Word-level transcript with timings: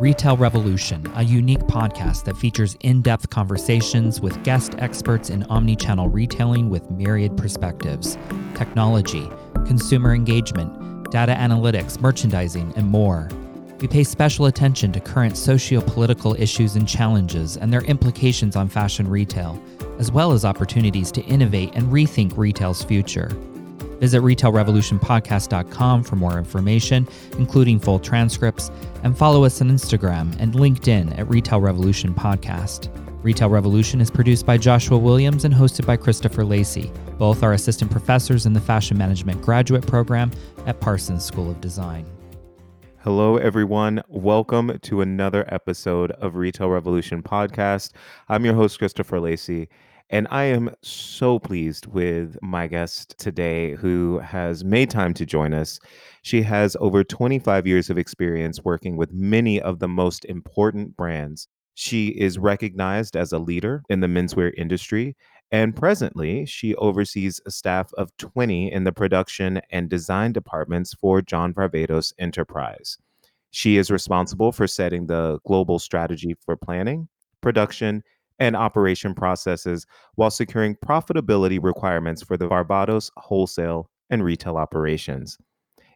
Retail 0.00 0.38
Revolution, 0.38 1.06
a 1.14 1.22
unique 1.22 1.60
podcast 1.64 2.24
that 2.24 2.34
features 2.34 2.74
in 2.80 3.02
depth 3.02 3.28
conversations 3.28 4.18
with 4.18 4.42
guest 4.44 4.74
experts 4.78 5.28
in 5.28 5.42
omni-channel 5.50 6.08
retailing 6.08 6.70
with 6.70 6.90
myriad 6.90 7.36
perspectives, 7.36 8.16
technology, 8.54 9.28
consumer 9.66 10.14
engagement, 10.14 11.10
data 11.10 11.34
analytics, 11.34 12.00
merchandising, 12.00 12.72
and 12.76 12.86
more. 12.86 13.28
We 13.80 13.88
pay 13.88 14.02
special 14.04 14.46
attention 14.46 14.90
to 14.92 15.00
current 15.00 15.36
socio 15.36 15.82
political 15.82 16.34
issues 16.40 16.76
and 16.76 16.88
challenges 16.88 17.58
and 17.58 17.70
their 17.70 17.82
implications 17.82 18.56
on 18.56 18.70
fashion 18.70 19.06
retail, 19.06 19.62
as 19.98 20.10
well 20.10 20.32
as 20.32 20.46
opportunities 20.46 21.12
to 21.12 21.20
innovate 21.24 21.72
and 21.74 21.92
rethink 21.92 22.38
retail's 22.38 22.82
future. 22.82 23.28
Visit 24.00 24.22
retailrevolutionpodcast.com 24.22 26.02
for 26.02 26.16
more 26.16 26.38
information, 26.38 27.06
including 27.38 27.78
full 27.78 27.98
transcripts, 27.98 28.70
and 29.04 29.16
follow 29.16 29.44
us 29.44 29.60
on 29.60 29.68
Instagram 29.70 30.34
and 30.40 30.54
LinkedIn 30.54 31.18
at 31.18 31.28
Retail 31.28 31.60
Revolution 31.60 32.14
Podcast. 32.14 32.88
Retail 33.22 33.50
Revolution 33.50 34.00
is 34.00 34.10
produced 34.10 34.46
by 34.46 34.56
Joshua 34.56 34.96
Williams 34.96 35.44
and 35.44 35.52
hosted 35.52 35.84
by 35.84 35.96
Christopher 35.96 36.42
Lacey. 36.42 36.90
Both 37.18 37.42
are 37.42 37.52
assistant 37.52 37.90
professors 37.90 38.46
in 38.46 38.54
the 38.54 38.60
Fashion 38.60 38.96
Management 38.96 39.42
Graduate 39.42 39.86
Program 39.86 40.30
at 40.64 40.80
Parsons 40.80 41.22
School 41.22 41.50
of 41.50 41.60
Design. 41.60 42.06
Hello, 43.02 43.36
everyone. 43.36 44.02
Welcome 44.08 44.78
to 44.78 45.00
another 45.02 45.44
episode 45.48 46.10
of 46.12 46.36
Retail 46.36 46.68
Revolution 46.68 47.22
Podcast. 47.22 47.92
I'm 48.28 48.44
your 48.44 48.54
host, 48.54 48.78
Christopher 48.78 49.20
Lacey. 49.20 49.68
And 50.12 50.26
I 50.28 50.44
am 50.44 50.74
so 50.82 51.38
pleased 51.38 51.86
with 51.86 52.36
my 52.42 52.66
guest 52.66 53.16
today 53.16 53.74
who 53.76 54.18
has 54.18 54.64
made 54.64 54.90
time 54.90 55.14
to 55.14 55.24
join 55.24 55.54
us. 55.54 55.78
She 56.22 56.42
has 56.42 56.76
over 56.80 57.04
25 57.04 57.64
years 57.64 57.90
of 57.90 57.96
experience 57.96 58.64
working 58.64 58.96
with 58.96 59.12
many 59.12 59.60
of 59.60 59.78
the 59.78 59.86
most 59.86 60.24
important 60.24 60.96
brands. 60.96 61.46
She 61.74 62.08
is 62.08 62.38
recognized 62.38 63.16
as 63.16 63.32
a 63.32 63.38
leader 63.38 63.84
in 63.88 64.00
the 64.00 64.08
menswear 64.08 64.52
industry, 64.56 65.16
and 65.52 65.76
presently 65.76 66.44
she 66.44 66.74
oversees 66.74 67.40
a 67.46 67.52
staff 67.52 67.92
of 67.96 68.10
20 68.16 68.72
in 68.72 68.82
the 68.82 68.92
production 68.92 69.60
and 69.70 69.88
design 69.88 70.32
departments 70.32 70.92
for 70.92 71.22
John 71.22 71.54
Varvatos 71.54 72.12
Enterprise. 72.18 72.98
She 73.52 73.76
is 73.76 73.92
responsible 73.92 74.50
for 74.50 74.66
setting 74.66 75.06
the 75.06 75.38
global 75.46 75.78
strategy 75.78 76.34
for 76.44 76.56
planning, 76.56 77.08
production, 77.40 78.02
and 78.40 78.56
operation 78.56 79.14
processes 79.14 79.86
while 80.16 80.30
securing 80.30 80.74
profitability 80.74 81.62
requirements 81.62 82.22
for 82.22 82.36
the 82.36 82.48
Varvatos 82.48 83.10
wholesale 83.16 83.88
and 84.08 84.24
retail 84.24 84.56
operations. 84.56 85.38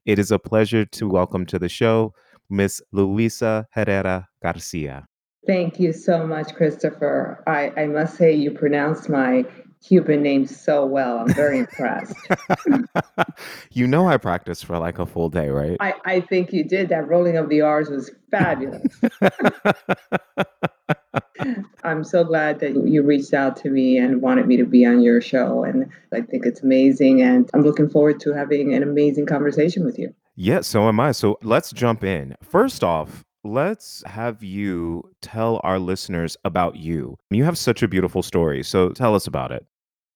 It 0.05 0.19
is 0.19 0.31
a 0.31 0.39
pleasure 0.39 0.85
to 0.85 1.09
welcome 1.09 1.47
to 1.47 1.59
the 1.59 1.69
show 1.69 2.13
Miss 2.51 2.83
Luisa 2.93 3.67
Herrera 3.73 4.29
Garcia. 4.43 5.07
Thank 5.47 5.81
you 5.81 5.93
so 5.93 6.27
much, 6.27 6.55
Christopher. 6.55 7.43
I, 7.47 7.73
I 7.77 7.87
must 7.87 8.17
say, 8.17 8.33
you 8.33 8.51
pronounced 8.51 9.09
my 9.09 9.45
Cuban 9.87 10.23
name 10.23 10.47
so 10.47 10.87
well. 10.87 11.19
I'm 11.19 11.35
very 11.35 11.59
impressed. 11.59 12.17
you 13.71 13.87
know, 13.87 14.09
I 14.09 14.17
practiced 14.17 14.65
for 14.65 14.79
like 14.79 14.99
a 14.99 15.05
full 15.05 15.29
day, 15.29 15.51
right? 15.51 15.77
I, 15.81 15.95
I 16.05 16.21
think 16.21 16.53
you 16.53 16.65
did. 16.65 16.89
That 16.89 17.07
rolling 17.07 17.37
of 17.37 17.51
the 17.51 17.61
R's 17.61 17.91
was 17.91 18.11
fabulous. 18.31 18.83
I'm 21.85 22.03
so 22.03 22.25
glad 22.25 22.61
that 22.61 22.75
you 22.87 23.03
reached 23.03 23.35
out 23.35 23.57
to 23.59 23.69
me 23.69 23.99
and 23.99 24.23
wanted 24.23 24.47
me 24.47 24.57
to 24.57 24.65
be 24.65 24.87
on 24.87 25.03
your 25.03 25.21
show. 25.21 25.65
And 25.65 25.91
I 26.13 26.23
think 26.23 26.47
it's 26.47 26.63
amazing. 26.63 27.21
And 27.21 27.51
I'm 27.53 27.63
looking 27.63 27.91
forward 27.91 28.21
to 28.21 28.33
having 28.33 28.75
an 28.75 28.83
amazing 28.83 29.27
conversation 29.27 29.85
with 29.85 29.99
you. 29.99 30.15
Yeah, 30.35 30.63
so 30.63 30.89
am 30.89 30.99
I. 30.99 31.13
So 31.13 31.39
let's 31.43 31.73
jump 31.73 32.03
in. 32.03 32.37
First 32.43 32.83
off, 32.83 33.23
let's 33.45 34.03
have 34.07 34.43
you 34.43 35.11
tell 35.21 35.61
our 35.63 35.79
listeners 35.79 36.37
about 36.45 36.77
you. 36.77 37.19
You 37.31 37.45
have 37.45 37.59
such 37.59 37.83
a 37.83 37.89
beautiful 37.89 38.23
story. 38.23 38.63
So 38.63 38.89
tell 38.89 39.15
us 39.15 39.27
about 39.27 39.53
it. 39.53 39.67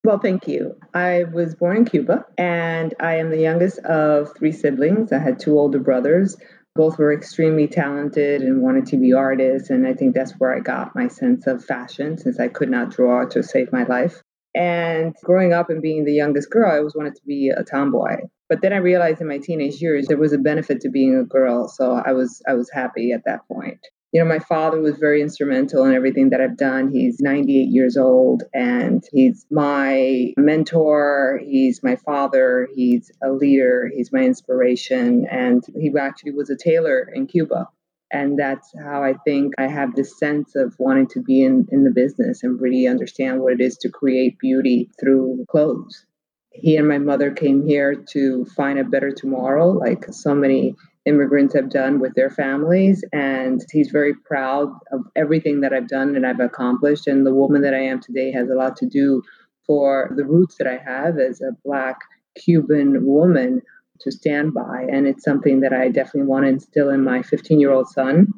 Well, 0.08 0.18
thank 0.18 0.48
you. 0.48 0.74
I 0.94 1.24
was 1.34 1.54
born 1.54 1.76
in 1.76 1.84
Cuba 1.84 2.24
and 2.38 2.94
I 2.98 3.16
am 3.16 3.28
the 3.28 3.42
youngest 3.42 3.78
of 3.80 4.34
three 4.34 4.52
siblings. 4.52 5.12
I 5.12 5.18
had 5.18 5.38
two 5.38 5.58
older 5.58 5.78
brothers 5.78 6.34
both 6.74 6.96
were 6.96 7.12
extremely 7.12 7.68
talented 7.68 8.40
and 8.40 8.62
wanted 8.62 8.86
to 8.86 8.96
be 8.96 9.12
artists. 9.12 9.68
And 9.68 9.86
I 9.86 9.92
think 9.92 10.14
that's 10.14 10.32
where 10.38 10.56
I 10.56 10.60
got 10.60 10.94
my 10.94 11.08
sense 11.08 11.46
of 11.46 11.62
fashion 11.62 12.16
since 12.16 12.40
I 12.40 12.48
could 12.48 12.70
not 12.70 12.90
draw 12.90 13.26
to 13.26 13.42
save 13.42 13.70
my 13.70 13.84
life. 13.84 14.22
And 14.54 15.14
growing 15.24 15.52
up 15.52 15.68
and 15.68 15.82
being 15.82 16.06
the 16.06 16.14
youngest 16.14 16.48
girl, 16.48 16.72
I 16.72 16.78
always 16.78 16.94
wanted 16.94 17.16
to 17.16 17.22
be 17.26 17.52
a 17.54 17.62
tomboy. 17.62 18.16
But 18.48 18.62
then 18.62 18.72
I 18.72 18.78
realized 18.78 19.20
in 19.20 19.28
my 19.28 19.36
teenage 19.36 19.82
years 19.82 20.06
there 20.06 20.16
was 20.16 20.32
a 20.32 20.38
benefit 20.38 20.80
to 20.80 20.88
being 20.88 21.18
a 21.18 21.24
girl, 21.24 21.68
so 21.68 22.00
I 22.02 22.12
was 22.12 22.40
I 22.48 22.54
was 22.54 22.70
happy 22.72 23.12
at 23.12 23.26
that 23.26 23.46
point 23.46 23.80
you 24.12 24.22
know, 24.22 24.28
my 24.28 24.38
father 24.38 24.80
was 24.80 24.96
very 24.96 25.20
instrumental 25.20 25.84
in 25.84 25.94
everything 25.94 26.30
that 26.30 26.40
I've 26.40 26.56
done. 26.56 26.90
He's 26.90 27.20
98 27.20 27.68
years 27.68 27.96
old 27.96 28.42
and 28.54 29.04
he's 29.12 29.44
my 29.50 30.32
mentor. 30.38 31.40
He's 31.44 31.82
my 31.82 31.96
father. 31.96 32.68
He's 32.74 33.10
a 33.22 33.30
leader. 33.30 33.90
He's 33.94 34.10
my 34.10 34.20
inspiration. 34.20 35.26
And 35.30 35.62
he 35.78 35.92
actually 36.00 36.32
was 36.32 36.48
a 36.48 36.56
tailor 36.56 37.10
in 37.14 37.26
Cuba. 37.26 37.68
And 38.10 38.38
that's 38.38 38.72
how 38.82 39.02
I 39.02 39.14
think 39.26 39.52
I 39.58 39.66
have 39.66 39.94
this 39.94 40.18
sense 40.18 40.56
of 40.56 40.74
wanting 40.78 41.08
to 41.08 41.20
be 41.20 41.42
in, 41.42 41.66
in 41.70 41.84
the 41.84 41.90
business 41.90 42.42
and 42.42 42.58
really 42.58 42.88
understand 42.88 43.42
what 43.42 43.52
it 43.52 43.60
is 43.60 43.76
to 43.78 43.90
create 43.90 44.38
beauty 44.38 44.90
through 44.98 45.44
clothes. 45.50 46.06
He 46.50 46.76
and 46.76 46.88
my 46.88 46.96
mother 46.96 47.30
came 47.30 47.66
here 47.66 47.94
to 48.12 48.46
find 48.56 48.78
a 48.78 48.84
better 48.84 49.12
tomorrow, 49.12 49.68
like 49.68 50.06
so 50.10 50.34
many 50.34 50.74
immigrants 51.08 51.54
have 51.54 51.70
done 51.70 51.98
with 51.98 52.14
their 52.14 52.30
families. 52.30 53.02
And 53.12 53.64
he's 53.72 53.90
very 53.90 54.14
proud 54.14 54.68
of 54.92 55.00
everything 55.16 55.62
that 55.62 55.72
I've 55.72 55.88
done 55.88 56.14
and 56.14 56.26
I've 56.26 56.40
accomplished. 56.40 57.06
And 57.06 57.26
the 57.26 57.34
woman 57.34 57.62
that 57.62 57.74
I 57.74 57.80
am 57.80 58.00
today 58.00 58.30
has 58.32 58.50
a 58.50 58.54
lot 58.54 58.76
to 58.76 58.86
do 58.86 59.22
for 59.66 60.12
the 60.16 60.24
roots 60.24 60.56
that 60.58 60.66
I 60.66 60.78
have 60.78 61.18
as 61.18 61.40
a 61.40 61.56
Black 61.64 61.96
Cuban 62.36 63.04
woman 63.04 63.62
to 64.00 64.12
stand 64.12 64.54
by. 64.54 64.86
And 64.90 65.06
it's 65.06 65.24
something 65.24 65.60
that 65.60 65.72
I 65.72 65.88
definitely 65.88 66.28
want 66.28 66.44
to 66.44 66.50
instill 66.50 66.90
in 66.90 67.02
my 67.02 67.22
15 67.22 67.58
year 67.58 67.72
old 67.72 67.88
son. 67.88 68.28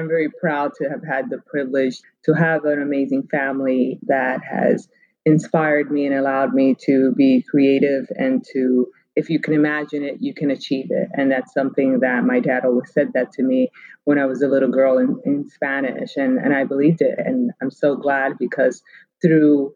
I'm 0.00 0.08
very 0.08 0.28
proud 0.40 0.72
to 0.78 0.88
have 0.88 1.04
had 1.06 1.30
the 1.30 1.38
privilege 1.46 2.00
to 2.24 2.32
have 2.32 2.64
an 2.64 2.82
amazing 2.82 3.28
family 3.30 4.00
that 4.06 4.40
has 4.42 4.88
inspired 5.24 5.90
me 5.90 6.06
and 6.06 6.14
allowed 6.14 6.52
me 6.52 6.76
to 6.86 7.12
be 7.16 7.44
creative 7.48 8.06
and 8.16 8.44
to 8.52 8.88
if 9.16 9.30
you 9.30 9.40
can 9.40 9.54
imagine 9.54 10.02
it, 10.02 10.16
you 10.20 10.34
can 10.34 10.50
achieve 10.50 10.86
it. 10.90 11.08
And 11.14 11.30
that's 11.30 11.52
something 11.52 12.00
that 12.00 12.24
my 12.24 12.40
dad 12.40 12.64
always 12.64 12.92
said 12.92 13.12
that 13.14 13.32
to 13.32 13.42
me 13.42 13.70
when 14.04 14.18
I 14.18 14.26
was 14.26 14.42
a 14.42 14.48
little 14.48 14.70
girl 14.70 14.98
in, 14.98 15.20
in 15.24 15.48
Spanish. 15.48 16.16
And, 16.16 16.38
and 16.38 16.54
I 16.54 16.64
believed 16.64 17.00
it. 17.00 17.18
And 17.18 17.52
I'm 17.62 17.70
so 17.70 17.96
glad 17.96 18.32
because 18.38 18.82
through 19.22 19.74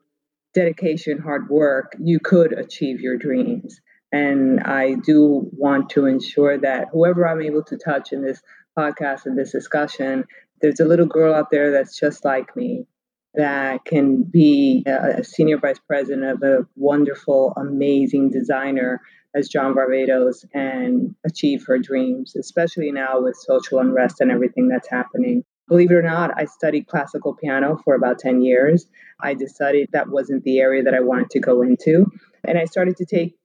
dedication, 0.54 1.19
hard 1.19 1.49
work, 1.49 1.94
you 2.00 2.19
could 2.19 2.53
achieve 2.53 3.00
your 3.00 3.16
dreams. 3.16 3.81
And 4.10 4.60
I 4.60 4.94
do 4.94 5.49
want 5.53 5.91
to 5.91 6.06
ensure 6.06 6.59
that 6.59 6.88
whoever 6.93 7.28
I'm 7.28 7.43
able 7.43 7.62
to 7.65 7.76
touch 7.76 8.12
in 8.12 8.22
this 8.22 8.43
podcast 8.76 9.26
and 9.26 9.38
this 9.38 9.53
discussion, 9.53 10.25
there's 10.60 10.81
a 10.81 10.84
little 10.84 11.06
girl 11.06 11.34
out 11.34 11.50
there 11.50 11.70
that's 11.70 11.99
just 11.99 12.25
like 12.25 12.56
me 12.56 12.87
that 13.34 13.84
can 13.84 14.22
be 14.22 14.82
a 14.86 15.22
senior 15.22 15.58
vice 15.58 15.78
president 15.78 16.24
of 16.24 16.42
a 16.42 16.66
wonderful, 16.76 17.52
amazing 17.56 18.30
designer 18.30 19.00
as 19.34 19.48
John 19.48 19.74
Varvatos 19.74 20.44
and 20.54 21.14
achieve 21.24 21.64
her 21.66 21.78
dreams, 21.78 22.34
especially 22.34 22.90
now 22.90 23.20
with 23.20 23.36
social 23.36 23.78
unrest 23.78 24.20
and 24.20 24.30
everything 24.30 24.68
that's 24.68 24.88
happening. 24.88 25.44
Believe 25.68 25.90
it 25.90 25.94
or 25.94 26.02
not, 26.02 26.30
I 26.36 26.46
studied 26.46 26.86
classical 26.86 27.34
piano 27.34 27.78
for 27.84 27.94
about 27.94 28.18
10 28.18 28.40
years. 28.40 28.86
I 29.20 29.34
decided 29.34 29.90
that 29.92 30.08
wasn't 30.08 30.44
the 30.44 30.60
area 30.60 30.82
that 30.82 30.94
I 30.94 31.00
wanted 31.00 31.28
to 31.30 31.40
go 31.40 31.60
into. 31.60 32.06
And 32.44 32.56
I 32.58 32.64
started 32.64 32.96
to 32.96 33.04
take 33.04 33.36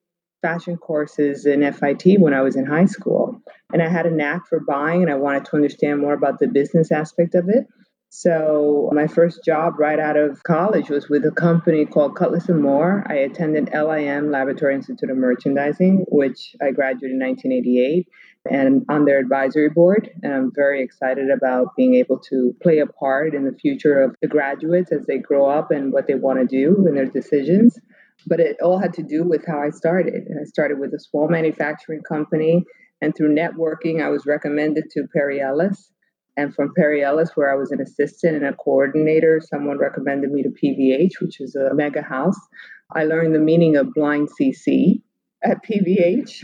fashion 0.41 0.77
courses 0.77 1.45
in 1.45 1.61
FIT 1.73 2.19
when 2.19 2.33
I 2.33 2.41
was 2.41 2.55
in 2.55 2.65
high 2.65 2.85
school. 2.85 3.41
And 3.73 3.81
I 3.81 3.89
had 3.89 4.05
a 4.05 4.11
knack 4.11 4.47
for 4.47 4.61
buying 4.61 5.01
and 5.01 5.11
I 5.11 5.15
wanted 5.15 5.45
to 5.45 5.55
understand 5.55 5.99
more 5.99 6.13
about 6.13 6.39
the 6.39 6.47
business 6.47 6.91
aspect 6.91 7.35
of 7.35 7.49
it. 7.49 7.67
So 8.15 8.91
my 8.93 9.07
first 9.07 9.43
job 9.43 9.79
right 9.79 9.99
out 9.99 10.17
of 10.17 10.43
college 10.43 10.87
was 10.87 11.09
with 11.09 11.25
a 11.25 11.31
company 11.31 11.83
called 11.83 12.15
Cutlass 12.15 12.47
and 12.47 12.61
Moore. 12.61 13.03
I 13.09 13.15
attended 13.15 13.71
LIM 13.73 14.29
Laboratory 14.29 14.75
Institute 14.75 15.09
of 15.09 15.17
Merchandising, 15.17 16.05
which 16.09 16.55
I 16.61 16.69
graduated 16.69 17.19
in 17.19 17.19
1988 17.19 18.07
and 18.51 18.85
on 18.87 19.05
their 19.05 19.17
advisory 19.17 19.69
board. 19.69 20.11
And 20.21 20.31
I'm 20.31 20.51
very 20.53 20.83
excited 20.83 21.31
about 21.31 21.75
being 21.75 21.95
able 21.95 22.19
to 22.29 22.55
play 22.61 22.77
a 22.77 22.85
part 22.85 23.33
in 23.33 23.45
the 23.45 23.57
future 23.57 24.03
of 24.03 24.15
the 24.21 24.27
graduates 24.27 24.91
as 24.91 25.07
they 25.07 25.17
grow 25.17 25.49
up 25.49 25.71
and 25.71 25.91
what 25.91 26.05
they 26.05 26.13
want 26.13 26.39
to 26.39 26.45
do 26.45 26.85
and 26.87 26.95
their 26.95 27.07
decisions. 27.07 27.79
But 28.27 28.39
it 28.39 28.57
all 28.61 28.77
had 28.77 28.93
to 28.93 29.01
do 29.01 29.23
with 29.23 29.43
how 29.47 29.59
I 29.59 29.71
started. 29.71 30.13
And 30.13 30.39
I 30.39 30.43
started 30.43 30.77
with 30.77 30.93
a 30.93 30.99
small 30.99 31.29
manufacturing 31.29 32.03
company. 32.03 32.63
And 33.01 33.15
through 33.15 33.33
networking, 33.33 34.03
I 34.03 34.09
was 34.09 34.27
recommended 34.27 34.91
to 34.91 35.07
Perry 35.11 35.41
Ellis 35.41 35.92
and 36.35 36.53
from 36.53 36.73
Perry 36.75 37.03
Ellis, 37.03 37.31
where 37.35 37.51
I 37.51 37.55
was 37.55 37.71
an 37.71 37.81
assistant 37.81 38.35
and 38.35 38.45
a 38.45 38.53
coordinator, 38.53 39.41
someone 39.41 39.77
recommended 39.77 40.31
me 40.31 40.43
to 40.43 40.49
PVH, 40.49 41.21
which 41.21 41.39
is 41.39 41.55
a 41.55 41.73
mega 41.73 42.01
house. 42.01 42.39
I 42.91 43.05
learned 43.05 43.35
the 43.35 43.39
meaning 43.39 43.75
of 43.75 43.93
blind 43.93 44.29
CC 44.39 45.01
at 45.43 45.63
PVH. 45.63 46.43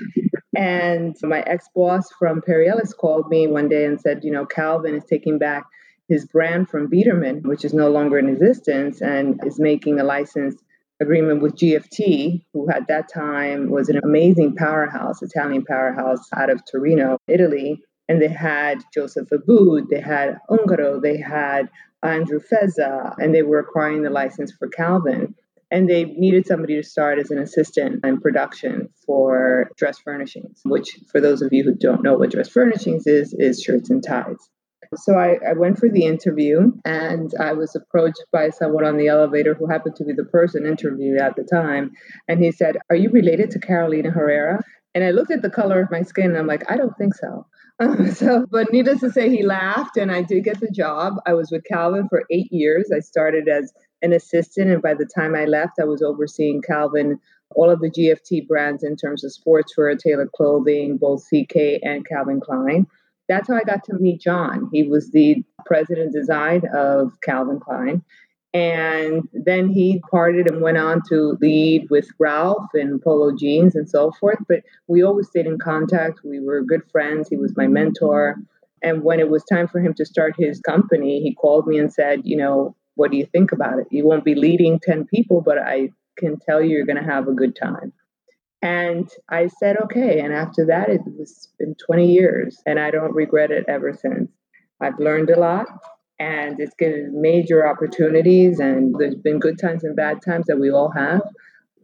And 0.56 1.16
my 1.22 1.42
ex 1.42 1.68
boss 1.76 2.10
from 2.18 2.42
Perry 2.42 2.68
Ellis 2.68 2.94
called 2.94 3.30
me 3.30 3.48
one 3.48 3.70
day 3.70 3.86
and 3.86 4.00
said, 4.00 4.24
you 4.24 4.32
know, 4.32 4.46
Calvin 4.46 4.96
is 4.96 5.06
taking 5.06 5.38
back 5.38 5.64
his 6.08 6.26
brand 6.26 6.70
from 6.70 6.90
Bidermann, 6.90 7.44
which 7.44 7.64
is 7.64 7.74
no 7.74 7.90
longer 7.90 8.18
in 8.18 8.28
existence, 8.28 9.00
and 9.00 9.40
is 9.46 9.60
making 9.60 10.00
a 10.00 10.04
license 10.04 10.56
agreement 11.00 11.42
with 11.42 11.56
GFT, 11.56 12.44
who 12.52 12.70
at 12.70 12.88
that 12.88 13.08
time 13.14 13.70
was 13.70 13.90
an 13.90 14.00
amazing 14.04 14.56
powerhouse, 14.56 15.22
Italian 15.22 15.64
powerhouse 15.64 16.28
out 16.36 16.50
of 16.50 16.62
Torino, 16.70 17.20
Italy. 17.28 17.82
And 18.10 18.22
they 18.22 18.28
had 18.28 18.84
Joseph 18.94 19.30
Abboud, 19.32 19.90
they 19.90 20.02
had 20.02 20.40
Ungaro, 20.50 21.02
they 21.02 21.18
had 21.18 21.70
Andrew 22.04 22.40
Fezza, 22.40 23.14
and 23.20 23.34
they 23.34 23.44
were 23.44 23.60
acquiring 23.60 24.02
the 24.02 24.10
license 24.10 24.52
for 24.52 24.68
Calvin. 24.68 25.36
And 25.72 25.88
they 25.88 26.06
needed 26.06 26.48
somebody 26.48 26.76
to 26.76 26.84
start 26.84 27.20
as 27.20 27.30
an 27.30 27.38
assistant 27.38 28.04
in 28.04 28.20
production 28.20 28.90
for 29.06 29.70
dress 29.78 30.00
furnishings, 30.00 30.62
which, 30.66 30.98
for 31.12 31.22
those 31.22 31.44
of 31.44 31.54
you 31.54 31.64
who 31.64 31.76
don't 31.76 32.04
know 32.04 32.18
what 32.18 32.32
dress 32.32 32.50
furnishings 32.50 33.06
is, 33.06 33.36
is 33.38 33.62
shirts 33.62 33.92
and 33.92 34.04
ties. 34.04 34.50
So 34.96 35.14
I, 35.16 35.38
I, 35.48 35.54
went 35.54 35.78
for 35.78 35.88
the 35.88 36.06
interview 36.06 36.72
and 36.84 37.32
I 37.40 37.54
was 37.54 37.76
approached 37.76 38.24
by 38.32 38.50
someone 38.50 38.86
on 38.86 38.98
the 38.98 39.08
elevator 39.08 39.54
who 39.54 39.68
happened 39.68 39.96
to 39.98 40.04
be 40.04 40.14
the 40.14 40.24
person 40.24 40.66
interviewed 40.66 41.20
at 41.20 41.36
the 41.36 41.44
time. 41.44 41.92
And 42.28 42.44
he 42.44 42.52
said, 42.52 42.78
Are 42.90 42.96
you 42.96 43.12
related 43.12 43.52
to 43.52 43.60
Carolina 43.60 44.10
Herrera? 44.10 44.64
And 44.96 45.04
I 45.04 45.12
looked 45.12 45.32
at 45.32 45.42
the 45.42 45.50
color 45.50 45.82
of 45.82 45.92
my 45.92 46.02
skin 46.02 46.26
and 46.26 46.38
I'm 46.38 46.48
like, 46.48 46.70
I 46.70 46.78
don't 46.78 46.98
think 46.98 47.16
so. 47.16 47.46
So, 48.14 48.46
but 48.52 48.74
needless 48.74 49.00
to 49.00 49.10
say, 49.10 49.30
he 49.30 49.42
laughed 49.42 49.96
and 49.96 50.12
I 50.12 50.22
did 50.22 50.44
get 50.44 50.60
the 50.60 50.70
job. 50.70 51.14
I 51.26 51.34
was 51.34 51.50
with 51.50 51.64
Calvin 51.64 52.10
for 52.10 52.26
eight 52.30 52.52
years. 52.52 52.92
I 52.94 53.00
started 53.00 53.48
as 53.48 53.72
an 54.02 54.12
assistant, 54.12 54.70
and 54.70 54.82
by 54.82 54.96
the 54.96 55.06
time 55.16 55.34
I 55.34 55.46
left, 55.46 55.80
I 55.80 55.86
was 55.86 56.02
overseeing 56.02 56.62
Calvin, 56.62 57.20
all 57.56 57.70
of 57.70 57.80
the 57.80 57.90
GFT 57.90 58.50
brands 58.50 58.84
in 58.84 58.98
terms 58.98 59.24
of 59.24 59.32
sportswear, 59.32 59.98
tailored 59.98 60.34
clothing, 60.34 60.98
both 60.98 61.24
CK 61.30 61.80
and 61.82 62.06
Calvin 62.06 62.42
Klein 62.42 62.86
that's 63.30 63.48
how 63.48 63.56
I 63.56 63.64
got 63.64 63.84
to 63.86 63.94
meet 63.94 64.20
John. 64.20 64.70
He 64.74 64.84
was 64.84 65.12
the 65.12 65.44
president 65.66 66.12
design 66.12 66.64
of 66.74 67.14
Calvin 67.22 67.60
Klein. 67.60 68.04
And 68.54 69.28
then 69.34 69.70
he 69.70 70.02
parted 70.10 70.50
and 70.50 70.62
went 70.62 70.78
on 70.78 71.02
to 71.10 71.38
lead 71.40 71.88
with 71.90 72.08
Ralph 72.18 72.68
and 72.74 73.02
Polo 73.02 73.36
Jeans 73.36 73.76
and 73.76 73.88
so 73.88 74.12
forth. 74.20 74.40
But 74.48 74.64
we 74.88 75.04
always 75.04 75.28
stayed 75.28 75.46
in 75.46 75.60
contact. 75.60 76.22
We 76.24 76.40
were 76.40 76.64
good 76.64 76.82
friends. 76.92 77.30
He 77.30 77.38
was 77.38 77.56
my 77.56 77.68
mentor. 77.68 78.38
And 78.82 79.04
when 79.04 79.20
it 79.20 79.30
was 79.30 79.44
time 79.44 79.68
for 79.68 79.80
him 79.80 79.94
to 79.96 80.06
start 80.06 80.34
his 80.38 80.60
company, 80.62 81.22
he 81.22 81.36
called 81.36 81.68
me 81.68 81.78
and 81.78 81.94
said, 81.94 82.22
You 82.24 82.38
know, 82.38 82.76
what 82.96 83.12
do 83.12 83.18
you 83.18 83.26
think 83.26 83.52
about 83.52 83.80
it? 83.80 83.88
You 83.92 84.06
won't 84.06 84.26
be 84.26 84.36
leading 84.36 84.80
10 84.80 85.06
people, 85.06 85.42
but 85.42 85.58
I 85.58 85.90
can 86.18 86.38
tell 86.40 86.62
you 86.62 86.76
you're 86.76 86.86
going 86.86 87.04
to 87.04 87.12
have 87.12 87.28
a 87.28 87.34
good 87.34 87.56
time. 87.56 87.94
And 88.62 89.10
I 89.30 89.48
said, 89.48 89.78
okay. 89.84 90.20
And 90.20 90.34
after 90.34 90.66
that, 90.66 90.90
it 90.90 91.02
was 91.06 91.48
been 91.58 91.76
20 91.76 92.12
years, 92.12 92.62
and 92.66 92.80
I 92.80 92.92
don't 92.92 93.16
regret 93.16 93.52
it 93.52 93.66
ever 93.68 93.94
since. 93.94 94.30
I've 94.82 95.00
learned 95.00 95.30
a 95.30 95.40
lot, 95.40 95.68
and 96.20 96.60
it's 96.60 96.76
given 96.76 97.22
major 97.22 97.68
opportunities, 97.68 98.60
and 98.60 98.96
there's 99.00 99.16
been 99.16 99.40
good 99.40 99.58
times 99.58 99.84
and 99.84 99.96
bad 99.96 100.22
times 100.22 100.48
that 100.48 100.60
we 100.60 100.70
all 100.70 100.92
have. 100.92 101.22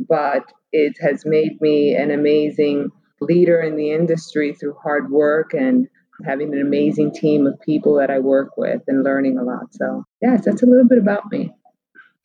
But 0.07 0.43
it 0.71 0.97
has 0.99 1.25
made 1.25 1.59
me 1.61 1.95
an 1.95 2.11
amazing 2.11 2.89
leader 3.21 3.61
in 3.61 3.77
the 3.77 3.91
industry 3.91 4.53
through 4.53 4.75
hard 4.83 5.09
work 5.09 5.53
and 5.53 5.87
having 6.25 6.53
an 6.53 6.61
amazing 6.61 7.13
team 7.13 7.47
of 7.47 7.59
people 7.61 7.95
that 7.95 8.09
I 8.09 8.19
work 8.19 8.57
with 8.57 8.81
and 8.87 9.03
learning 9.03 9.37
a 9.37 9.43
lot. 9.43 9.73
So, 9.73 10.03
yes, 10.21 10.45
that's 10.45 10.63
a 10.63 10.65
little 10.65 10.87
bit 10.87 10.97
about 10.97 11.31
me. 11.31 11.53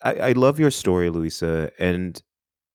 I, 0.03 0.15
I 0.15 0.33
love 0.33 0.59
your 0.59 0.71
story, 0.71 1.11
louisa 1.11 1.71
And 1.79 2.21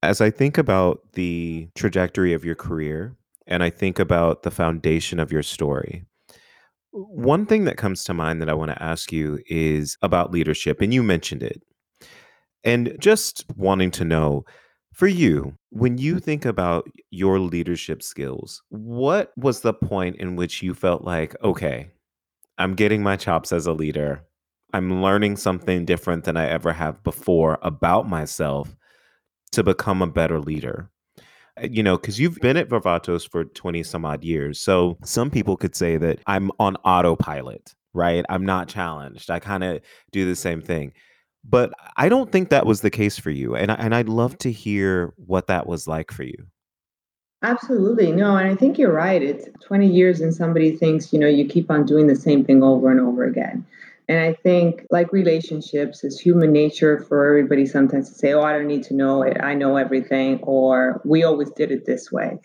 as 0.03 0.21
I 0.21 0.29
think 0.29 0.57
about 0.57 1.01
the 1.13 1.69
trajectory 1.75 2.33
of 2.33 2.45
your 2.45 2.55
career 2.55 3.15
and 3.47 3.63
I 3.63 3.69
think 3.69 3.99
about 3.99 4.43
the 4.43 4.51
foundation 4.51 5.19
of 5.19 5.31
your 5.31 5.43
story, 5.43 6.05
one 6.95 7.45
thing 7.45 7.65
that 7.65 7.77
comes 7.77 8.05
to 8.05 8.13
mind 8.13 8.41
that 8.41 8.49
I 8.49 8.53
want 8.53 8.71
to 8.71 8.81
ask 8.81 9.11
you 9.11 9.39
is 9.47 9.97
about 10.01 10.31
leadership, 10.31 10.79
and 10.79 10.93
you 10.93 11.03
mentioned 11.03 11.43
it. 11.43 11.61
And 12.63 12.95
just 12.99 13.45
wanting 13.57 13.91
to 13.91 14.05
know 14.05 14.45
for 14.93 15.07
you, 15.07 15.53
when 15.71 15.97
you 15.97 16.19
think 16.19 16.45
about 16.45 16.87
your 17.11 17.37
leadership 17.37 18.01
skills, 18.01 18.63
what 18.69 19.33
was 19.35 19.59
the 19.59 19.73
point 19.73 20.15
in 20.15 20.37
which 20.37 20.63
you 20.63 20.73
felt 20.73 21.03
like, 21.03 21.35
okay, 21.43 21.89
I'm 22.57 22.75
getting 22.75 23.03
my 23.03 23.17
chops 23.17 23.51
as 23.51 23.67
a 23.67 23.73
leader? 23.73 24.23
I'm 24.73 25.01
learning 25.01 25.35
something 25.35 25.83
different 25.83 26.23
than 26.23 26.37
I 26.37 26.47
ever 26.47 26.71
have 26.71 27.03
before 27.03 27.59
about 27.61 28.07
myself 28.07 28.73
to 29.51 29.63
become 29.63 30.01
a 30.01 30.07
better 30.07 30.39
leader? 30.39 30.89
Uh, 31.61 31.67
you 31.69 31.83
know, 31.83 31.97
because 31.97 32.19
you've 32.19 32.39
been 32.39 32.57
at 32.57 32.69
Varvatos 32.69 33.29
for 33.29 33.45
20 33.45 33.83
some 33.83 34.05
odd 34.05 34.23
years. 34.23 34.59
So 34.59 34.97
some 35.03 35.29
people 35.29 35.57
could 35.57 35.75
say 35.75 35.97
that 35.97 36.19
I'm 36.27 36.51
on 36.59 36.75
autopilot, 36.77 37.73
right? 37.93 38.25
I'm 38.29 38.45
not 38.45 38.67
challenged. 38.67 39.29
I 39.29 39.39
kind 39.39 39.63
of 39.63 39.81
do 40.11 40.25
the 40.25 40.35
same 40.35 40.61
thing. 40.61 40.93
But 41.47 41.73
I 41.95 42.09
don't 42.09 42.31
think 42.31 42.49
that 42.49 42.65
was 42.65 42.81
the 42.81 42.89
case 42.89 43.19
for 43.19 43.29
you. 43.29 43.55
And, 43.55 43.69
and 43.69 43.93
I'd 43.93 44.09
love 44.09 44.37
to 44.39 44.51
hear 44.51 45.13
what 45.17 45.47
that 45.47 45.67
was 45.67 45.87
like 45.87 46.11
for 46.11 46.23
you. 46.23 46.47
Absolutely. 47.43 48.11
No, 48.11 48.37
and 48.37 48.49
I 48.49 48.55
think 48.55 48.79
you're 48.79 48.91
right. 48.91 49.21
It's 49.21 49.47
20 49.63 49.87
years 49.87 50.21
and 50.21 50.33
somebody 50.33 50.75
thinks, 50.75 51.13
you 51.13 51.19
know, 51.19 51.27
you 51.27 51.45
keep 51.45 51.69
on 51.69 51.85
doing 51.85 52.07
the 52.07 52.15
same 52.15 52.43
thing 52.43 52.63
over 52.63 52.89
and 52.89 52.99
over 52.99 53.23
again. 53.23 53.63
And 54.07 54.19
I 54.19 54.33
think, 54.33 54.85
like 54.91 55.11
relationships, 55.11 56.03
it's 56.03 56.19
human 56.19 56.51
nature 56.51 56.99
for 56.99 57.27
everybody 57.27 57.65
sometimes 57.65 58.09
to 58.09 58.15
say, 58.15 58.33
Oh, 58.33 58.41
I 58.41 58.53
don't 58.53 58.67
need 58.67 58.83
to 58.83 58.95
know 58.95 59.23
it. 59.23 59.37
I 59.41 59.55
know 59.55 59.77
everything, 59.77 60.39
or 60.43 61.01
we 61.05 61.23
always 61.23 61.49
did 61.51 61.71
it 61.71 61.85
this 61.85 62.11
way. 62.11 62.37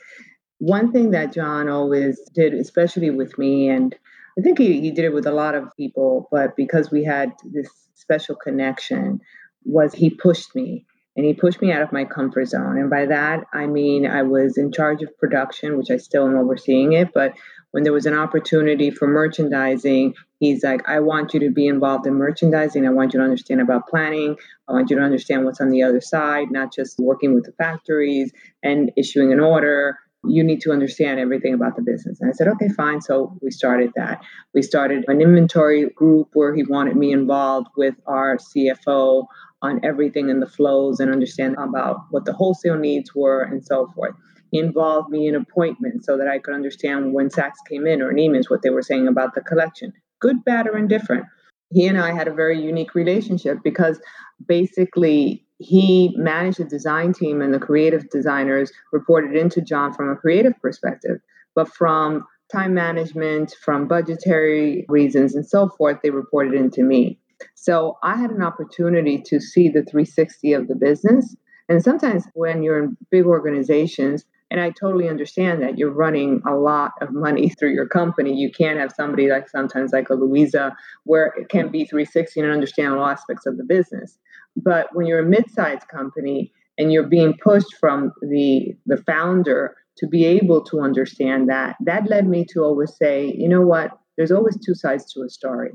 One 0.58 0.92
thing 0.92 1.10
that 1.10 1.32
John 1.32 1.68
always 1.68 2.18
did, 2.34 2.54
especially 2.54 3.10
with 3.10 3.36
me, 3.38 3.68
and 3.68 3.94
I 4.38 4.42
think 4.42 4.58
he, 4.58 4.80
he 4.80 4.90
did 4.90 5.04
it 5.04 5.14
with 5.14 5.26
a 5.26 5.32
lot 5.32 5.54
of 5.54 5.74
people, 5.76 6.28
but 6.30 6.56
because 6.56 6.90
we 6.90 7.04
had 7.04 7.32
this 7.44 7.68
special 7.94 8.34
connection, 8.36 9.20
was 9.64 9.92
he 9.92 10.10
pushed 10.10 10.54
me 10.54 10.86
and 11.16 11.26
he 11.26 11.34
pushed 11.34 11.60
me 11.60 11.72
out 11.72 11.82
of 11.82 11.92
my 11.92 12.04
comfort 12.04 12.46
zone. 12.46 12.78
And 12.78 12.88
by 12.88 13.06
that, 13.06 13.44
I 13.52 13.66
mean 13.66 14.06
I 14.06 14.22
was 14.22 14.56
in 14.56 14.72
charge 14.72 15.02
of 15.02 15.16
production, 15.18 15.76
which 15.76 15.90
I 15.90 15.98
still 15.98 16.26
am 16.26 16.36
overseeing 16.36 16.92
it, 16.92 17.12
but 17.12 17.34
when 17.72 17.84
there 17.84 17.92
was 17.92 18.06
an 18.06 18.14
opportunity 18.14 18.90
for 18.90 19.06
merchandising, 19.06 20.14
he's 20.38 20.64
like, 20.64 20.88
I 20.88 21.00
want 21.00 21.34
you 21.34 21.40
to 21.40 21.50
be 21.50 21.66
involved 21.66 22.06
in 22.06 22.14
merchandising. 22.14 22.86
I 22.86 22.90
want 22.90 23.12
you 23.12 23.20
to 23.20 23.24
understand 23.24 23.60
about 23.60 23.88
planning. 23.88 24.36
I 24.68 24.72
want 24.72 24.90
you 24.90 24.96
to 24.96 25.02
understand 25.02 25.44
what's 25.44 25.60
on 25.60 25.70
the 25.70 25.82
other 25.82 26.00
side, 26.00 26.50
not 26.50 26.72
just 26.72 26.98
working 26.98 27.34
with 27.34 27.44
the 27.44 27.52
factories 27.52 28.32
and 28.62 28.90
issuing 28.96 29.32
an 29.32 29.40
order. 29.40 29.98
You 30.24 30.44
need 30.44 30.60
to 30.62 30.72
understand 30.72 31.18
everything 31.18 31.54
about 31.54 31.76
the 31.76 31.82
business. 31.82 32.20
And 32.20 32.28
I 32.28 32.32
said, 32.32 32.48
okay, 32.48 32.68
fine. 32.68 33.00
So 33.00 33.38
we 33.40 33.50
started 33.50 33.90
that. 33.96 34.22
We 34.52 34.62
started 34.62 35.04
an 35.08 35.20
inventory 35.20 35.88
group 35.90 36.28
where 36.34 36.54
he 36.54 36.62
wanted 36.64 36.96
me 36.96 37.12
involved 37.12 37.68
with 37.76 37.94
our 38.06 38.36
CFO 38.36 39.24
on 39.62 39.80
everything 39.84 40.28
in 40.28 40.40
the 40.40 40.46
flows 40.46 41.00
and 41.00 41.12
understand 41.12 41.56
about 41.58 42.00
what 42.10 42.24
the 42.24 42.32
wholesale 42.32 42.76
needs 42.76 43.14
were 43.14 43.42
and 43.42 43.64
so 43.64 43.86
forth. 43.94 44.14
He 44.50 44.58
involved 44.58 45.10
me 45.10 45.28
in 45.28 45.34
appointments 45.34 46.06
so 46.06 46.16
that 46.16 46.28
I 46.28 46.38
could 46.38 46.54
understand 46.54 47.12
when 47.12 47.28
Saks 47.28 47.58
came 47.68 47.86
in 47.86 48.02
or 48.02 48.12
Neiman's 48.12 48.50
what 48.50 48.62
they 48.62 48.70
were 48.70 48.82
saying 48.82 49.08
about 49.08 49.34
the 49.34 49.40
collection, 49.40 49.92
good, 50.20 50.44
bad, 50.44 50.66
or 50.66 50.76
indifferent. 50.76 51.24
He 51.72 51.86
and 51.86 51.98
I 51.98 52.12
had 52.12 52.26
a 52.26 52.34
very 52.34 52.60
unique 52.60 52.94
relationship 52.94 53.58
because 53.62 54.00
basically 54.46 55.46
he 55.58 56.14
managed 56.16 56.58
the 56.58 56.64
design 56.64 57.12
team 57.12 57.40
and 57.40 57.54
the 57.54 57.58
creative 57.60 58.08
designers 58.10 58.72
reported 58.92 59.36
into 59.36 59.60
John 59.60 59.92
from 59.92 60.10
a 60.10 60.16
creative 60.16 60.54
perspective, 60.60 61.20
but 61.54 61.68
from 61.68 62.26
time 62.50 62.74
management, 62.74 63.54
from 63.62 63.86
budgetary 63.86 64.84
reasons, 64.88 65.34
and 65.34 65.46
so 65.46 65.68
forth, 65.68 65.98
they 66.02 66.10
reported 66.10 66.54
into 66.54 66.82
me. 66.82 67.18
So 67.54 67.98
I 68.02 68.16
had 68.16 68.30
an 68.30 68.42
opportunity 68.42 69.22
to 69.26 69.40
see 69.40 69.68
the 69.68 69.82
360 69.82 70.52
of 70.54 70.66
the 70.68 70.74
business. 70.74 71.36
And 71.68 71.82
sometimes 71.82 72.24
when 72.34 72.62
you're 72.62 72.82
in 72.82 72.96
big 73.10 73.26
organizations, 73.26 74.24
and 74.50 74.60
I 74.60 74.70
totally 74.70 75.08
understand 75.08 75.62
that 75.62 75.78
you're 75.78 75.92
running 75.92 76.42
a 76.46 76.54
lot 76.54 76.92
of 77.00 77.12
money 77.12 77.48
through 77.58 77.72
your 77.72 77.86
company. 77.86 78.34
You 78.34 78.50
can't 78.50 78.78
have 78.78 78.92
somebody 78.92 79.28
like 79.28 79.48
sometimes 79.48 79.92
like 79.92 80.10
a 80.10 80.14
Louisa 80.14 80.76
where 81.04 81.26
it 81.38 81.48
can 81.48 81.68
be 81.70 81.84
360 81.84 82.40
and 82.40 82.50
understand 82.50 82.94
all 82.94 83.06
aspects 83.06 83.46
of 83.46 83.56
the 83.56 83.64
business. 83.64 84.18
But 84.56 84.88
when 84.92 85.06
you're 85.06 85.20
a 85.20 85.28
mid-sized 85.28 85.86
company 85.88 86.52
and 86.78 86.92
you're 86.92 87.06
being 87.06 87.34
pushed 87.42 87.74
from 87.78 88.12
the 88.22 88.74
the 88.86 88.96
founder 88.96 89.76
to 89.98 90.06
be 90.06 90.24
able 90.24 90.64
to 90.64 90.80
understand 90.80 91.48
that, 91.48 91.76
that 91.80 92.08
led 92.08 92.26
me 92.26 92.44
to 92.52 92.62
always 92.62 92.96
say, 92.96 93.32
you 93.36 93.48
know 93.48 93.60
what, 93.60 93.98
there's 94.16 94.32
always 94.32 94.58
two 94.58 94.74
sides 94.74 95.12
to 95.12 95.22
a 95.22 95.28
story. 95.28 95.72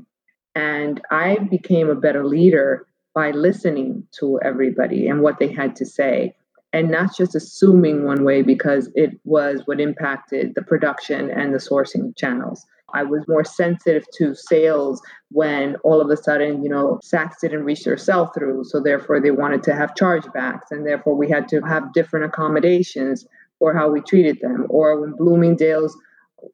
And 0.54 1.00
I 1.10 1.38
became 1.38 1.88
a 1.88 1.94
better 1.94 2.26
leader 2.26 2.86
by 3.14 3.30
listening 3.30 4.06
to 4.18 4.38
everybody 4.42 5.06
and 5.06 5.22
what 5.22 5.38
they 5.38 5.48
had 5.48 5.76
to 5.76 5.86
say 5.86 6.34
and 6.76 6.90
not 6.90 7.16
just 7.16 7.34
assuming 7.34 8.04
one 8.04 8.22
way 8.22 8.42
because 8.42 8.90
it 8.94 9.18
was 9.24 9.62
what 9.64 9.80
impacted 9.80 10.54
the 10.54 10.60
production 10.60 11.30
and 11.30 11.54
the 11.54 11.58
sourcing 11.58 12.14
channels. 12.18 12.66
I 12.92 13.02
was 13.02 13.26
more 13.26 13.44
sensitive 13.44 14.04
to 14.18 14.34
sales 14.34 15.00
when 15.30 15.76
all 15.76 16.02
of 16.02 16.10
a 16.10 16.18
sudden, 16.18 16.62
you 16.62 16.68
know, 16.68 17.00
Saks 17.02 17.40
didn't 17.40 17.64
reach 17.64 17.84
their 17.84 17.96
sell 17.96 18.26
through. 18.26 18.64
So 18.64 18.78
therefore, 18.78 19.22
they 19.22 19.30
wanted 19.30 19.62
to 19.62 19.74
have 19.74 19.94
chargebacks. 19.94 20.70
And 20.70 20.86
therefore, 20.86 21.16
we 21.16 21.30
had 21.30 21.48
to 21.48 21.62
have 21.62 21.94
different 21.94 22.26
accommodations 22.26 23.26
for 23.58 23.74
how 23.74 23.88
we 23.88 24.02
treated 24.02 24.38
them, 24.42 24.66
or 24.68 25.00
when 25.00 25.16
Bloomingdale's 25.16 25.96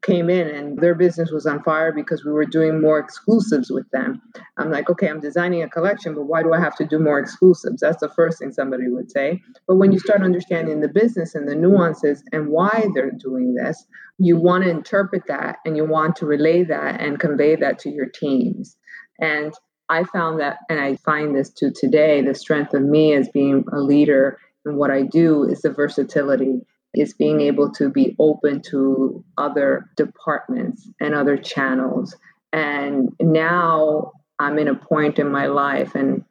came 0.02 0.30
in 0.30 0.48
and 0.48 0.78
their 0.78 0.94
business 0.94 1.30
was 1.30 1.46
on 1.46 1.62
fire 1.62 1.92
because 1.92 2.24
we 2.24 2.32
were 2.32 2.44
doing 2.44 2.80
more 2.80 2.98
exclusives 2.98 3.70
with 3.70 3.88
them. 3.90 4.22
I'm 4.56 4.70
like, 4.70 4.88
okay, 4.88 5.08
I'm 5.08 5.20
designing 5.20 5.62
a 5.62 5.68
collection, 5.68 6.14
but 6.14 6.24
why 6.24 6.42
do 6.42 6.52
I 6.52 6.60
have 6.60 6.76
to 6.76 6.86
do 6.86 6.98
more 6.98 7.18
exclusives? 7.18 7.80
That's 7.80 8.00
the 8.00 8.08
first 8.08 8.38
thing 8.38 8.52
somebody 8.52 8.88
would 8.88 9.10
say. 9.10 9.42
But 9.66 9.76
when 9.76 9.92
you 9.92 9.98
start 9.98 10.22
understanding 10.22 10.80
the 10.80 10.88
business 10.88 11.34
and 11.34 11.48
the 11.48 11.54
nuances 11.54 12.22
and 12.32 12.48
why 12.48 12.88
they're 12.94 13.10
doing 13.10 13.54
this, 13.54 13.84
you 14.18 14.36
want 14.36 14.64
to 14.64 14.70
interpret 14.70 15.24
that 15.26 15.56
and 15.64 15.76
you 15.76 15.84
want 15.84 16.16
to 16.16 16.26
relay 16.26 16.62
that 16.64 17.00
and 17.00 17.18
convey 17.18 17.56
that 17.56 17.78
to 17.80 17.90
your 17.90 18.06
teams. 18.06 18.76
And 19.20 19.52
I 19.88 20.04
found 20.04 20.40
that, 20.40 20.58
and 20.70 20.80
I 20.80 20.96
find 20.96 21.34
this 21.34 21.50
to 21.54 21.70
today, 21.70 22.22
the 22.22 22.34
strength 22.34 22.72
of 22.72 22.82
me 22.82 23.14
as 23.14 23.28
being 23.28 23.64
a 23.72 23.80
leader 23.80 24.38
and 24.64 24.76
what 24.76 24.90
I 24.90 25.02
do 25.02 25.44
is 25.44 25.62
the 25.62 25.70
versatility 25.70 26.60
is 26.94 27.14
being 27.14 27.40
able 27.40 27.70
to 27.72 27.88
be 27.88 28.14
open 28.18 28.60
to 28.60 29.24
other 29.38 29.90
departments 29.96 30.88
and 31.00 31.14
other 31.14 31.36
channels. 31.36 32.16
And 32.52 33.10
now 33.20 34.12
I'm 34.38 34.58
in 34.58 34.68
a 34.68 34.74
point 34.74 35.18
in 35.18 35.30
my 35.30 35.46
life, 35.46 35.94
and 35.94 36.24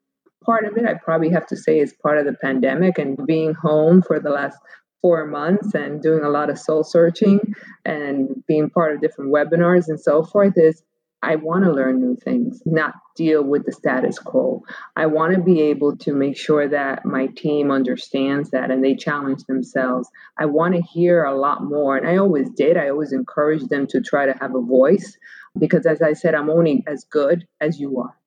part 0.44 0.66
of 0.66 0.78
it 0.78 0.86
I 0.86 0.96
probably 0.96 1.30
have 1.30 1.48
to 1.48 1.56
say 1.56 1.80
is 1.80 1.94
part 1.94 2.18
of 2.18 2.26
the 2.26 2.34
pandemic 2.34 2.98
and 2.98 3.18
being 3.26 3.54
home 3.54 4.02
for 4.02 4.20
the 4.20 4.30
last 4.30 4.58
four 5.02 5.26
months 5.26 5.74
and 5.74 6.02
doing 6.02 6.24
a 6.24 6.30
lot 6.30 6.50
of 6.50 6.60
soul 6.60 6.84
searching 6.84 7.40
and 7.86 8.44
being 8.48 8.70
part 8.70 8.94
of 8.94 9.02
different 9.02 9.34
webinars 9.34 9.88
and 9.88 10.00
so 10.00 10.24
forth 10.24 10.54
is 10.58 10.84
I 11.24 11.36
want 11.36 11.66
to 11.66 11.72
learn 11.72 12.02
new 12.02 12.16
things, 12.16 12.64
not 12.66 12.96
deal 13.16 13.44
with 13.44 13.66
the 13.66 13.72
status 13.72 14.18
quo. 14.18 14.64
I 14.96 15.06
want 15.06 15.36
to 15.36 15.42
be 15.42 15.62
able 15.62 15.96
to 15.98 16.14
make 16.14 16.36
sure 16.36 16.68
that 16.68 17.06
my 17.06 17.28
team 17.28 17.70
understands 17.70 18.50
that 18.52 18.72
and 18.72 18.84
they 18.84 18.96
challenge 18.96 19.44
themselves. 19.44 20.10
I 20.40 20.46
want 20.46 20.74
to 20.74 20.82
hear 20.82 21.24
a 21.24 21.38
lot 21.38 21.64
more. 21.64 21.96
And 21.96 22.08
I 22.08 22.18
always 22.18 22.50
did. 22.50 22.76
I 22.76 22.90
always 22.90 23.14
encouraged 23.14 23.70
them 23.70 23.86
to 23.88 24.02
try 24.02 24.26
to 24.26 24.36
have 24.42 24.56
a 24.56 24.62
voice 24.62 25.18
because, 25.60 25.86
as 25.86 26.02
I 26.02 26.14
said, 26.14 26.34
I'm 26.34 26.50
only 26.50 26.84
as 26.88 27.04
good 27.04 27.48
as 27.60 27.80
you 27.80 28.00
are. 28.00 28.18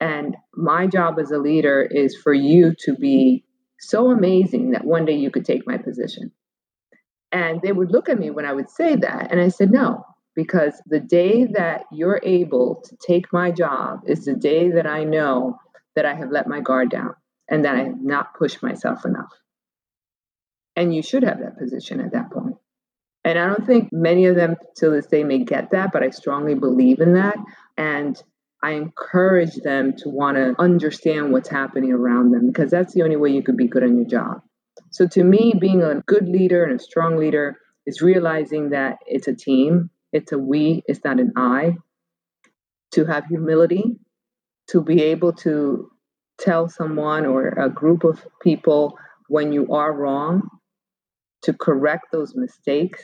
And 0.00 0.36
my 0.54 0.86
job 0.86 1.18
as 1.18 1.30
a 1.30 1.38
leader 1.38 1.82
is 1.82 2.14
for 2.14 2.34
you 2.34 2.74
to 2.80 2.94
be 2.94 3.44
so 3.80 4.10
amazing 4.10 4.72
that 4.72 4.84
one 4.84 5.06
day 5.06 5.16
you 5.16 5.30
could 5.30 5.44
take 5.44 5.66
my 5.66 5.78
position. 5.78 6.32
And 7.32 7.60
they 7.62 7.72
would 7.72 7.90
look 7.90 8.08
at 8.08 8.18
me 8.18 8.30
when 8.30 8.44
I 8.44 8.52
would 8.52 8.70
say 8.70 8.96
that. 8.96 9.30
And 9.30 9.40
I 9.40 9.48
said, 9.48 9.70
no, 9.70 10.04
because 10.38 10.80
the 10.86 11.00
day 11.00 11.46
that 11.46 11.82
you're 11.90 12.20
able 12.22 12.80
to 12.84 12.96
take 13.04 13.32
my 13.32 13.50
job 13.50 14.02
is 14.06 14.24
the 14.24 14.36
day 14.36 14.70
that 14.70 14.86
I 14.86 15.02
know 15.02 15.58
that 15.96 16.06
I 16.06 16.14
have 16.14 16.30
let 16.30 16.46
my 16.46 16.60
guard 16.60 16.90
down 16.90 17.14
and 17.50 17.64
that 17.64 17.74
I 17.74 17.82
have 17.86 18.00
not 18.00 18.34
pushed 18.38 18.62
myself 18.62 19.04
enough. 19.04 19.32
And 20.76 20.94
you 20.94 21.02
should 21.02 21.24
have 21.24 21.40
that 21.40 21.58
position 21.58 21.98
at 21.98 22.12
that 22.12 22.30
point. 22.30 22.54
And 23.24 23.36
I 23.36 23.46
don't 23.48 23.66
think 23.66 23.88
many 23.90 24.26
of 24.26 24.36
them 24.36 24.54
to 24.76 24.90
this 24.90 25.08
day 25.08 25.24
may 25.24 25.42
get 25.42 25.72
that, 25.72 25.90
but 25.92 26.04
I 26.04 26.10
strongly 26.10 26.54
believe 26.54 27.00
in 27.00 27.14
that. 27.14 27.36
And 27.76 28.16
I 28.62 28.74
encourage 28.74 29.56
them 29.56 29.94
to 29.96 30.08
want 30.08 30.36
to 30.36 30.54
understand 30.56 31.32
what's 31.32 31.48
happening 31.48 31.90
around 31.90 32.30
them 32.30 32.46
because 32.46 32.70
that's 32.70 32.94
the 32.94 33.02
only 33.02 33.16
way 33.16 33.30
you 33.30 33.42
could 33.42 33.56
be 33.56 33.66
good 33.66 33.82
on 33.82 33.96
your 33.96 34.06
job. 34.06 34.42
So 34.90 35.08
to 35.08 35.24
me, 35.24 35.54
being 35.60 35.82
a 35.82 36.00
good 36.06 36.28
leader 36.28 36.62
and 36.62 36.80
a 36.80 36.82
strong 36.82 37.16
leader 37.16 37.56
is 37.86 38.02
realizing 38.02 38.70
that 38.70 38.98
it's 39.04 39.26
a 39.26 39.34
team 39.34 39.90
it's 40.12 40.32
a 40.32 40.38
we, 40.38 40.82
it's 40.86 41.04
not 41.04 41.20
an 41.20 41.32
I. 41.36 41.76
To 42.92 43.04
have 43.04 43.26
humility, 43.26 43.98
to 44.68 44.82
be 44.82 45.02
able 45.02 45.34
to 45.34 45.90
tell 46.40 46.68
someone 46.68 47.26
or 47.26 47.48
a 47.48 47.68
group 47.68 48.02
of 48.04 48.26
people 48.40 48.98
when 49.28 49.52
you 49.52 49.72
are 49.72 49.92
wrong, 49.92 50.48
to 51.42 51.52
correct 51.52 52.06
those 52.12 52.34
mistakes, 52.34 53.02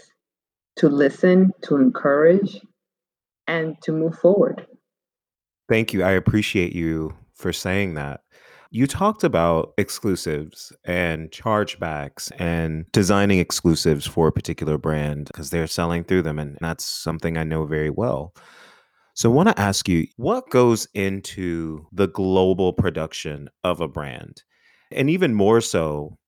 to 0.76 0.88
listen, 0.88 1.52
to 1.62 1.76
encourage, 1.76 2.60
and 3.46 3.76
to 3.82 3.92
move 3.92 4.18
forward. 4.18 4.66
Thank 5.68 5.92
you. 5.92 6.02
I 6.02 6.12
appreciate 6.12 6.74
you 6.74 7.14
for 7.34 7.52
saying 7.52 7.94
that. 7.94 8.23
You 8.74 8.88
talked 8.88 9.22
about 9.22 9.72
exclusives 9.78 10.72
and 10.84 11.30
chargebacks 11.30 12.32
and 12.40 12.90
designing 12.90 13.38
exclusives 13.38 14.04
for 14.04 14.26
a 14.26 14.32
particular 14.32 14.78
brand 14.78 15.26
because 15.28 15.50
they're 15.50 15.68
selling 15.68 16.02
through 16.02 16.22
them. 16.22 16.40
And 16.40 16.58
that's 16.60 16.84
something 16.84 17.38
I 17.38 17.44
know 17.44 17.66
very 17.66 17.88
well. 17.88 18.34
So, 19.14 19.30
I 19.30 19.32
want 19.32 19.48
to 19.50 19.60
ask 19.60 19.88
you 19.88 20.08
what 20.16 20.50
goes 20.50 20.88
into 20.92 21.86
the 21.92 22.08
global 22.08 22.72
production 22.72 23.48
of 23.62 23.80
a 23.80 23.86
brand? 23.86 24.42
And 24.90 25.08
even 25.08 25.34
more 25.34 25.60
so, 25.60 26.18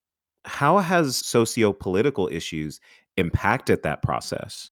how 0.44 0.78
has 0.78 1.16
socio 1.16 1.72
political 1.72 2.28
issues 2.30 2.78
impacted 3.16 3.82
that 3.82 4.02
process? 4.02 4.70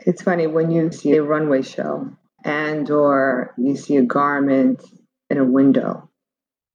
It's 0.00 0.22
funny 0.22 0.48
when 0.48 0.72
you 0.72 0.90
see 0.90 1.12
a 1.12 1.22
runway 1.22 1.62
show 1.62 2.10
and 2.44 2.90
or 2.90 3.54
you 3.58 3.76
see 3.76 3.94
a 3.94 4.02
garment 4.02 4.82
in 5.30 5.38
a 5.38 5.44
window 5.44 6.10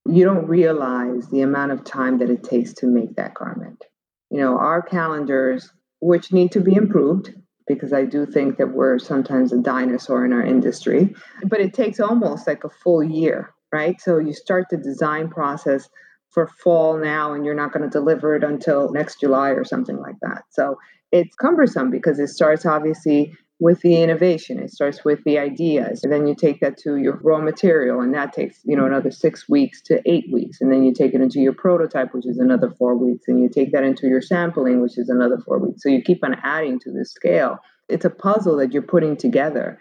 you 0.09 0.25
don't 0.25 0.47
realize 0.47 1.27
the 1.29 1.41
amount 1.41 1.71
of 1.71 1.83
time 1.83 2.17
that 2.19 2.29
it 2.29 2.43
takes 2.43 2.73
to 2.73 2.87
make 2.87 3.15
that 3.15 3.33
garment. 3.33 3.83
You 4.29 4.39
know, 4.39 4.57
our 4.57 4.81
calendars, 4.81 5.71
which 5.99 6.31
need 6.31 6.51
to 6.53 6.59
be 6.59 6.73
improved, 6.75 7.33
because 7.67 7.93
I 7.93 8.05
do 8.05 8.25
think 8.25 8.57
that 8.57 8.73
we're 8.73 8.99
sometimes 8.99 9.53
a 9.53 9.57
dinosaur 9.57 10.25
in 10.25 10.33
our 10.33 10.43
industry, 10.43 11.13
but 11.45 11.59
it 11.59 11.73
takes 11.73 11.99
almost 11.99 12.47
like 12.47 12.63
a 12.63 12.69
full 12.69 13.03
year, 13.03 13.53
right? 13.71 13.99
So 14.01 14.17
you 14.17 14.33
start 14.33 14.67
the 14.69 14.77
design 14.77 15.29
process 15.29 15.87
for 16.31 16.47
fall 16.47 16.97
now 16.97 17.33
and 17.33 17.45
you're 17.45 17.55
not 17.55 17.71
going 17.71 17.83
to 17.83 17.89
deliver 17.89 18.35
it 18.35 18.43
until 18.43 18.91
next 18.91 19.19
July 19.19 19.49
or 19.49 19.63
something 19.63 19.97
like 19.97 20.15
that. 20.21 20.43
So 20.49 20.77
it's 21.11 21.35
cumbersome 21.35 21.91
because 21.91 22.19
it 22.19 22.27
starts 22.27 22.65
obviously 22.65 23.33
with 23.61 23.79
the 23.81 24.01
innovation. 24.01 24.57
It 24.59 24.71
starts 24.71 25.05
with 25.05 25.23
the 25.23 25.37
ideas. 25.37 26.03
And 26.03 26.11
then 26.11 26.25
you 26.25 26.35
take 26.35 26.59
that 26.61 26.77
to 26.79 26.97
your 26.97 27.19
raw 27.23 27.39
material, 27.39 28.01
and 28.01 28.13
that 28.15 28.33
takes, 28.33 28.59
you 28.65 28.75
know, 28.75 28.87
another 28.87 29.11
six 29.11 29.47
weeks 29.47 29.81
to 29.83 30.01
eight 30.05 30.25
weeks. 30.33 30.59
And 30.59 30.71
then 30.71 30.83
you 30.83 30.93
take 30.93 31.13
it 31.13 31.21
into 31.21 31.39
your 31.39 31.53
prototype, 31.53 32.13
which 32.13 32.25
is 32.25 32.39
another 32.39 32.71
four 32.71 32.97
weeks. 32.97 33.25
And 33.27 33.39
you 33.39 33.47
take 33.47 33.71
that 33.71 33.83
into 33.83 34.07
your 34.07 34.21
sampling, 34.21 34.81
which 34.81 34.97
is 34.97 35.09
another 35.09 35.37
four 35.45 35.59
weeks. 35.59 35.83
So 35.83 35.89
you 35.89 36.01
keep 36.01 36.23
on 36.23 36.35
adding 36.43 36.79
to 36.79 36.91
the 36.91 37.05
scale. 37.05 37.59
It's 37.87 38.03
a 38.03 38.09
puzzle 38.09 38.57
that 38.57 38.73
you're 38.73 38.81
putting 38.81 39.15
together. 39.15 39.79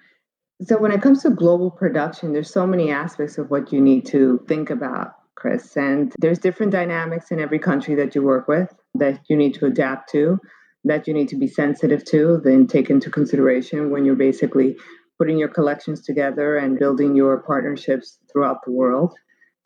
So 0.63 0.77
when 0.77 0.93
it 0.93 1.01
comes 1.01 1.23
to 1.23 1.31
global 1.31 1.71
production, 1.71 2.35
there's 2.35 2.53
so 2.53 2.67
many 2.67 2.91
aspects 2.91 3.39
of 3.39 3.51
what 3.51 3.73
you 3.73 3.81
need 3.81 4.05
to 4.07 4.45
think 4.47 4.69
about, 4.69 5.15
Chris. 5.37 5.75
And 5.75 6.13
there's 6.19 6.39
different 6.39 6.71
dynamics 6.71 7.31
in 7.31 7.41
every 7.41 7.59
country 7.59 7.95
that 7.95 8.15
you 8.15 8.23
work 8.23 8.47
with 8.47 8.69
that 8.97 9.21
you 9.31 9.37
need 9.37 9.55
to 9.55 9.65
adapt 9.65 10.11
to 10.11 10.39
that 10.85 11.07
you 11.07 11.15
need 11.15 11.29
to 11.29 11.37
be 11.37 11.47
sensitive 11.47 12.05
to, 12.07 12.41
then 12.43 12.67
take 12.67 12.91
into 12.91 13.11
consideration 13.11 13.91
when 13.91 14.05
you're 14.05 14.17
basically 14.17 14.77
putting 15.19 15.39
your 15.39 15.49
collections 15.49 16.01
together 16.03 16.57
and 16.57 16.79
building 16.79 17.15
your 17.15 17.43
partnerships 17.43 18.19
throughout 18.33 18.65
the 18.65 18.73
world. 18.73 19.15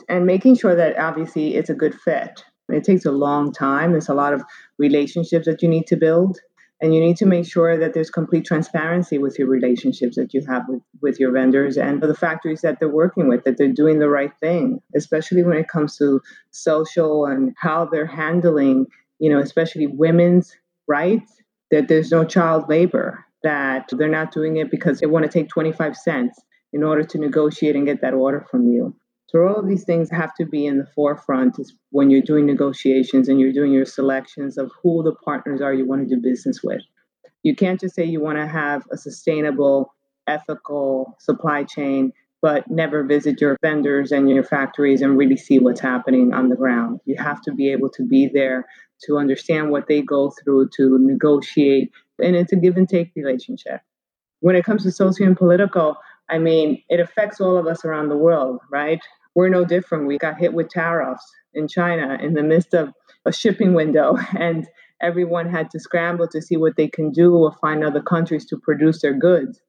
And 0.09 0.27
making 0.27 0.57
sure 0.57 0.75
that 0.75 0.99
obviously 0.99 1.55
it's 1.55 1.71
a 1.71 1.75
good 1.75 1.95
fit. 1.95 2.45
It 2.69 2.83
takes 2.83 3.05
a 3.05 3.13
long 3.13 3.53
time. 3.53 3.93
There's 3.93 4.09
a 4.09 4.15
lot 4.15 4.33
of 4.33 4.43
relationships 4.79 5.47
that 5.47 5.63
you 5.63 5.69
need 5.69 5.87
to 5.87 5.97
build. 5.97 6.39
And 6.81 6.93
you 6.95 7.01
need 7.01 7.17
to 7.19 7.27
make 7.27 7.47
sure 7.47 7.79
that 7.79 7.95
there's 7.95 8.11
complete 8.11 8.45
transparency 8.45 9.17
with 9.17 9.39
your 9.39 9.49
relationships 9.49 10.17
that 10.17 10.35
you 10.35 10.45
have 10.49 10.65
with, 10.69 10.83
with 11.01 11.21
your 11.21 11.31
vendors 11.31 11.77
and 11.79 12.03
the 12.03 12.15
factories 12.15 12.63
that 12.63 12.81
they're 12.81 12.89
working 12.89 13.29
with, 13.29 13.45
that 13.45 13.57
they're 13.57 13.73
doing 13.73 14.01
the 14.01 14.09
right 14.09 14.33
thing, 14.41 14.81
especially 14.97 15.45
when 15.45 15.57
it 15.57 15.69
comes 15.69 15.97
to 15.99 16.21
social 16.51 17.27
and 17.27 17.55
how 17.59 17.87
they're 17.87 18.05
handling, 18.05 18.87
you 19.21 19.31
know, 19.31 19.39
especially 19.39 19.87
women's 19.87 20.53
rights, 20.87 21.33
that 21.71 21.89
there's 21.89 22.11
no 22.11 22.25
child 22.25 22.69
labor, 22.69 23.25
that 23.43 23.89
they're 23.93 24.09
not 24.09 24.33
doing 24.33 24.57
it 24.57 24.71
because 24.71 25.01
they 25.01 25.07
want 25.07 25.25
to 25.25 25.31
take 25.31 25.49
25 25.49 25.97
cents 25.97 26.41
in 26.73 26.83
order 26.83 27.05
to 27.05 27.19
negotiate 27.19 27.77
and 27.77 27.87
get 27.87 28.01
that 28.01 28.15
order 28.15 28.47
from 28.51 28.71
you. 28.71 28.95
So 29.29 29.47
all 29.47 29.57
of 29.57 29.69
these 29.69 29.85
things 29.85 30.11
have 30.11 30.35
to 30.37 30.47
be 30.47 30.65
in 30.65 30.79
the 30.79 30.87
forefront 30.95 31.59
when 31.91 32.11
you're 32.11 32.23
doing 32.23 32.47
negotiations 32.47 33.29
and 33.29 33.41
you're 33.41 33.53
doing 33.53 33.73
your 33.73 33.85
selections 33.85 34.59
of 34.59 34.71
who 34.83 35.03
the 35.03 35.15
partners 35.25 35.61
are 35.61 35.75
you 35.75 35.87
want 35.87 36.09
to 36.09 36.15
do 36.15 36.23
business 36.23 36.63
with. 36.63 36.83
You 37.43 37.57
can't 37.57 37.81
just 37.81 37.95
say 37.95 38.05
you 38.05 38.21
want 38.21 38.39
to 38.39 38.47
have 38.47 38.85
a 38.93 38.97
sustainable, 38.97 39.93
ethical 40.27 41.17
supply 41.19 41.65
chain, 41.65 42.13
but 42.43 42.71
never 42.71 43.03
visit 43.03 43.41
your 43.41 43.57
vendors 43.61 44.13
and 44.13 44.31
your 44.31 44.45
factories 44.45 45.03
and 45.03 45.19
really 45.19 45.37
see 45.37 45.59
what's 45.59 45.81
happening 45.81 46.33
on 46.33 46.49
the 46.49 46.57
ground. 46.57 47.01
You 47.05 47.17
have 47.19 47.43
to 47.43 47.53
be 47.53 47.73
able 47.73 47.91
to 47.91 48.07
be 48.07 48.31
there 48.33 48.67
to 49.07 49.19
understand 49.19 49.71
what 49.71 49.87
they 49.89 50.03
go 50.03 50.31
through 50.31 50.71
to 50.77 50.99
negotiate. 50.99 51.91
And 52.23 52.37
it's 52.37 52.53
a 52.53 52.57
give 52.57 52.77
and 52.77 52.89
take 52.89 53.13
relationship. 53.15 53.81
When 54.41 54.57
it 54.57 54.65
comes 54.65 54.83
to 54.83 54.93
social 54.93 55.27
and 55.27 55.37
political, 55.37 55.97
I 56.29 56.39
mean, 56.39 56.83
it 56.89 57.01
affects 57.01 57.41
all 57.41 57.57
of 57.57 57.67
us 57.67 57.85
around 57.85 58.09
the 58.09 58.17
world, 58.17 58.61
right? 58.71 59.01
We're 59.35 59.49
no 59.49 59.65
different. 59.65 60.07
We 60.07 60.19
got 60.19 60.39
hit 60.39 60.55
with 60.55 60.69
tariffs 60.69 61.25
in 61.55 61.69
China 61.69 62.19
in 62.21 62.35
the 62.35 62.43
midst 62.43 62.75
of 62.75 62.93
a 63.25 63.33
shipping 63.33 63.75
window, 63.75 64.17
and 64.39 64.67
everyone 65.01 65.51
had 65.51 65.71
to 65.71 65.81
scramble 65.81 66.29
to 66.29 66.41
see 66.41 66.57
what 66.57 66.77
they 66.77 66.89
can 66.89 67.11
do 67.11 67.35
or 67.35 67.53
find 67.53 67.85
other 67.85 68.03
countries 68.03 68.47
to 68.47 68.59
produce 68.59 69.03
their 69.03 69.15
goods. 69.15 69.61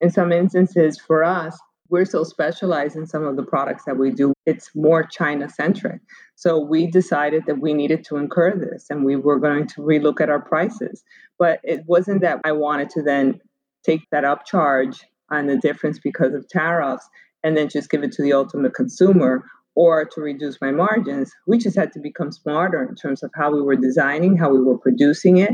In 0.00 0.10
some 0.10 0.32
instances, 0.32 0.98
for 0.98 1.24
us, 1.24 1.58
we're 1.90 2.04
so 2.04 2.24
specialized 2.24 2.96
in 2.96 3.06
some 3.06 3.24
of 3.24 3.36
the 3.36 3.42
products 3.42 3.84
that 3.84 3.98
we 3.98 4.10
do, 4.10 4.32
it's 4.46 4.70
more 4.74 5.04
China 5.04 5.48
centric. 5.48 6.00
So 6.34 6.58
we 6.58 6.86
decided 6.86 7.44
that 7.46 7.60
we 7.60 7.74
needed 7.74 8.04
to 8.06 8.16
incur 8.16 8.56
this 8.56 8.86
and 8.90 9.04
we 9.04 9.16
were 9.16 9.38
going 9.38 9.66
to 9.68 9.80
relook 9.80 10.20
at 10.20 10.30
our 10.30 10.40
prices. 10.40 11.04
But 11.38 11.60
it 11.62 11.84
wasn't 11.86 12.22
that 12.22 12.40
I 12.44 12.52
wanted 12.52 12.90
to 12.90 13.02
then 13.02 13.40
take 13.84 14.08
that 14.10 14.24
upcharge 14.24 15.00
on 15.30 15.46
the 15.46 15.56
difference 15.56 15.98
because 15.98 16.34
of 16.34 16.48
tariffs 16.48 17.08
and 17.42 17.56
then 17.56 17.68
just 17.68 17.90
give 17.90 18.02
it 18.02 18.12
to 18.12 18.22
the 18.22 18.32
ultimate 18.32 18.74
consumer 18.74 19.44
or 19.74 20.04
to 20.04 20.20
reduce 20.20 20.60
my 20.60 20.70
margins. 20.70 21.32
We 21.46 21.58
just 21.58 21.76
had 21.76 21.92
to 21.92 22.00
become 22.00 22.32
smarter 22.32 22.82
in 22.82 22.94
terms 22.94 23.22
of 23.22 23.30
how 23.34 23.52
we 23.52 23.60
were 23.60 23.76
designing, 23.76 24.36
how 24.36 24.50
we 24.50 24.62
were 24.62 24.78
producing 24.78 25.38
it, 25.38 25.50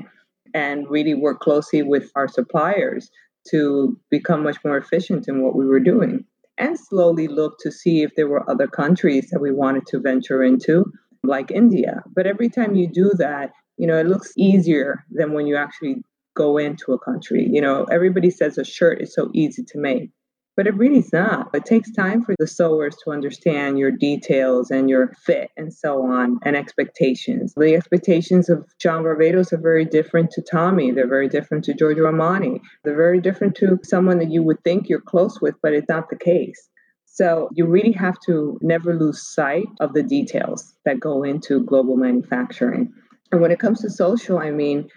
and 0.54 0.88
really 0.88 1.14
work 1.14 1.40
closely 1.40 1.82
with 1.82 2.10
our 2.14 2.28
suppliers 2.28 3.10
to 3.48 3.98
become 4.10 4.42
much 4.42 4.58
more 4.64 4.76
efficient 4.76 5.28
in 5.28 5.42
what 5.42 5.56
we 5.56 5.66
were 5.66 5.80
doing 5.80 6.24
and 6.58 6.78
slowly 6.78 7.26
look 7.26 7.58
to 7.60 7.72
see 7.72 8.02
if 8.02 8.14
there 8.14 8.28
were 8.28 8.48
other 8.48 8.68
countries 8.68 9.30
that 9.30 9.40
we 9.40 9.50
wanted 9.50 9.86
to 9.86 9.98
venture 9.98 10.42
into 10.42 10.84
like 11.24 11.50
India. 11.50 12.02
But 12.14 12.26
every 12.26 12.48
time 12.48 12.74
you 12.74 12.86
do 12.86 13.10
that, 13.18 13.50
you 13.76 13.86
know, 13.86 13.98
it 13.98 14.06
looks 14.06 14.32
easier 14.36 15.04
than 15.10 15.32
when 15.32 15.46
you 15.46 15.56
actually 15.56 16.02
go 16.36 16.58
into 16.58 16.92
a 16.92 16.98
country. 16.98 17.48
You 17.50 17.62
know, 17.62 17.84
everybody 17.84 18.30
says 18.30 18.58
a 18.58 18.64
shirt 18.64 19.00
is 19.00 19.14
so 19.14 19.30
easy 19.34 19.64
to 19.64 19.78
make 19.78 20.10
but 20.60 20.66
it 20.66 20.76
really 20.76 20.98
is 20.98 21.10
not. 21.10 21.48
It 21.54 21.64
takes 21.64 21.90
time 21.90 22.22
for 22.22 22.34
the 22.38 22.46
sewers 22.46 22.94
to 23.02 23.12
understand 23.12 23.78
your 23.78 23.90
details 23.90 24.70
and 24.70 24.90
your 24.90 25.14
fit 25.24 25.50
and 25.56 25.72
so 25.72 26.02
on 26.02 26.38
and 26.44 26.54
expectations. 26.54 27.54
The 27.56 27.74
expectations 27.74 28.50
of 28.50 28.66
John 28.78 29.02
Varvatos 29.04 29.54
are 29.54 29.56
very 29.56 29.86
different 29.86 30.30
to 30.32 30.42
Tommy. 30.42 30.90
They're 30.90 31.08
very 31.08 31.30
different 31.30 31.64
to 31.64 31.72
Giorgio 31.72 32.04
Armani. 32.04 32.60
They're 32.84 32.94
very 32.94 33.22
different 33.22 33.54
to 33.54 33.78
someone 33.82 34.18
that 34.18 34.30
you 34.30 34.42
would 34.42 34.62
think 34.62 34.90
you're 34.90 35.00
close 35.00 35.40
with, 35.40 35.54
but 35.62 35.72
it's 35.72 35.88
not 35.88 36.10
the 36.10 36.18
case. 36.18 36.68
So 37.06 37.48
you 37.54 37.64
really 37.64 37.92
have 37.92 38.18
to 38.26 38.58
never 38.60 38.94
lose 38.94 39.26
sight 39.26 39.64
of 39.80 39.94
the 39.94 40.02
details 40.02 40.74
that 40.84 41.00
go 41.00 41.22
into 41.22 41.64
global 41.64 41.96
manufacturing. 41.96 42.92
And 43.32 43.40
when 43.40 43.50
it 43.50 43.60
comes 43.60 43.80
to 43.80 43.88
social, 43.88 44.38
I 44.38 44.50
mean, 44.50 44.90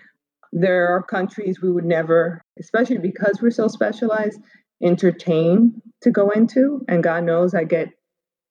there 0.51 0.89
are 0.89 1.01
countries 1.01 1.61
we 1.61 1.71
would 1.71 1.85
never, 1.85 2.41
especially 2.59 2.97
because 2.97 3.39
we're 3.41 3.49
so 3.49 3.69
specialized, 3.69 4.39
entertain 4.83 5.81
to 6.01 6.11
go 6.11 6.29
into. 6.29 6.83
And 6.87 7.03
God 7.03 7.23
knows 7.23 7.53
I 7.53 7.63
get 7.63 7.89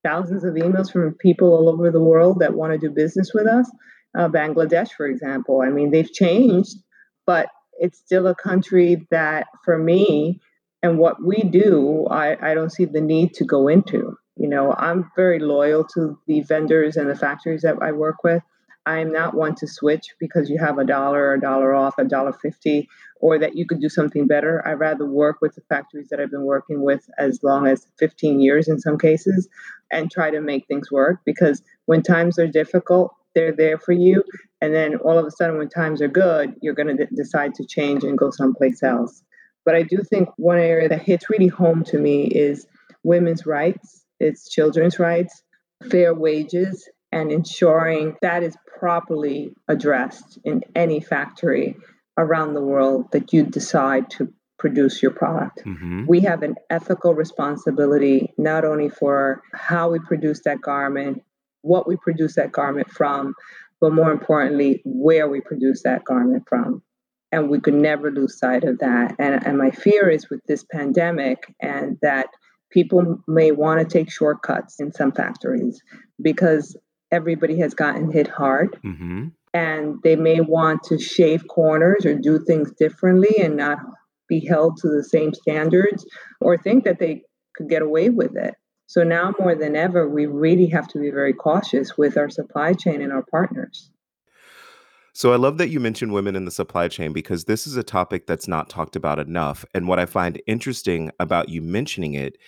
thousands 0.05 0.45
of 0.45 0.55
emails 0.55 0.91
from 0.91 1.15
people 1.15 1.53
all 1.53 1.69
over 1.69 1.91
the 1.91 2.03
world 2.03 2.41
that 2.41 2.55
want 2.55 2.73
to 2.73 2.79
do 2.79 2.91
business 2.91 3.33
with 3.35 3.47
us. 3.47 3.71
Uh, 4.19 4.29
Bangladesh, 4.29 4.91
for 4.97 5.07
example. 5.07 5.63
I 5.63 5.71
mean, 5.71 5.91
they've 5.91 6.13
changed, 6.13 6.77
but 7.27 7.49
it's 7.79 7.99
still 7.99 8.27
a 8.27 8.35
country 8.35 9.07
that, 9.11 9.47
for 9.65 9.79
me, 9.79 10.41
and 10.83 10.99
what 10.99 11.25
we 11.25 11.43
do, 11.43 12.07
I, 12.11 12.51
I 12.51 12.55
don't 12.55 12.73
see 12.73 12.85
the 12.85 13.01
need 13.01 13.35
to 13.35 13.45
go 13.45 13.69
into. 13.69 14.17
You 14.37 14.49
know, 14.49 14.75
I'm 14.77 15.11
very 15.15 15.39
loyal 15.39 15.85
to 15.95 16.19
the 16.27 16.41
vendors 16.41 16.97
and 16.97 17.09
the 17.09 17.15
factories 17.15 17.63
that 17.63 17.77
I 17.81 17.93
work 17.93 18.25
with. 18.25 18.43
I'm 18.85 19.13
not 19.13 19.35
one 19.35 19.55
to 19.57 19.69
switch 19.69 20.15
because 20.19 20.51
you 20.51 20.59
have 20.59 20.79
a 20.79 20.85
dollar, 20.85 21.33
a 21.33 21.41
dollar 21.41 21.73
off, 21.73 21.95
a 21.99 22.05
dollar 22.05 22.33
fifty, 22.33 22.89
or 23.23 23.39
that 23.39 23.57
you 23.57 23.65
could 23.65 23.81
do 23.81 23.89
something 23.89 24.27
better. 24.27 24.67
I'd 24.67 24.81
rather 24.81 25.07
work 25.07 25.39
with 25.41 25.55
the 25.55 25.63
factories 25.63 26.09
that 26.11 26.21
I've 26.21 26.31
been 26.31 26.43
working 26.43 26.83
with 26.83 27.09
as 27.19 27.43
long 27.43 27.69
as 27.69 27.87
15 27.99 28.41
years 28.41 28.69
in 28.69 28.81
some 28.81 28.99
cases 28.99 29.49
and 29.93 30.11
try 30.11 30.31
to 30.31 30.41
make 30.41 30.67
things 30.67 30.91
work 30.91 31.21
because 31.25 31.63
when 31.87 32.03
times 32.03 32.39
are 32.39 32.49
difficult, 32.49 33.15
they're 33.35 33.55
there 33.55 33.79
for 33.79 33.93
you. 33.93 34.25
And 34.61 34.75
then 34.75 34.97
all 34.97 35.19
of 35.19 35.25
a 35.25 35.31
sudden, 35.31 35.57
when 35.57 35.69
times 35.69 36.03
are 36.03 36.09
good, 36.09 36.57
you're 36.61 36.75
going 36.75 36.97
to 36.97 37.07
d- 37.07 37.17
decide 37.17 37.55
to 37.55 37.65
change 37.65 38.03
and 38.03 38.19
go 38.19 38.31
someplace 38.31 38.83
else. 38.83 39.23
But 39.65 39.77
I 39.77 39.85
do 39.85 39.99
think 39.99 40.29
one 40.37 40.59
area 40.59 40.89
that 40.89 41.03
hits 41.03 41.31
really 41.31 41.47
home 41.47 41.85
to 41.85 41.99
me 41.99 42.25
is 42.25 42.67
women's 43.05 43.47
rights, 43.47 44.05
it's 44.19 44.51
children's 44.51 44.99
rights, 44.99 45.45
fair 45.89 46.13
wages, 46.13 46.89
and 47.13 47.31
ensuring 47.31 48.17
that 48.23 48.43
is 48.43 48.57
properly 48.79 49.55
addressed 49.69 50.41
in 50.45 50.63
any 50.75 50.99
factory 50.99 51.77
around 52.19 52.55
the 52.55 52.61
world 52.61 53.11
that 53.13 53.33
you 53.33 53.43
decide 53.43 54.11
to 54.11 54.33
produce 54.59 55.03
your 55.03 55.11
product. 55.11 55.63
Mm-hmm. 55.65 56.07
We 56.07 56.21
have 56.21 56.43
an 56.43 56.55
ethical 56.71 57.15
responsibility 57.15 58.33
not 58.39 58.65
only 58.65 58.89
for 58.89 59.43
how 59.53 59.91
we 59.91 59.99
produce 59.99 60.43
that 60.45 60.61
garment, 60.61 61.23
what 61.63 61.89
we 61.89 61.97
produce 61.97 62.37
that 62.37 62.53
garment 62.53 62.91
from, 62.91 63.35
but 63.81 63.93
more 63.93 64.13
importantly, 64.13 64.81
where 64.85 65.29
we 65.29 65.41
produce 65.41 65.83
that 65.83 66.05
garment 66.05 66.45
from. 66.49 66.83
And 67.33 67.49
we 67.49 67.61
could 67.61 67.75
never 67.75 68.11
lose 68.11 68.39
sight 68.39 68.63
of 68.63 68.79
that. 68.79 69.17
And, 69.19 69.45
and 69.45 69.59
my 69.59 69.71
fear 69.71 70.09
is 70.09 70.31
with 70.31 70.41
this 70.47 70.65
pandemic 70.71 71.53
and 71.61 71.99
that 72.03 72.29
people 72.71 73.23
may 73.27 73.51
want 73.51 73.81
to 73.81 73.87
take 73.87 74.13
shortcuts 74.13 74.79
in 74.79 74.93
some 74.93 75.13
factories 75.13 75.83
because 76.21 76.77
everybody 77.11 77.59
has 77.59 77.75
gotten 77.75 78.13
hit 78.13 78.29
hard. 78.29 78.79
Mm-hmm. 78.85 79.29
And 79.55 79.97
they 80.03 80.17
may 80.17 80.41
want 80.41 80.83
to 80.85 80.99
shave 80.99 81.47
corners 81.49 82.07
or 82.07 82.15
do 82.15 82.39
things 82.39 82.73
differently 82.73 83.37
and 83.39 83.57
not 83.57 83.79
be 84.29 84.41
held 84.47 84.79
to 84.79 84.89
the 84.89 85.05
same 85.05 85.35
standards 85.35 86.07
or 86.41 86.57
think 86.57 86.85
that 86.85 86.99
they 86.99 87.23
could 87.55 87.69
get 87.69 87.83
away 87.83 88.09
with 88.09 88.35
it. 88.37 88.55
So 88.87 89.05
now 89.05 89.35
more 89.39 89.55
than 89.55 89.77
ever, 89.77 90.09
we 90.09 90.27
really 90.27 90.67
have 90.67 90.89
to 90.89 90.99
be 90.99 91.11
very 91.11 91.33
cautious 91.33 91.97
with 91.97 92.17
our 92.17 92.31
supply 92.31 92.73
chain 92.73 93.03
and 93.03 93.13
our 93.13 93.25
partners. 93.31 93.91
So 95.15 95.33
I 95.33 95.37
love 95.37 95.59
that 95.59 95.69
you 95.69 95.79
mentioned 95.79 96.15
women 96.15 96.37
in 96.37 96.47
the 96.47 96.51
supply 96.51 96.89
chain 96.89 97.13
because 97.13 97.45
this 97.45 97.67
is 97.67 97.77
a 97.77 97.83
topic 97.83 98.27
that's 98.27 98.49
not 98.49 98.71
talked 98.71 98.97
about 98.97 99.19
enough. 99.19 99.63
And 99.75 99.87
what 99.87 99.99
I 99.99 100.07
find 100.07 100.41
interesting 100.47 101.11
about 101.21 101.51
you 101.51 101.61
mentioning 101.61 102.15
it 102.15 102.39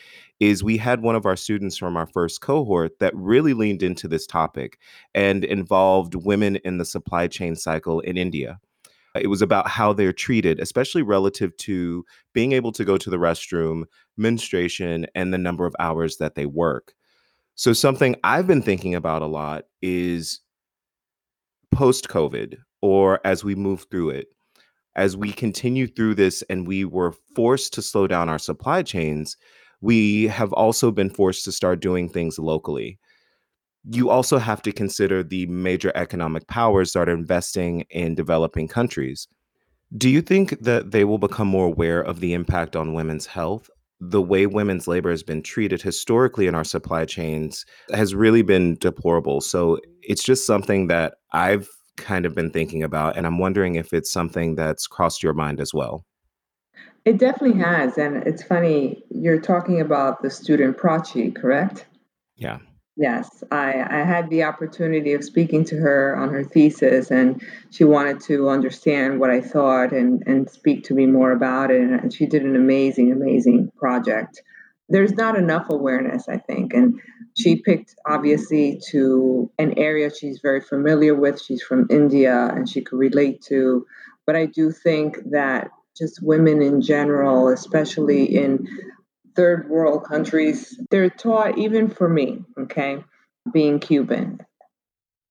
is 0.41 0.65
we 0.65 0.79
had 0.79 1.03
one 1.03 1.15
of 1.15 1.27
our 1.27 1.37
students 1.37 1.77
from 1.77 1.97
our 1.97 2.07
first 2.07 2.41
cohort 2.41 2.99
that 3.01 3.15
really 3.15 3.53
leaned 3.53 3.83
into 3.83 4.09
this 4.09 4.27
topic 4.27 4.79
and 5.15 5.45
involved 5.45 6.15
women 6.15 6.57
in 6.65 6.79
the 6.79 6.87
supply 6.87 7.27
chain 7.27 7.55
cycle 7.55 8.01
in 8.01 8.17
India. 8.17 8.59
It 9.15 9.29
was 9.29 9.43
about 9.43 9.69
how 9.69 9.93
they're 9.93 10.13
treated, 10.13 10.59
especially 10.59 11.03
relative 11.03 11.57
to 11.59 12.05
being 12.33 12.53
able 12.53 12.73
to 12.73 12.85
go 12.85 12.97
to 12.97 13.11
the 13.11 13.19
restroom, 13.19 13.85
menstruation, 14.17 15.07
and 15.15 15.33
the 15.33 15.39
number 15.39 15.67
of 15.67 15.77
hours 15.79 16.17
that 16.17 16.35
they 16.35 16.47
work. 16.47 16.95
So, 17.55 17.73
something 17.73 18.17
I've 18.25 18.49
been 18.49 18.63
thinking 18.63 18.97
about 18.97 19.23
a 19.23 19.27
lot 19.27 19.67
is 19.81 20.41
post 21.75 22.09
COVID 22.09 22.57
or 22.83 23.21
as 23.25 23.45
we 23.45 23.55
move 23.55 23.87
through 23.91 24.11
it, 24.11 24.29
as 24.97 25.17
we 25.17 25.33
continue 25.33 25.87
through 25.87 26.15
this 26.15 26.43
and 26.49 26.67
we 26.67 26.85
were 26.85 27.13
forced 27.35 27.73
to 27.75 27.83
slow 27.83 28.07
down 28.07 28.29
our 28.29 28.39
supply 28.39 28.83
chains, 28.83 29.37
we 29.81 30.25
have 30.29 30.53
also 30.53 30.91
been 30.91 31.11
forced 31.11 31.45
to 31.45 31.53
start 31.53 31.81
doing 31.81 32.09
things 32.09 32.39
locally. 32.39 32.99
You 33.91 34.09
also 34.09 34.39
have 34.39 34.63
to 34.63 34.73
consider 34.73 35.23
the 35.23 35.47
major 35.47 35.93
economic 35.95 36.47
powers 36.47 36.93
that 36.93 37.09
are 37.09 37.13
investing 37.13 37.85
in 37.91 38.15
developing 38.15 38.69
countries. 38.69 39.29
Do 39.97 40.09
you 40.09 40.23
think 40.23 40.61
that 40.61 40.93
they 40.93 41.05
will 41.05 41.19
become 41.19 41.49
more 41.49 41.67
aware 41.67 42.01
of 42.01 42.21
the 42.21 42.33
impact 42.33 42.77
on 42.77 42.95
women's 42.95 43.27
health? 43.27 43.69
The 44.11 44.23
way 44.23 44.47
women's 44.47 44.87
labor 44.87 45.11
has 45.11 45.23
been 45.23 45.43
treated 45.43 45.81
historically 45.81 46.47
in 46.47 46.55
our 46.55 46.65
supply 46.65 47.05
chains 47.05 47.65
has 47.93 48.15
really 48.15 48.43
been 48.43 48.77
deplorable. 48.77 49.41
So 49.41 49.79
it's 50.03 50.23
just 50.23 50.47
something 50.47 50.89
that 50.89 51.15
I've 51.33 51.69
kind 51.97 52.27
of 52.27 52.35
been 52.35 52.51
thinking 52.51 52.83
about, 52.83 53.17
and 53.17 53.27
I'm 53.27 53.39
wondering 53.39 53.77
if 53.77 53.93
it's 53.93 54.13
something 54.13 54.57
that's 54.57 54.87
crossed 54.87 55.23
your 55.23 55.33
mind 55.33 55.61
as 55.61 55.73
well. 55.73 56.05
It 57.05 57.19
definitely 57.19 57.61
has. 57.61 57.99
And 57.99 58.17
it's 58.27 58.43
funny, 58.43 59.03
you're 59.11 59.41
talking 59.41 59.81
about 59.81 60.23
the 60.23 60.31
student 60.31 60.77
Prachi, 60.77 61.35
correct? 61.35 61.87
Yeah. 62.37 62.59
Yes, 62.97 63.43
I, 63.51 63.85
I 63.91 64.05
had 64.05 64.31
the 64.31 64.45
opportunity 64.45 65.15
of 65.15 65.25
speaking 65.25 65.65
to 65.65 65.77
her 65.77 66.17
on 66.17 66.29
her 66.29 66.45
thesis, 66.45 67.11
and 67.11 67.43
she 67.71 67.83
wanted 67.83 68.21
to 68.21 68.49
understand 68.49 69.19
what 69.19 69.31
I 69.31 69.41
thought 69.41 69.93
and, 69.93 70.23
and 70.27 70.49
speak 70.49 70.85
to 70.85 70.95
me 70.95 71.07
more 71.07 71.33
about 71.33 71.73
it. 71.73 71.81
And 71.81 72.13
she 72.15 72.25
did 72.25 72.45
an 72.45 72.55
amazing, 72.55 73.11
amazing 73.11 73.73
project. 73.77 74.41
There's 74.89 75.15
not 75.15 75.37
enough 75.37 75.71
awareness, 75.71 76.29
I 76.29 76.37
think. 76.39 76.73
And 76.73 77.01
she 77.37 77.57
picked, 77.57 77.97
obviously, 78.07 78.81
to 78.91 79.51
an 79.59 79.77
area 79.77 80.09
she's 80.15 80.39
very 80.39 80.61
familiar 80.61 81.17
with. 81.17 81.43
She's 81.43 81.63
from 81.63 81.89
India 81.91 82.53
and 82.55 82.69
she 82.69 82.81
could 82.81 82.99
relate 82.99 83.43
to. 83.49 83.85
But 84.25 84.37
I 84.37 84.47
do 84.47 84.71
think 84.71 85.19
that 85.33 85.71
just 85.97 86.23
women 86.23 86.63
in 86.63 86.81
general, 86.81 87.49
especially 87.49 88.25
in 88.25 88.69
third 89.35 89.69
world 89.69 90.05
countries, 90.05 90.79
they're 90.91 91.11
taught, 91.11 91.59
even 91.59 91.89
for 91.89 92.09
me, 92.09 92.45
okay, 92.59 93.03
being 93.53 93.79
Cuban, 93.81 94.41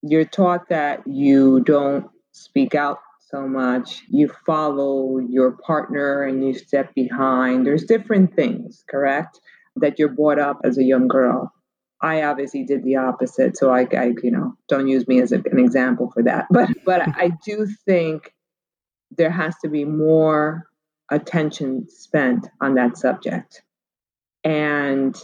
you're 0.02 0.26
taught 0.26 0.70
that 0.70 1.08
you 1.08 1.62
don't 1.62 2.10
speak 2.32 2.76
out 2.76 3.00
so 3.20 3.48
much. 3.48 4.04
You 4.10 4.30
follow 4.46 5.18
your 5.18 5.52
partner 5.52 6.24
and 6.24 6.46
you 6.46 6.54
step 6.54 6.94
behind. 6.94 7.66
There's 7.66 7.86
different 7.86 8.36
things, 8.36 8.84
correct? 8.90 9.40
That 9.78 9.98
you're 9.98 10.10
brought 10.10 10.40
up 10.40 10.62
as 10.64 10.78
a 10.78 10.84
young 10.84 11.08
girl. 11.08 11.52
I 12.02 12.24
obviously 12.24 12.64
did 12.64 12.84
the 12.84 12.98
opposite, 12.98 13.58
so 13.58 13.72
I, 13.72 13.88
I 13.98 14.14
you 14.22 14.30
know, 14.30 14.56
don't 14.68 14.90
use 14.90 15.08
me 15.08 15.22
as 15.22 15.32
a, 15.32 15.38
an 15.38 15.58
example 15.58 16.12
for 16.12 16.22
that. 16.24 16.48
But 16.52 16.70
but 16.86 17.02
I 17.16 17.32
do 17.46 17.66
think 17.86 18.34
there 19.18 19.32
has 19.32 19.56
to 19.64 19.70
be 19.70 19.86
more 19.86 20.68
attention 21.10 21.88
spent 21.90 22.48
on 22.60 22.76
that 22.76 22.98
subject. 22.98 23.64
And 24.44 25.16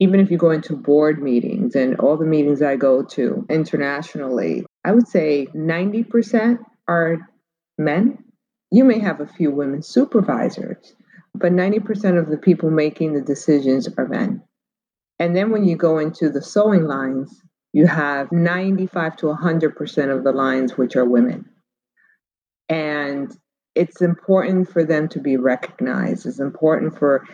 even 0.00 0.20
if 0.20 0.30
you 0.30 0.38
go 0.38 0.50
into 0.50 0.74
board 0.74 1.22
meetings 1.22 1.74
and 1.74 1.96
all 2.00 2.16
the 2.16 2.24
meetings 2.24 2.62
I 2.62 2.76
go 2.76 3.02
to 3.02 3.46
internationally, 3.48 4.64
I 4.84 4.92
would 4.92 5.06
say 5.06 5.46
90% 5.54 6.58
are 6.88 7.18
men. 7.78 8.18
You 8.70 8.84
may 8.84 8.98
have 8.98 9.20
a 9.20 9.26
few 9.26 9.50
women 9.50 9.82
supervisors, 9.82 10.94
but 11.34 11.52
90% 11.52 12.18
of 12.18 12.30
the 12.30 12.38
people 12.38 12.70
making 12.70 13.12
the 13.12 13.20
decisions 13.20 13.88
are 13.96 14.08
men. 14.08 14.42
And 15.18 15.36
then 15.36 15.50
when 15.50 15.64
you 15.64 15.76
go 15.76 15.98
into 15.98 16.30
the 16.30 16.42
sewing 16.42 16.86
lines, 16.86 17.40
you 17.72 17.86
have 17.86 18.32
95 18.32 19.16
to 19.18 19.26
100% 19.26 20.16
of 20.16 20.24
the 20.24 20.32
lines 20.32 20.76
which 20.76 20.96
are 20.96 21.04
women. 21.04 21.48
And 22.68 23.34
it's 23.74 24.02
important 24.02 24.70
for 24.70 24.84
them 24.84 25.08
to 25.10 25.20
be 25.20 25.36
recognized. 25.36 26.26
It's 26.26 26.40
important 26.40 26.98
for 26.98 27.24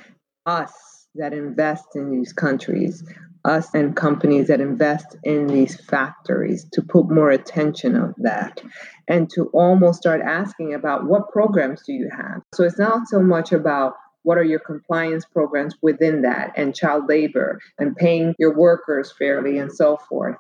us 0.44 0.97
that 1.18 1.33
invest 1.33 1.94
in 1.94 2.11
these 2.11 2.33
countries, 2.33 3.04
us 3.44 3.72
and 3.74 3.96
companies 3.96 4.48
that 4.48 4.61
invest 4.61 5.16
in 5.24 5.46
these 5.46 5.81
factories 5.81 6.66
to 6.72 6.83
put 6.83 7.11
more 7.11 7.31
attention 7.31 7.96
on 7.96 8.14
that 8.18 8.61
and 9.07 9.31
to 9.31 9.46
almost 9.52 10.00
start 10.00 10.20
asking 10.20 10.74
about 10.74 11.07
what 11.07 11.31
programs 11.31 11.83
do 11.85 11.92
you 11.92 12.11
have. 12.11 12.42
So 12.54 12.64
it's 12.64 12.78
not 12.78 13.09
so 13.09 13.20
much 13.20 13.52
about 13.52 13.94
what 14.22 14.38
are 14.38 14.44
your 14.44 14.59
compliance 14.59 15.24
programs 15.24 15.74
within 15.81 16.22
that 16.22 16.52
and 16.57 16.74
child 16.74 17.09
labor 17.09 17.61
and 17.78 17.96
paying 17.96 18.35
your 18.38 18.54
workers 18.54 19.12
fairly 19.16 19.59
and 19.59 19.72
so 19.72 19.96
forth. 19.96 20.37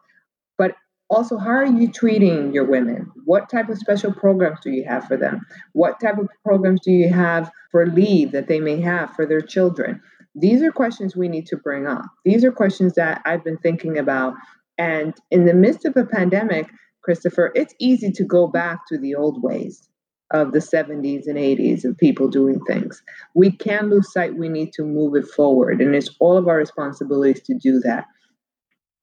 But 0.58 0.74
also, 1.10 1.38
how 1.38 1.50
are 1.50 1.64
you 1.64 1.90
treating 1.90 2.52
your 2.52 2.64
women? 2.64 3.10
What 3.24 3.48
type 3.48 3.70
of 3.70 3.78
special 3.78 4.12
programs 4.12 4.58
do 4.60 4.70
you 4.70 4.84
have 4.84 5.06
for 5.06 5.16
them? 5.16 5.46
What 5.72 6.00
type 6.00 6.18
of 6.18 6.28
programs 6.44 6.80
do 6.82 6.90
you 6.90 7.08
have 7.08 7.50
for 7.70 7.86
leave 7.86 8.32
that 8.32 8.46
they 8.46 8.60
may 8.60 8.78
have 8.82 9.14
for 9.14 9.24
their 9.24 9.40
children? 9.40 10.02
These 10.40 10.62
are 10.62 10.72
questions 10.72 11.16
we 11.16 11.28
need 11.28 11.46
to 11.46 11.56
bring 11.56 11.86
up. 11.86 12.04
These 12.24 12.44
are 12.44 12.52
questions 12.52 12.94
that 12.94 13.22
I've 13.24 13.44
been 13.44 13.58
thinking 13.58 13.98
about. 13.98 14.34
And 14.78 15.14
in 15.30 15.46
the 15.46 15.54
midst 15.54 15.84
of 15.84 15.96
a 15.96 16.04
pandemic, 16.04 16.68
Christopher, 17.02 17.52
it's 17.54 17.74
easy 17.80 18.12
to 18.12 18.24
go 18.24 18.46
back 18.46 18.80
to 18.88 18.98
the 18.98 19.14
old 19.14 19.42
ways 19.42 19.88
of 20.32 20.52
the 20.52 20.58
70s 20.58 21.26
and 21.26 21.36
80s 21.36 21.84
of 21.84 21.96
people 21.96 22.28
doing 22.28 22.60
things. 22.66 23.02
We 23.34 23.50
can't 23.50 23.88
lose 23.88 24.12
sight, 24.12 24.36
we 24.36 24.48
need 24.48 24.72
to 24.74 24.84
move 24.84 25.14
it 25.16 25.26
forward. 25.26 25.80
And 25.80 25.94
it's 25.94 26.10
all 26.20 26.36
of 26.36 26.48
our 26.48 26.58
responsibilities 26.58 27.42
to 27.44 27.54
do 27.54 27.80
that. 27.80 28.04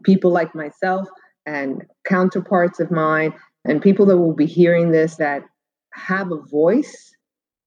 People 0.03 0.31
like 0.31 0.53
myself 0.53 1.07
and 1.45 1.83
counterparts 2.05 2.79
of 2.79 2.91
mine 2.91 3.33
and 3.65 3.81
people 3.81 4.05
that 4.05 4.17
will 4.17 4.35
be 4.35 4.45
hearing 4.45 4.91
this 4.91 5.15
that 5.15 5.43
have 5.93 6.31
a 6.31 6.41
voice 6.41 7.15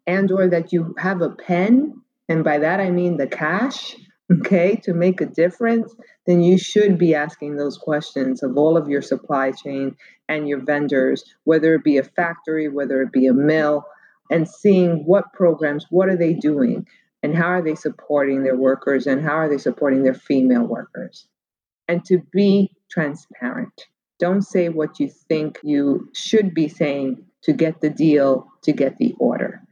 and 0.06 0.30
or 0.30 0.46
that 0.48 0.72
you 0.72 0.94
have 0.98 1.20
a 1.20 1.30
pen 1.30 1.94
and 2.28 2.44
by 2.44 2.58
that 2.58 2.80
i 2.80 2.90
mean 2.90 3.16
the 3.16 3.26
cash 3.26 3.96
okay 4.30 4.76
to 4.76 4.92
make 4.92 5.20
a 5.20 5.26
difference 5.26 5.94
then 6.26 6.42
you 6.42 6.58
should 6.58 6.98
be 6.98 7.14
asking 7.14 7.56
those 7.56 7.78
questions 7.78 8.42
of 8.42 8.56
all 8.56 8.76
of 8.76 8.88
your 8.88 9.02
supply 9.02 9.50
chain 9.50 9.96
and 10.28 10.48
your 10.48 10.62
vendors 10.64 11.24
whether 11.44 11.74
it 11.74 11.84
be 11.84 11.96
a 11.96 12.02
factory 12.02 12.68
whether 12.68 13.02
it 13.02 13.12
be 13.12 13.26
a 13.26 13.34
mill 13.34 13.84
and 14.30 14.48
seeing 14.48 15.04
what 15.06 15.32
programs 15.32 15.86
what 15.90 16.08
are 16.08 16.16
they 16.16 16.34
doing 16.34 16.86
and 17.22 17.34
how 17.34 17.46
are 17.46 17.62
they 17.62 17.74
supporting 17.74 18.42
their 18.42 18.56
workers 18.56 19.06
and 19.06 19.22
how 19.22 19.34
are 19.34 19.48
they 19.48 19.58
supporting 19.58 20.02
their 20.02 20.14
female 20.14 20.64
workers 20.64 21.26
and 21.88 22.04
to 22.04 22.18
be 22.32 22.70
transparent. 22.90 23.86
Don't 24.18 24.42
say 24.42 24.68
what 24.68 25.00
you 25.00 25.08
think 25.08 25.58
you 25.62 26.08
should 26.14 26.54
be 26.54 26.68
saying 26.68 27.24
to 27.42 27.52
get 27.52 27.80
the 27.80 27.90
deal, 27.90 28.46
to 28.62 28.72
get 28.72 28.98
the 28.98 29.14
order. 29.18 29.62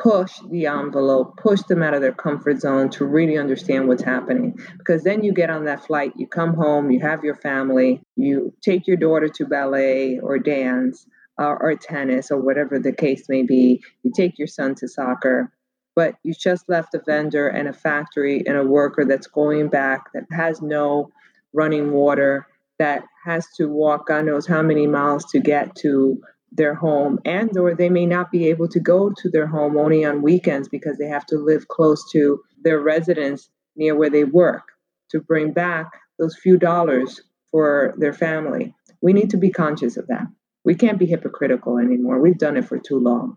Push 0.00 0.38
the 0.50 0.66
envelope, 0.66 1.36
push 1.36 1.62
them 1.62 1.82
out 1.82 1.94
of 1.94 2.00
their 2.00 2.12
comfort 2.12 2.60
zone 2.60 2.90
to 2.90 3.04
really 3.04 3.36
understand 3.36 3.88
what's 3.88 4.02
happening. 4.02 4.58
Because 4.78 5.02
then 5.02 5.24
you 5.24 5.32
get 5.32 5.50
on 5.50 5.64
that 5.64 5.84
flight, 5.84 6.12
you 6.16 6.26
come 6.26 6.54
home, 6.54 6.90
you 6.90 7.00
have 7.00 7.24
your 7.24 7.34
family, 7.34 8.00
you 8.16 8.54
take 8.62 8.86
your 8.86 8.96
daughter 8.96 9.28
to 9.28 9.46
ballet 9.46 10.20
or 10.20 10.38
dance 10.38 11.06
uh, 11.40 11.54
or 11.60 11.74
tennis 11.74 12.30
or 12.30 12.40
whatever 12.40 12.78
the 12.78 12.92
case 12.92 13.28
may 13.28 13.42
be, 13.42 13.82
you 14.02 14.12
take 14.14 14.38
your 14.38 14.46
son 14.46 14.74
to 14.76 14.88
soccer, 14.88 15.52
but 15.96 16.14
you 16.22 16.34
just 16.34 16.68
left 16.68 16.94
a 16.94 17.02
vendor 17.04 17.48
and 17.48 17.68
a 17.68 17.72
factory 17.72 18.44
and 18.46 18.56
a 18.56 18.64
worker 18.64 19.04
that's 19.04 19.26
going 19.26 19.68
back 19.68 20.12
that 20.12 20.24
has 20.30 20.62
no 20.62 21.10
running 21.52 21.92
water 21.92 22.46
that 22.78 23.04
has 23.24 23.46
to 23.56 23.68
walk 23.68 24.08
God 24.08 24.26
knows 24.26 24.46
how 24.46 24.62
many 24.62 24.86
miles 24.86 25.24
to 25.26 25.38
get 25.38 25.74
to 25.76 26.20
their 26.54 26.74
home 26.74 27.18
and 27.24 27.56
or 27.58 27.74
they 27.74 27.88
may 27.88 28.06
not 28.06 28.30
be 28.30 28.48
able 28.48 28.68
to 28.68 28.80
go 28.80 29.10
to 29.10 29.28
their 29.28 29.46
home 29.46 29.76
only 29.76 30.04
on 30.04 30.22
weekends 30.22 30.68
because 30.68 30.96
they 30.98 31.06
have 31.08 31.26
to 31.26 31.36
live 31.36 31.68
close 31.68 32.10
to 32.12 32.40
their 32.62 32.80
residence 32.80 33.50
near 33.76 33.94
where 33.94 34.10
they 34.10 34.24
work 34.24 34.62
to 35.10 35.20
bring 35.20 35.52
back 35.52 35.90
those 36.18 36.36
few 36.36 36.56
dollars 36.56 37.20
for 37.50 37.94
their 37.98 38.12
family. 38.12 38.74
We 39.02 39.12
need 39.12 39.30
to 39.30 39.36
be 39.36 39.50
conscious 39.50 39.96
of 39.96 40.06
that. 40.06 40.26
We 40.64 40.74
can't 40.74 40.98
be 40.98 41.06
hypocritical 41.06 41.78
anymore. 41.78 42.20
We've 42.20 42.38
done 42.38 42.56
it 42.56 42.64
for 42.64 42.78
too 42.78 42.98
long. 42.98 43.36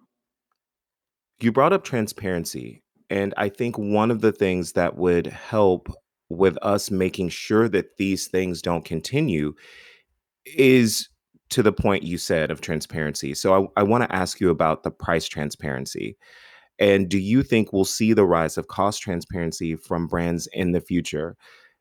You 1.40 1.52
brought 1.52 1.74
up 1.74 1.84
transparency. 1.84 2.84
And 3.10 3.34
I 3.38 3.50
think 3.50 3.78
one 3.78 4.12
of 4.12 4.22
the 4.22 4.32
things 4.32 4.74
that 4.74 4.98
would 4.98 5.28
help 5.28 5.90
with 6.30 6.58
us 6.62 6.92
making 6.92 7.30
sure 7.30 7.70
that 7.70 7.98
these 7.98 8.28
things 8.28 8.62
don't 8.62 8.84
continue 8.84 9.54
is 10.46 11.10
to 11.50 11.64
the 11.64 11.72
point 11.72 12.04
you 12.04 12.18
said 12.18 12.52
of 12.52 12.62
transparency. 12.62 13.34
So 13.34 13.72
I, 13.76 13.82
I 13.82 13.84
want 13.84 14.04
to 14.04 14.16
ask 14.16 14.40
you 14.40 14.50
about 14.50 14.84
the 14.84 14.92
price 14.92 15.28
transparency. 15.28 16.18
And 16.80 17.10
do 17.10 17.18
you 17.18 17.44
think 17.44 17.72
we'll 17.72 17.86
see 17.86 18.14
the 18.14 18.26
rise 18.26 18.58
of 18.58 18.68
cost 18.68 19.02
transparency 19.02 19.76
from 19.76 20.08
brands 20.08 20.48
in 20.54 20.74
the 20.74 20.82
future? 20.82 21.36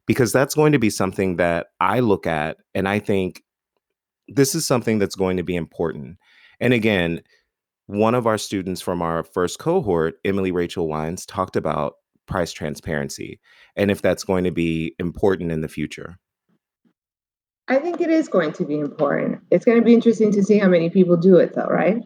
Because 0.07 0.33
that's 0.33 0.55
going 0.55 0.73
to 0.73 0.79
be 0.79 0.91
something 0.91 1.37
that 1.37 1.69
I 1.81 2.01
look 2.01 2.27
at 2.27 2.59
and 2.75 2.89
I 2.89 2.99
think 2.99 3.43
this 4.29 4.55
is 4.55 4.67
something 4.67 4.99
that's 4.99 5.15
going 5.15 5.37
to 5.37 5.43
be 5.43 5.57
important. 5.57 6.19
And 6.61 6.73
again, 6.73 7.23
one 7.87 8.15
of 8.15 8.27
our 8.27 8.39
students 8.39 8.81
from 8.81 9.03
our 9.03 9.23
first 9.23 9.59
cohort, 9.59 10.15
Emily 10.25 10.51
Rachel 10.51 10.89
Wines, 10.89 11.27
talked 11.27 11.57
about 11.57 11.95
price 12.27 12.53
transparency 12.53 13.41
and 13.77 13.91
if 13.91 14.03
that's 14.03 14.25
going 14.25 14.45
to 14.45 14.51
be 14.51 14.95
important 14.99 15.53
in 15.53 15.61
the 15.61 15.69
future? 15.69 16.19
I 17.69 17.79
think 17.79 18.01
it 18.01 18.11
is 18.11 18.29
going 18.29 18.53
to 18.55 18.65
be 18.65 18.79
important. 18.79 19.43
It's 19.51 19.65
going 19.65 19.79
to 19.79 19.85
be 19.85 19.95
interesting 19.95 20.33
to 20.33 20.43
see 20.43 20.59
how 20.59 20.69
many 20.69 20.89
people 20.89 21.17
do 21.17 21.37
it, 21.37 21.55
though, 21.55 21.67
right? 21.67 21.99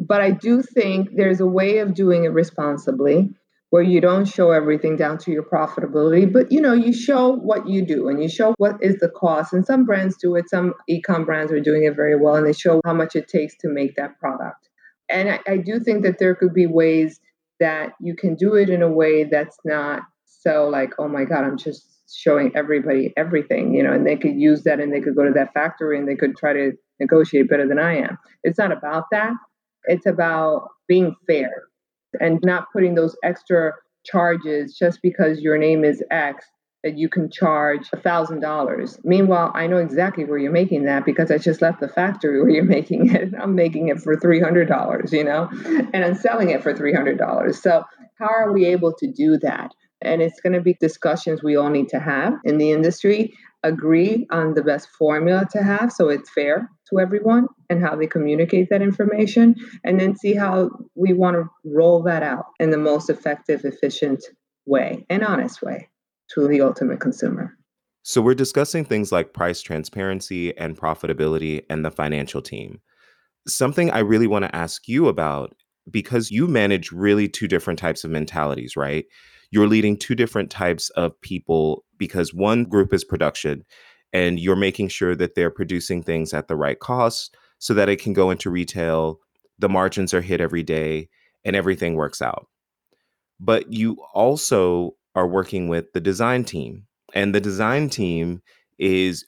But 0.00 0.20
I 0.20 0.32
do 0.32 0.60
think 0.62 1.10
there's 1.14 1.40
a 1.40 1.46
way 1.46 1.78
of 1.78 1.94
doing 1.94 2.24
it 2.24 2.32
responsibly 2.32 3.30
where 3.70 3.82
you 3.82 4.00
don't 4.00 4.26
show 4.26 4.52
everything 4.52 4.96
down 4.96 5.18
to 5.18 5.32
your 5.32 5.42
profitability, 5.42 6.32
but 6.32 6.52
you 6.52 6.60
know, 6.60 6.72
you 6.72 6.92
show 6.92 7.30
what 7.34 7.68
you 7.68 7.84
do 7.84 8.08
and 8.08 8.22
you 8.22 8.28
show 8.28 8.54
what 8.58 8.76
is 8.80 8.96
the 9.00 9.08
cost. 9.08 9.52
And 9.52 9.66
some 9.66 9.84
brands 9.84 10.16
do 10.16 10.36
it, 10.36 10.48
some 10.48 10.74
e-com 10.88 11.24
brands 11.24 11.50
are 11.50 11.60
doing 11.60 11.84
it 11.84 11.96
very 11.96 12.14
well, 12.16 12.36
and 12.36 12.46
they 12.46 12.52
show 12.52 12.80
how 12.84 12.94
much 12.94 13.16
it 13.16 13.26
takes 13.28 13.56
to 13.58 13.68
make 13.68 13.96
that 13.96 14.18
product. 14.20 14.68
And 15.10 15.28
I, 15.28 15.40
I 15.46 15.56
do 15.56 15.80
think 15.80 16.04
that 16.04 16.18
there 16.18 16.34
could 16.34 16.54
be 16.54 16.66
ways 16.66 17.20
that 17.60 17.94
you 18.00 18.14
can 18.14 18.36
do 18.36 18.54
it 18.54 18.68
in 18.68 18.82
a 18.82 18.88
way 18.90 19.24
that's 19.24 19.58
not 19.64 20.02
so 20.24 20.68
like, 20.68 20.92
oh 20.98 21.08
my 21.08 21.24
God, 21.24 21.44
I'm 21.44 21.56
just 21.56 21.93
showing 22.12 22.52
everybody 22.54 23.12
everything, 23.16 23.74
you 23.74 23.82
know, 23.82 23.92
and 23.92 24.06
they 24.06 24.16
could 24.16 24.38
use 24.38 24.62
that 24.64 24.80
and 24.80 24.92
they 24.92 25.00
could 25.00 25.16
go 25.16 25.24
to 25.24 25.32
that 25.32 25.52
factory 25.54 25.98
and 25.98 26.08
they 26.08 26.16
could 26.16 26.36
try 26.36 26.52
to 26.52 26.72
negotiate 27.00 27.48
better 27.48 27.66
than 27.66 27.78
I 27.78 27.96
am. 27.96 28.18
It's 28.42 28.58
not 28.58 28.72
about 28.72 29.04
that. 29.10 29.32
It's 29.84 30.06
about 30.06 30.68
being 30.88 31.14
fair 31.26 31.64
and 32.20 32.38
not 32.42 32.66
putting 32.72 32.94
those 32.94 33.16
extra 33.22 33.72
charges 34.04 34.76
just 34.78 35.00
because 35.02 35.40
your 35.40 35.58
name 35.58 35.84
is 35.84 36.02
X 36.10 36.44
that 36.82 36.98
you 36.98 37.08
can 37.08 37.30
charge 37.30 37.88
a 37.94 37.96
thousand 37.96 38.40
dollars. 38.40 38.98
Meanwhile, 39.02 39.50
I 39.54 39.66
know 39.66 39.78
exactly 39.78 40.26
where 40.26 40.36
you're 40.36 40.52
making 40.52 40.84
that 40.84 41.06
because 41.06 41.30
I 41.30 41.38
just 41.38 41.62
left 41.62 41.80
the 41.80 41.88
factory 41.88 42.40
where 42.42 42.50
you're 42.50 42.64
making 42.64 43.14
it. 43.14 43.32
I'm 43.40 43.54
making 43.54 43.88
it 43.88 44.00
for 44.00 44.16
three 44.16 44.40
hundred 44.40 44.68
dollars, 44.68 45.12
you 45.12 45.24
know, 45.24 45.48
and 45.92 46.04
I'm 46.04 46.14
selling 46.14 46.50
it 46.50 46.62
for 46.62 46.74
three 46.74 46.92
hundred 46.92 47.18
dollars. 47.18 47.60
So 47.60 47.84
how 48.18 48.28
are 48.28 48.52
we 48.52 48.66
able 48.66 48.92
to 48.92 49.10
do 49.10 49.38
that? 49.38 49.72
And 50.04 50.22
it's 50.22 50.40
going 50.40 50.52
to 50.52 50.60
be 50.60 50.76
discussions 50.80 51.42
we 51.42 51.56
all 51.56 51.70
need 51.70 51.88
to 51.90 51.98
have 51.98 52.34
in 52.44 52.58
the 52.58 52.70
industry, 52.70 53.34
agree 53.62 54.26
on 54.30 54.54
the 54.54 54.62
best 54.62 54.88
formula 54.98 55.46
to 55.52 55.62
have 55.62 55.90
so 55.90 56.08
it's 56.08 56.30
fair 56.30 56.70
to 56.90 56.98
everyone 57.00 57.46
and 57.70 57.82
how 57.82 57.96
they 57.96 58.06
communicate 58.06 58.68
that 58.70 58.82
information, 58.82 59.54
and 59.84 59.98
then 59.98 60.16
see 60.16 60.34
how 60.34 60.70
we 60.94 61.12
want 61.12 61.34
to 61.34 61.44
roll 61.64 62.02
that 62.02 62.22
out 62.22 62.46
in 62.60 62.70
the 62.70 62.78
most 62.78 63.08
effective, 63.08 63.64
efficient 63.64 64.22
way 64.66 65.04
and 65.08 65.24
honest 65.24 65.62
way 65.62 65.88
to 66.32 66.46
the 66.46 66.60
ultimate 66.60 67.00
consumer. 67.00 67.56
So, 68.02 68.20
we're 68.20 68.34
discussing 68.34 68.84
things 68.84 69.12
like 69.12 69.32
price 69.32 69.62
transparency 69.62 70.56
and 70.58 70.76
profitability 70.76 71.64
and 71.70 71.84
the 71.84 71.90
financial 71.90 72.42
team. 72.42 72.80
Something 73.48 73.90
I 73.90 74.00
really 74.00 74.26
want 74.26 74.44
to 74.44 74.54
ask 74.54 74.86
you 74.88 75.08
about 75.08 75.54
because 75.90 76.30
you 76.30 76.46
manage 76.46 76.92
really 76.92 77.28
two 77.28 77.48
different 77.48 77.78
types 77.78 78.04
of 78.04 78.10
mentalities, 78.10 78.76
right? 78.76 79.06
You're 79.54 79.68
leading 79.68 79.96
two 79.96 80.16
different 80.16 80.50
types 80.50 80.90
of 80.90 81.18
people 81.20 81.84
because 81.96 82.34
one 82.34 82.64
group 82.64 82.92
is 82.92 83.04
production 83.04 83.64
and 84.12 84.40
you're 84.40 84.56
making 84.56 84.88
sure 84.88 85.14
that 85.14 85.36
they're 85.36 85.48
producing 85.48 86.02
things 86.02 86.34
at 86.34 86.48
the 86.48 86.56
right 86.56 86.80
cost 86.80 87.36
so 87.60 87.72
that 87.74 87.88
it 87.88 88.00
can 88.00 88.12
go 88.12 88.32
into 88.32 88.50
retail, 88.50 89.20
the 89.60 89.68
margins 89.68 90.12
are 90.12 90.20
hit 90.20 90.40
every 90.40 90.64
day, 90.64 91.08
and 91.44 91.54
everything 91.54 91.94
works 91.94 92.20
out. 92.20 92.48
But 93.38 93.72
you 93.72 93.96
also 94.12 94.96
are 95.14 95.28
working 95.28 95.68
with 95.68 95.92
the 95.92 96.00
design 96.00 96.42
team. 96.42 96.88
And 97.14 97.32
the 97.32 97.40
design 97.40 97.90
team 97.90 98.42
is 98.80 99.24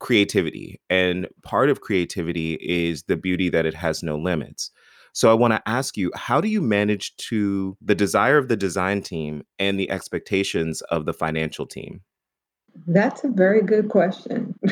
creativity. 0.00 0.80
And 0.90 1.28
part 1.44 1.70
of 1.70 1.82
creativity 1.82 2.54
is 2.54 3.04
the 3.04 3.16
beauty 3.16 3.48
that 3.50 3.64
it 3.64 3.74
has 3.74 4.02
no 4.02 4.16
limits. 4.16 4.72
So 5.12 5.30
I 5.30 5.34
want 5.34 5.52
to 5.52 5.62
ask 5.66 5.96
you, 5.96 6.10
how 6.14 6.40
do 6.40 6.48
you 6.48 6.60
manage 6.60 7.16
to 7.28 7.76
the 7.80 7.94
desire 7.94 8.38
of 8.38 8.48
the 8.48 8.56
design 8.56 9.02
team 9.02 9.44
and 9.58 9.78
the 9.78 9.90
expectations 9.90 10.80
of 10.82 11.06
the 11.06 11.12
financial 11.12 11.66
team? 11.66 12.02
That's 12.86 13.24
a 13.24 13.28
very 13.28 13.62
good 13.62 13.88
question. 13.88 14.54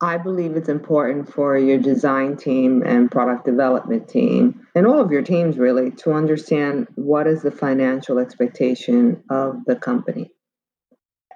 I 0.00 0.16
believe 0.16 0.54
it's 0.56 0.68
important 0.68 1.32
for 1.32 1.58
your 1.58 1.78
design 1.78 2.36
team 2.36 2.84
and 2.86 3.10
product 3.10 3.44
development 3.44 4.08
team 4.08 4.64
and 4.76 4.86
all 4.86 5.00
of 5.00 5.10
your 5.10 5.22
teams 5.22 5.58
really 5.58 5.90
to 5.92 6.12
understand 6.12 6.86
what 6.94 7.26
is 7.26 7.42
the 7.42 7.50
financial 7.50 8.20
expectation 8.20 9.20
of 9.28 9.56
the 9.66 9.74
company. 9.74 10.30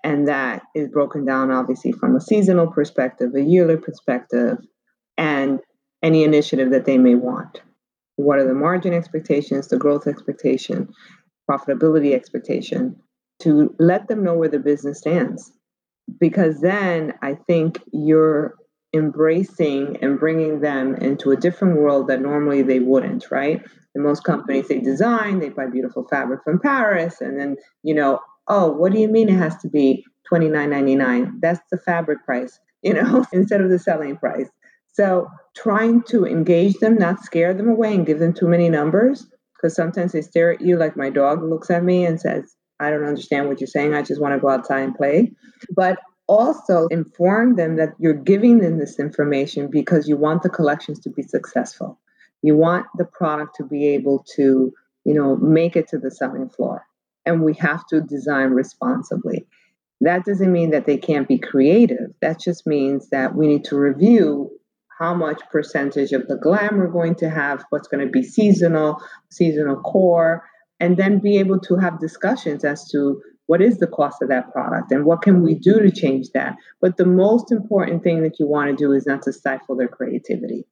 And 0.04 0.28
that 0.28 0.62
is 0.76 0.88
broken 0.88 1.24
down 1.24 1.50
obviously 1.50 1.90
from 1.90 2.14
a 2.14 2.20
seasonal 2.20 2.68
perspective, 2.68 3.34
a 3.34 3.42
yearly 3.42 3.76
perspective, 3.76 4.58
and 5.16 5.60
any 6.02 6.24
initiative 6.24 6.70
that 6.70 6.84
they 6.84 6.98
may 6.98 7.14
want. 7.14 7.60
What 8.16 8.38
are 8.38 8.46
the 8.46 8.54
margin 8.54 8.92
expectations, 8.92 9.68
the 9.68 9.78
growth 9.78 10.06
expectation, 10.06 10.92
profitability 11.50 12.14
expectation, 12.14 12.96
to 13.42 13.74
let 13.78 14.08
them 14.08 14.22
know 14.22 14.34
where 14.34 14.48
the 14.48 14.58
business 14.58 14.98
stands. 14.98 15.52
Because 16.18 16.60
then 16.60 17.14
I 17.22 17.34
think 17.34 17.80
you're 17.92 18.54
embracing 18.94 19.96
and 20.02 20.18
bringing 20.18 20.60
them 20.60 20.94
into 20.96 21.30
a 21.30 21.36
different 21.36 21.78
world 21.78 22.08
that 22.08 22.20
normally 22.20 22.62
they 22.62 22.80
wouldn't, 22.80 23.30
right? 23.30 23.62
Most 23.94 24.24
companies, 24.24 24.68
they 24.68 24.80
design, 24.80 25.38
they 25.38 25.50
buy 25.50 25.66
beautiful 25.66 26.06
fabric 26.08 26.40
from 26.44 26.58
Paris, 26.58 27.20
and 27.20 27.38
then, 27.38 27.56
you 27.82 27.94
know, 27.94 28.20
oh, 28.48 28.70
what 28.70 28.92
do 28.92 28.98
you 28.98 29.08
mean 29.08 29.28
it 29.28 29.36
has 29.36 29.56
to 29.58 29.68
be 29.68 30.04
$29.99? 30.32 31.40
That's 31.40 31.60
the 31.70 31.78
fabric 31.78 32.24
price, 32.24 32.58
you 32.82 32.94
know, 32.94 33.24
instead 33.32 33.60
of 33.60 33.70
the 33.70 33.78
selling 33.78 34.16
price. 34.16 34.48
So 34.92 35.28
trying 35.56 36.02
to 36.04 36.24
engage 36.24 36.74
them, 36.74 36.96
not 36.96 37.22
scare 37.24 37.54
them 37.54 37.68
away 37.68 37.94
and 37.94 38.06
give 38.06 38.18
them 38.18 38.32
too 38.32 38.48
many 38.48 38.68
numbers, 38.68 39.26
because 39.56 39.74
sometimes 39.74 40.12
they 40.12 40.22
stare 40.22 40.52
at 40.52 40.60
you 40.60 40.76
like 40.76 40.96
my 40.96 41.10
dog 41.10 41.42
looks 41.42 41.70
at 41.70 41.84
me 41.84 42.04
and 42.04 42.20
says, 42.20 42.54
I 42.80 42.90
don't 42.90 43.04
understand 43.04 43.48
what 43.48 43.60
you're 43.60 43.68
saying. 43.68 43.94
I 43.94 44.02
just 44.02 44.20
want 44.20 44.34
to 44.34 44.40
go 44.40 44.48
outside 44.48 44.80
and 44.80 44.94
play. 44.94 45.32
But 45.74 45.98
also 46.26 46.86
inform 46.88 47.56
them 47.56 47.76
that 47.76 47.90
you're 47.98 48.14
giving 48.14 48.58
them 48.58 48.78
this 48.78 48.98
information 48.98 49.68
because 49.70 50.08
you 50.08 50.16
want 50.16 50.42
the 50.42 50.48
collections 50.48 50.98
to 51.00 51.10
be 51.10 51.22
successful. 51.22 51.98
You 52.42 52.56
want 52.56 52.86
the 52.96 53.04
product 53.04 53.56
to 53.56 53.64
be 53.64 53.88
able 53.88 54.24
to, 54.34 54.72
you 55.04 55.14
know, 55.14 55.36
make 55.36 55.76
it 55.76 55.88
to 55.88 55.98
the 55.98 56.10
selling 56.10 56.48
floor. 56.48 56.84
And 57.24 57.42
we 57.42 57.54
have 57.54 57.86
to 57.88 58.00
design 58.00 58.50
responsibly. 58.50 59.46
That 60.00 60.24
doesn't 60.24 60.52
mean 60.52 60.70
that 60.70 60.86
they 60.86 60.96
can't 60.96 61.28
be 61.28 61.38
creative. 61.38 62.10
That 62.20 62.40
just 62.40 62.66
means 62.66 63.10
that 63.10 63.36
we 63.36 63.46
need 63.46 63.64
to 63.66 63.76
review 63.76 64.50
how 65.02 65.12
much 65.12 65.40
percentage 65.50 66.12
of 66.12 66.28
the 66.28 66.36
glam 66.36 66.78
we're 66.78 66.86
going 66.86 67.16
to 67.16 67.28
have, 67.28 67.64
what's 67.70 67.88
going 67.88 68.06
to 68.06 68.10
be 68.10 68.22
seasonal, 68.22 69.02
seasonal 69.30 69.74
core, 69.80 70.44
and 70.78 70.96
then 70.96 71.18
be 71.18 71.38
able 71.38 71.58
to 71.58 71.74
have 71.74 71.98
discussions 71.98 72.64
as 72.64 72.88
to 72.88 73.20
what 73.46 73.60
is 73.60 73.78
the 73.78 73.88
cost 73.88 74.22
of 74.22 74.28
that 74.28 74.52
product 74.52 74.92
and 74.92 75.04
what 75.04 75.20
can 75.20 75.42
we 75.42 75.54
do 75.56 75.80
to 75.80 75.90
change 75.90 76.28
that. 76.34 76.54
But 76.80 76.98
the 76.98 77.04
most 77.04 77.50
important 77.50 78.04
thing 78.04 78.22
that 78.22 78.38
you 78.38 78.46
want 78.46 78.70
to 78.70 78.76
do 78.76 78.92
is 78.92 79.04
not 79.04 79.22
to 79.22 79.32
stifle 79.32 79.74
their 79.74 79.88
creativity. 79.88 80.64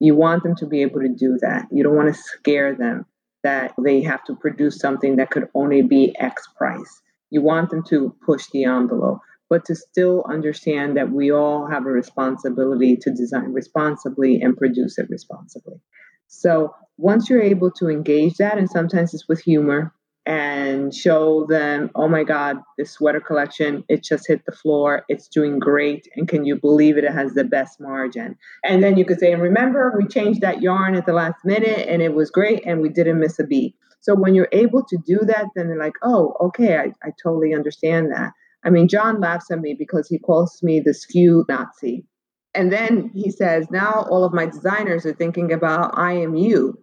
You 0.00 0.16
want 0.16 0.42
them 0.42 0.56
to 0.56 0.66
be 0.66 0.82
able 0.82 1.00
to 1.02 1.08
do 1.08 1.38
that. 1.40 1.66
You 1.70 1.84
don't 1.84 1.94
want 1.94 2.12
to 2.12 2.20
scare 2.20 2.74
them 2.74 3.06
that 3.44 3.72
they 3.80 4.02
have 4.02 4.24
to 4.24 4.34
produce 4.34 4.80
something 4.80 5.14
that 5.16 5.30
could 5.30 5.48
only 5.54 5.82
be 5.82 6.12
X 6.18 6.42
price. 6.58 7.02
You 7.30 7.40
want 7.40 7.70
them 7.70 7.84
to 7.90 8.16
push 8.26 8.46
the 8.52 8.64
envelope 8.64 9.20
but 9.48 9.64
to 9.66 9.74
still 9.74 10.24
understand 10.28 10.96
that 10.96 11.10
we 11.10 11.30
all 11.30 11.66
have 11.66 11.86
a 11.86 11.90
responsibility 11.90 12.96
to 12.96 13.10
design 13.10 13.52
responsibly 13.52 14.40
and 14.40 14.56
produce 14.56 14.98
it 14.98 15.08
responsibly. 15.08 15.80
So 16.28 16.74
once 16.98 17.30
you're 17.30 17.42
able 17.42 17.70
to 17.72 17.88
engage 17.88 18.34
that, 18.34 18.58
and 18.58 18.68
sometimes 18.68 19.14
it's 19.14 19.28
with 19.28 19.40
humor, 19.40 19.92
and 20.26 20.92
show 20.92 21.46
them, 21.48 21.88
oh 21.94 22.08
my 22.08 22.24
God, 22.24 22.56
this 22.76 22.90
sweater 22.90 23.20
collection, 23.20 23.84
it 23.88 24.02
just 24.02 24.26
hit 24.26 24.44
the 24.44 24.52
floor. 24.52 25.04
It's 25.08 25.28
doing 25.28 25.60
great. 25.60 26.08
And 26.16 26.26
can 26.26 26.44
you 26.44 26.56
believe 26.56 26.98
it? 26.98 27.04
It 27.04 27.12
has 27.12 27.34
the 27.34 27.44
best 27.44 27.80
margin. 27.80 28.36
And 28.64 28.82
then 28.82 28.96
you 28.96 29.04
could 29.04 29.20
say, 29.20 29.32
and 29.32 29.40
remember, 29.40 29.94
we 29.96 30.08
changed 30.08 30.40
that 30.40 30.62
yarn 30.62 30.96
at 30.96 31.06
the 31.06 31.12
last 31.12 31.36
minute 31.44 31.86
and 31.88 32.02
it 32.02 32.12
was 32.12 32.30
great 32.32 32.66
and 32.66 32.80
we 32.80 32.88
didn't 32.88 33.20
miss 33.20 33.38
a 33.38 33.44
beat. 33.44 33.76
So 34.00 34.16
when 34.16 34.34
you're 34.34 34.48
able 34.50 34.84
to 34.84 34.98
do 35.06 35.20
that, 35.26 35.46
then 35.54 35.68
they're 35.68 35.78
like, 35.78 35.94
oh, 36.02 36.34
okay, 36.40 36.76
I, 36.76 36.92
I 37.04 37.12
totally 37.22 37.54
understand 37.54 38.10
that. 38.12 38.32
I 38.66 38.70
mean, 38.70 38.88
John 38.88 39.20
laughs 39.20 39.50
at 39.52 39.60
me 39.60 39.74
because 39.78 40.08
he 40.08 40.18
calls 40.18 40.60
me 40.60 40.80
the 40.80 40.90
SKU 40.90 41.44
Nazi. 41.48 42.04
And 42.52 42.72
then 42.72 43.10
he 43.14 43.30
says, 43.30 43.68
now 43.70 44.06
all 44.10 44.24
of 44.24 44.32
my 44.32 44.46
designers 44.46 45.06
are 45.06 45.14
thinking 45.14 45.52
about 45.52 45.96
I 45.96 46.14
am 46.14 46.34
you. 46.34 46.76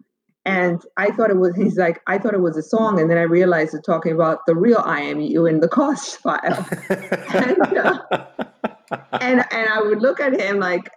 And 0.46 0.80
I 0.96 1.10
thought 1.10 1.30
it 1.30 1.36
was, 1.36 1.54
he's 1.56 1.76
like, 1.76 2.00
I 2.06 2.16
thought 2.16 2.32
it 2.32 2.40
was 2.40 2.56
a 2.56 2.62
song. 2.62 3.00
And 3.00 3.10
then 3.10 3.18
I 3.18 3.22
realized 3.22 3.74
it's 3.74 3.86
talking 3.86 4.12
about 4.12 4.40
the 4.46 4.54
real 4.54 4.80
I 4.82 5.00
am 5.00 5.20
you 5.20 5.44
in 5.44 5.60
the 5.60 5.68
cost 5.68 6.16
file. 6.22 6.66
and, 6.88 7.76
uh, 7.76 8.24
and, 9.20 9.44
and 9.50 9.68
I 9.68 9.80
would 9.82 10.00
look 10.00 10.20
at 10.20 10.40
him 10.40 10.60
like, 10.60 10.90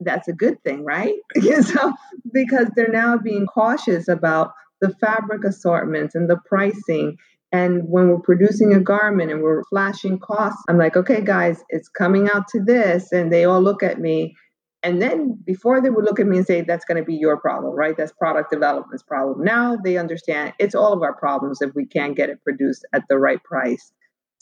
that's 0.00 0.28
a 0.28 0.32
good 0.34 0.62
thing, 0.64 0.84
right? 0.84 1.14
so, 1.62 1.92
because 2.32 2.68
they're 2.76 2.88
now 2.88 3.16
being 3.16 3.46
cautious 3.46 4.06
about 4.08 4.52
the 4.80 4.94
fabric 5.00 5.44
assortments 5.44 6.14
and 6.14 6.28
the 6.28 6.38
pricing 6.46 7.16
and 7.52 7.82
when 7.88 8.08
we're 8.08 8.20
producing 8.20 8.72
a 8.74 8.80
garment 8.80 9.30
and 9.30 9.42
we're 9.42 9.64
flashing 9.64 10.18
costs, 10.20 10.62
I'm 10.68 10.78
like, 10.78 10.96
okay, 10.96 11.20
guys, 11.20 11.64
it's 11.68 11.88
coming 11.88 12.28
out 12.32 12.46
to 12.48 12.60
this. 12.60 13.10
And 13.10 13.32
they 13.32 13.44
all 13.44 13.60
look 13.60 13.82
at 13.82 13.98
me. 13.98 14.36
And 14.82 15.02
then 15.02 15.38
before 15.44 15.80
they 15.80 15.90
would 15.90 16.04
look 16.04 16.20
at 16.20 16.26
me 16.26 16.38
and 16.38 16.46
say, 16.46 16.62
that's 16.62 16.84
going 16.84 16.96
to 16.96 17.04
be 17.04 17.16
your 17.16 17.38
problem, 17.38 17.74
right? 17.74 17.96
That's 17.96 18.12
product 18.12 18.50
development's 18.50 19.02
problem. 19.02 19.44
Now 19.44 19.76
they 19.76 19.98
understand 19.98 20.54
it's 20.58 20.74
all 20.74 20.92
of 20.92 21.02
our 21.02 21.14
problems 21.14 21.60
if 21.60 21.74
we 21.74 21.86
can't 21.86 22.16
get 22.16 22.30
it 22.30 22.42
produced 22.44 22.86
at 22.92 23.02
the 23.08 23.18
right 23.18 23.42
price 23.42 23.92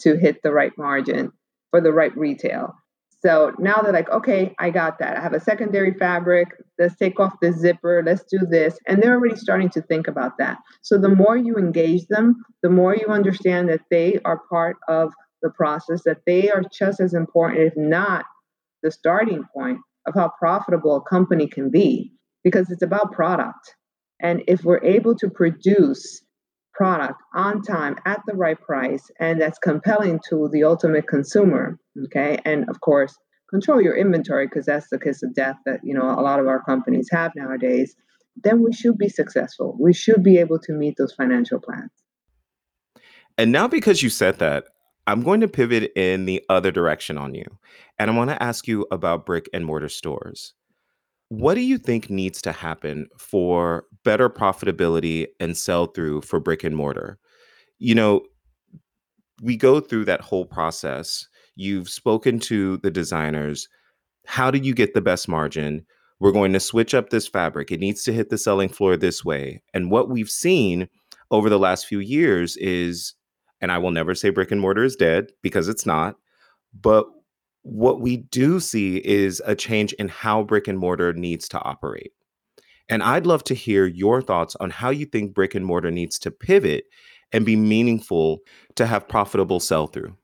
to 0.00 0.16
hit 0.16 0.42
the 0.42 0.52
right 0.52 0.72
margin 0.76 1.32
for 1.70 1.80
the 1.80 1.92
right 1.92 2.16
retail. 2.16 2.74
So 3.20 3.52
now 3.58 3.80
they're 3.82 3.92
like, 3.92 4.10
okay, 4.10 4.54
I 4.60 4.70
got 4.70 5.00
that. 5.00 5.16
I 5.16 5.20
have 5.20 5.32
a 5.32 5.40
secondary 5.40 5.92
fabric. 5.94 6.48
Let's 6.78 6.96
take 6.96 7.18
off 7.18 7.34
the 7.42 7.52
zipper. 7.52 8.02
Let's 8.06 8.22
do 8.30 8.38
this. 8.48 8.78
And 8.86 9.02
they're 9.02 9.14
already 9.14 9.36
starting 9.36 9.70
to 9.70 9.82
think 9.82 10.06
about 10.06 10.38
that. 10.38 10.58
So 10.82 10.98
the 10.98 11.08
more 11.08 11.36
you 11.36 11.56
engage 11.56 12.06
them, 12.06 12.36
the 12.62 12.70
more 12.70 12.94
you 12.94 13.06
understand 13.08 13.68
that 13.70 13.80
they 13.90 14.20
are 14.24 14.40
part 14.48 14.76
of 14.88 15.12
the 15.42 15.50
process, 15.50 16.02
that 16.04 16.22
they 16.26 16.50
are 16.50 16.62
just 16.72 17.00
as 17.00 17.12
important, 17.12 17.60
if 17.60 17.72
not 17.76 18.24
the 18.82 18.90
starting 18.90 19.44
point 19.52 19.78
of 20.06 20.14
how 20.14 20.32
profitable 20.38 20.96
a 20.96 21.02
company 21.02 21.48
can 21.48 21.70
be, 21.70 22.12
because 22.44 22.70
it's 22.70 22.82
about 22.82 23.12
product. 23.12 23.74
And 24.20 24.42
if 24.46 24.62
we're 24.62 24.82
able 24.84 25.16
to 25.16 25.28
produce 25.28 26.22
product 26.78 27.20
on 27.34 27.60
time 27.60 27.96
at 28.06 28.22
the 28.28 28.34
right 28.34 28.60
price 28.60 29.10
and 29.18 29.40
that's 29.40 29.58
compelling 29.58 30.20
to 30.28 30.48
the 30.52 30.62
ultimate 30.62 31.08
consumer 31.08 31.76
okay? 32.04 32.38
And 32.44 32.68
of 32.70 32.80
course 32.80 33.18
control 33.50 33.82
your 33.82 33.96
inventory 33.96 34.46
because 34.46 34.66
that's 34.66 34.88
the 34.90 34.98
kiss 34.98 35.22
of 35.24 35.34
death 35.34 35.56
that 35.66 35.80
you 35.82 35.92
know 35.92 36.04
a 36.04 36.22
lot 36.22 36.38
of 36.38 36.46
our 36.46 36.62
companies 36.62 37.08
have 37.10 37.32
nowadays. 37.34 37.96
Then 38.44 38.62
we 38.62 38.72
should 38.72 38.96
be 38.96 39.08
successful. 39.08 39.76
We 39.80 39.92
should 39.92 40.22
be 40.22 40.38
able 40.38 40.60
to 40.60 40.72
meet 40.72 40.94
those 40.96 41.12
financial 41.12 41.58
plans. 41.58 41.90
And 43.36 43.50
now 43.50 43.66
because 43.66 44.02
you 44.02 44.10
said 44.10 44.38
that 44.38 44.64
i'm 45.08 45.22
going 45.22 45.40
to 45.40 45.48
pivot 45.48 45.90
in 45.96 46.26
the 46.26 46.42
other 46.48 46.70
direction 46.70 47.18
on 47.18 47.34
you 47.34 47.46
and 47.98 48.10
i 48.10 48.14
want 48.14 48.30
to 48.30 48.40
ask 48.42 48.68
you 48.68 48.86
about 48.92 49.26
brick 49.26 49.48
and 49.52 49.64
mortar 49.64 49.88
stores 49.88 50.54
what 51.28 51.54
do 51.54 51.60
you 51.60 51.78
think 51.78 52.08
needs 52.08 52.40
to 52.42 52.52
happen 52.52 53.06
for 53.18 53.84
better 54.04 54.30
profitability 54.30 55.26
and 55.40 55.56
sell 55.56 55.86
through 55.86 56.22
for 56.22 56.40
brick 56.40 56.64
and 56.64 56.76
mortar? 56.76 57.18
You 57.78 57.94
know, 57.94 58.22
we 59.42 59.56
go 59.56 59.80
through 59.80 60.06
that 60.06 60.20
whole 60.20 60.46
process. 60.46 61.26
You've 61.54 61.88
spoken 61.88 62.38
to 62.40 62.78
the 62.78 62.90
designers. 62.90 63.68
How 64.26 64.50
do 64.50 64.58
you 64.58 64.74
get 64.74 64.94
the 64.94 65.00
best 65.00 65.28
margin? 65.28 65.84
We're 66.18 66.32
going 66.32 66.52
to 66.54 66.60
switch 66.60 66.94
up 66.94 67.10
this 67.10 67.28
fabric. 67.28 67.70
It 67.70 67.80
needs 67.80 68.02
to 68.04 68.12
hit 68.12 68.30
the 68.30 68.38
selling 68.38 68.68
floor 68.68 68.96
this 68.96 69.24
way. 69.24 69.62
And 69.74 69.90
what 69.90 70.08
we've 70.08 70.30
seen 70.30 70.88
over 71.30 71.48
the 71.48 71.58
last 71.58 71.86
few 71.86 72.00
years 72.00 72.56
is, 72.56 73.14
and 73.60 73.70
I 73.70 73.78
will 73.78 73.90
never 73.90 74.14
say 74.14 74.30
brick 74.30 74.50
and 74.50 74.60
mortar 74.60 74.82
is 74.82 74.96
dead 74.96 75.30
because 75.42 75.68
it's 75.68 75.86
not, 75.86 76.16
but 76.80 77.06
what 77.68 78.00
we 78.00 78.16
do 78.16 78.60
see 78.60 78.96
is 78.96 79.42
a 79.44 79.54
change 79.54 79.92
in 79.94 80.08
how 80.08 80.42
brick 80.42 80.68
and 80.68 80.78
mortar 80.78 81.12
needs 81.12 81.48
to 81.48 81.60
operate. 81.60 82.12
And 82.88 83.02
I'd 83.02 83.26
love 83.26 83.44
to 83.44 83.54
hear 83.54 83.86
your 83.86 84.22
thoughts 84.22 84.56
on 84.60 84.70
how 84.70 84.90
you 84.90 85.04
think 85.04 85.34
brick 85.34 85.54
and 85.54 85.64
mortar 85.64 85.90
needs 85.90 86.18
to 86.20 86.30
pivot 86.30 86.84
and 87.32 87.44
be 87.44 87.56
meaningful 87.56 88.38
to 88.76 88.86
have 88.86 89.06
profitable 89.06 89.60
sell 89.60 89.86
through. 89.86 90.16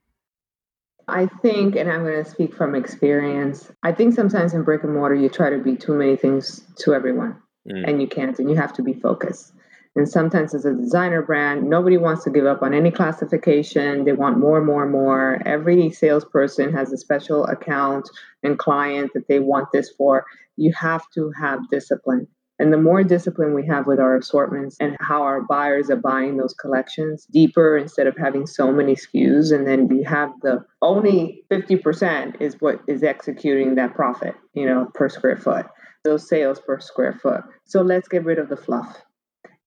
I 1.06 1.26
think, 1.42 1.76
and 1.76 1.90
I'm 1.90 2.02
going 2.04 2.24
to 2.24 2.30
speak 2.30 2.54
from 2.54 2.74
experience, 2.74 3.70
I 3.82 3.92
think 3.92 4.14
sometimes 4.14 4.54
in 4.54 4.62
brick 4.62 4.82
and 4.82 4.94
mortar, 4.94 5.14
you 5.14 5.28
try 5.28 5.50
to 5.50 5.58
be 5.58 5.76
too 5.76 5.94
many 5.94 6.16
things 6.16 6.64
to 6.78 6.94
everyone, 6.94 7.36
mm. 7.70 7.86
and 7.86 8.00
you 8.00 8.08
can't, 8.08 8.38
and 8.38 8.48
you 8.48 8.56
have 8.56 8.72
to 8.74 8.82
be 8.82 8.94
focused. 8.94 9.52
And 9.96 10.08
sometimes, 10.08 10.54
as 10.54 10.64
a 10.64 10.74
designer 10.74 11.22
brand, 11.22 11.70
nobody 11.70 11.96
wants 11.96 12.24
to 12.24 12.30
give 12.30 12.46
up 12.46 12.62
on 12.62 12.74
any 12.74 12.90
classification. 12.90 14.04
They 14.04 14.12
want 14.12 14.38
more, 14.38 14.60
more, 14.60 14.88
more. 14.88 15.40
Every 15.46 15.90
salesperson 15.90 16.72
has 16.72 16.92
a 16.92 16.98
special 16.98 17.44
account 17.46 18.10
and 18.42 18.58
client 18.58 19.12
that 19.14 19.28
they 19.28 19.38
want 19.38 19.68
this 19.72 19.90
for. 19.90 20.26
You 20.56 20.72
have 20.72 21.02
to 21.14 21.30
have 21.38 21.68
discipline. 21.70 22.26
And 22.58 22.72
the 22.72 22.78
more 22.78 23.02
discipline 23.02 23.52
we 23.54 23.66
have 23.66 23.86
with 23.86 23.98
our 23.98 24.16
assortments 24.16 24.76
and 24.78 24.96
how 25.00 25.22
our 25.22 25.42
buyers 25.42 25.90
are 25.90 25.96
buying 25.96 26.36
those 26.36 26.54
collections 26.54 27.26
deeper 27.26 27.76
instead 27.76 28.06
of 28.06 28.16
having 28.16 28.46
so 28.46 28.72
many 28.72 28.94
SKUs, 28.94 29.52
and 29.52 29.66
then 29.66 29.88
we 29.88 30.04
have 30.04 30.30
the 30.42 30.64
only 30.80 31.44
50% 31.50 32.40
is 32.40 32.60
what 32.60 32.80
is 32.86 33.02
executing 33.02 33.74
that 33.74 33.94
profit, 33.94 34.36
you 34.54 34.66
know, 34.66 34.88
per 34.94 35.08
square 35.08 35.36
foot, 35.36 35.66
those 36.04 36.28
sales 36.28 36.60
per 36.60 36.78
square 36.78 37.18
foot. 37.20 37.42
So 37.64 37.82
let's 37.82 38.06
get 38.06 38.24
rid 38.24 38.38
of 38.38 38.48
the 38.48 38.56
fluff. 38.56 39.03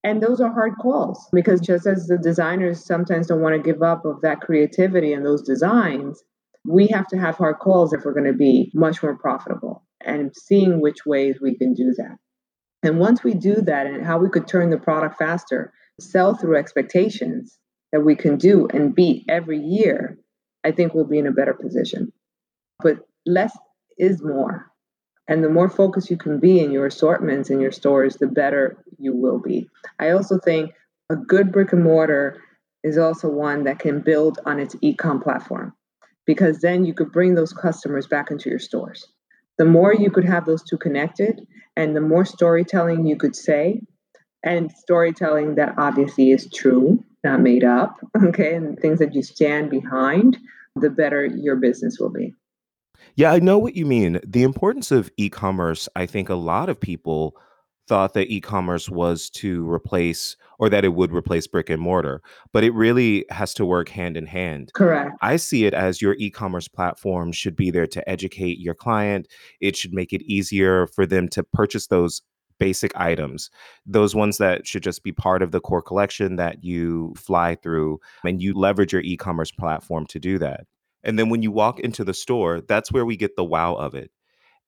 And 0.04 0.22
those 0.22 0.40
are 0.40 0.52
hard 0.52 0.74
calls 0.80 1.28
because 1.32 1.60
just 1.60 1.86
as 1.86 2.06
the 2.06 2.18
designers 2.18 2.84
sometimes 2.84 3.26
don't 3.26 3.40
want 3.40 3.56
to 3.56 3.72
give 3.72 3.82
up 3.82 4.04
of 4.04 4.20
that 4.22 4.40
creativity 4.40 5.12
and 5.12 5.26
those 5.26 5.42
designs, 5.42 6.22
we 6.64 6.86
have 6.88 7.06
to 7.08 7.18
have 7.18 7.36
hard 7.36 7.58
calls 7.58 7.92
if 7.92 8.04
we're 8.04 8.12
going 8.12 8.24
to 8.24 8.32
be 8.32 8.70
much 8.74 9.02
more 9.02 9.16
profitable 9.16 9.84
and 10.04 10.34
seeing 10.36 10.80
which 10.80 11.04
ways 11.04 11.40
we 11.40 11.56
can 11.56 11.74
do 11.74 11.92
that. 11.96 12.16
And 12.82 13.00
once 13.00 13.24
we 13.24 13.34
do 13.34 13.56
that 13.56 13.86
and 13.86 14.06
how 14.06 14.18
we 14.18 14.28
could 14.28 14.46
turn 14.46 14.70
the 14.70 14.78
product 14.78 15.18
faster, 15.18 15.72
sell 16.00 16.34
through 16.34 16.56
expectations 16.56 17.58
that 17.92 18.00
we 18.00 18.14
can 18.14 18.36
do 18.36 18.68
and 18.72 18.94
beat 18.94 19.24
every 19.28 19.58
year, 19.58 20.18
I 20.64 20.70
think 20.70 20.94
we'll 20.94 21.04
be 21.04 21.18
in 21.18 21.26
a 21.26 21.32
better 21.32 21.54
position. 21.54 22.12
But 22.82 22.98
less 23.26 23.56
is 23.98 24.22
more. 24.22 24.70
And 25.28 25.44
the 25.44 25.50
more 25.50 25.68
focused 25.68 26.10
you 26.10 26.16
can 26.16 26.40
be 26.40 26.58
in 26.58 26.72
your 26.72 26.86
assortments 26.86 27.50
in 27.50 27.60
your 27.60 27.70
stores, 27.70 28.16
the 28.16 28.26
better 28.26 28.82
you 28.98 29.14
will 29.14 29.38
be. 29.38 29.68
I 29.98 30.10
also 30.10 30.38
think 30.38 30.72
a 31.10 31.16
good 31.16 31.52
brick 31.52 31.72
and 31.72 31.84
mortar 31.84 32.42
is 32.82 32.96
also 32.96 33.28
one 33.28 33.64
that 33.64 33.78
can 33.78 34.00
build 34.00 34.38
on 34.46 34.58
its 34.58 34.74
e-com 34.80 35.20
platform 35.20 35.74
because 36.26 36.60
then 36.60 36.84
you 36.84 36.94
could 36.94 37.12
bring 37.12 37.34
those 37.34 37.52
customers 37.52 38.06
back 38.06 38.30
into 38.30 38.48
your 38.48 38.58
stores. 38.58 39.06
The 39.58 39.64
more 39.64 39.92
you 39.92 40.10
could 40.10 40.24
have 40.24 40.46
those 40.46 40.62
two 40.62 40.78
connected 40.78 41.46
and 41.76 41.94
the 41.94 42.00
more 42.00 42.24
storytelling 42.24 43.06
you 43.06 43.16
could 43.16 43.34
say 43.34 43.80
and 44.44 44.70
storytelling 44.70 45.56
that 45.56 45.74
obviously 45.78 46.30
is 46.30 46.48
true, 46.54 47.02
not 47.24 47.40
made 47.40 47.64
up, 47.64 47.96
okay, 48.24 48.54
and 48.54 48.78
things 48.78 48.98
that 49.00 49.14
you 49.14 49.22
stand 49.22 49.70
behind, 49.70 50.38
the 50.76 50.90
better 50.90 51.26
your 51.26 51.56
business 51.56 51.98
will 51.98 52.10
be. 52.10 52.34
Yeah, 53.16 53.32
I 53.32 53.38
know 53.38 53.58
what 53.58 53.74
you 53.74 53.84
mean. 53.84 54.20
The 54.24 54.42
importance 54.42 54.90
of 54.90 55.10
e-commerce, 55.16 55.88
I 55.96 56.06
think 56.06 56.28
a 56.28 56.34
lot 56.34 56.68
of 56.68 56.80
people 56.80 57.36
thought 57.88 58.12
that 58.14 58.30
e-commerce 58.30 58.88
was 58.88 59.30
to 59.30 59.68
replace 59.68 60.36
or 60.58 60.68
that 60.68 60.84
it 60.84 60.94
would 60.94 61.12
replace 61.12 61.46
brick 61.46 61.70
and 61.70 61.80
mortar, 61.80 62.20
but 62.52 62.62
it 62.62 62.74
really 62.74 63.24
has 63.30 63.54
to 63.54 63.64
work 63.64 63.88
hand 63.88 64.16
in 64.16 64.26
hand. 64.26 64.70
Correct. 64.74 65.12
I 65.22 65.36
see 65.36 65.64
it 65.64 65.72
as 65.72 66.02
your 66.02 66.14
e-commerce 66.18 66.68
platform 66.68 67.32
should 67.32 67.56
be 67.56 67.70
there 67.70 67.86
to 67.86 68.08
educate 68.08 68.58
your 68.58 68.74
client. 68.74 69.26
It 69.60 69.74
should 69.74 69.94
make 69.94 70.12
it 70.12 70.22
easier 70.22 70.86
for 70.88 71.06
them 71.06 71.28
to 71.30 71.42
purchase 71.42 71.86
those 71.86 72.20
basic 72.58 72.94
items, 72.96 73.50
those 73.86 74.14
ones 74.14 74.38
that 74.38 74.66
should 74.66 74.82
just 74.82 75.02
be 75.02 75.12
part 75.12 75.42
of 75.42 75.52
the 75.52 75.60
core 75.60 75.80
collection 75.80 76.36
that 76.36 76.62
you 76.64 77.14
fly 77.16 77.54
through 77.54 78.00
and 78.24 78.42
you 78.42 78.52
leverage 78.52 78.92
your 78.92 79.02
e-commerce 79.02 79.52
platform 79.52 80.04
to 80.06 80.18
do 80.18 80.38
that. 80.38 80.66
And 81.04 81.18
then 81.18 81.28
when 81.28 81.42
you 81.42 81.50
walk 81.50 81.80
into 81.80 82.04
the 82.04 82.14
store, 82.14 82.60
that's 82.60 82.92
where 82.92 83.04
we 83.04 83.16
get 83.16 83.36
the 83.36 83.44
wow 83.44 83.74
of 83.74 83.94
it. 83.94 84.10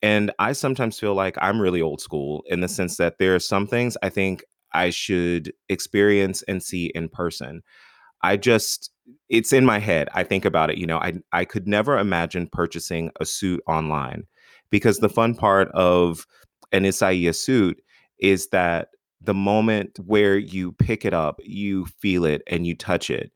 And 0.03 0.31
I 0.39 0.53
sometimes 0.53 0.99
feel 0.99 1.15
like 1.15 1.37
I'm 1.41 1.61
really 1.61 1.83
old 1.83 2.01
school 2.01 2.43
in 2.47 2.61
the 2.61 2.69
sense 2.69 2.95
mm-hmm. 2.95 3.05
that 3.05 3.19
there 3.19 3.35
are 3.35 3.41
some 3.41 3.67
things 3.67 3.97
I 4.03 4.09
think 4.09 4.45
I 4.73 4.91
should 4.91 5.53
experience 5.69 6.43
and 6.43 6.63
see 6.63 6.87
in 6.95 7.09
person. 7.09 7.63
I 8.23 8.37
just 8.37 8.91
it's 9.29 9.53
in 9.53 9.65
my 9.65 9.79
head. 9.79 10.09
I 10.15 10.23
think 10.23 10.45
about 10.45 10.71
it, 10.71 10.79
you 10.79 10.87
know, 10.87 10.99
I 10.99 11.15
I 11.33 11.45
could 11.45 11.67
never 11.67 11.99
imagine 11.99 12.49
purchasing 12.51 13.11
a 13.21 13.25
suit 13.25 13.61
online 13.67 14.25
because 14.71 14.99
the 14.99 15.09
fun 15.09 15.35
part 15.35 15.69
of 15.73 16.27
an 16.73 16.85
Isaia 16.85 17.35
suit 17.35 17.83
is 18.19 18.49
that 18.49 18.89
the 19.21 19.35
moment 19.35 19.99
where 20.05 20.39
you 20.39 20.73
pick 20.73 21.05
it 21.05 21.13
up, 21.13 21.41
you 21.43 21.87
feel 22.01 22.25
it 22.25 22.43
and 22.47 22.67
you 22.67 22.75
touch 22.75 23.11
it. 23.11 23.33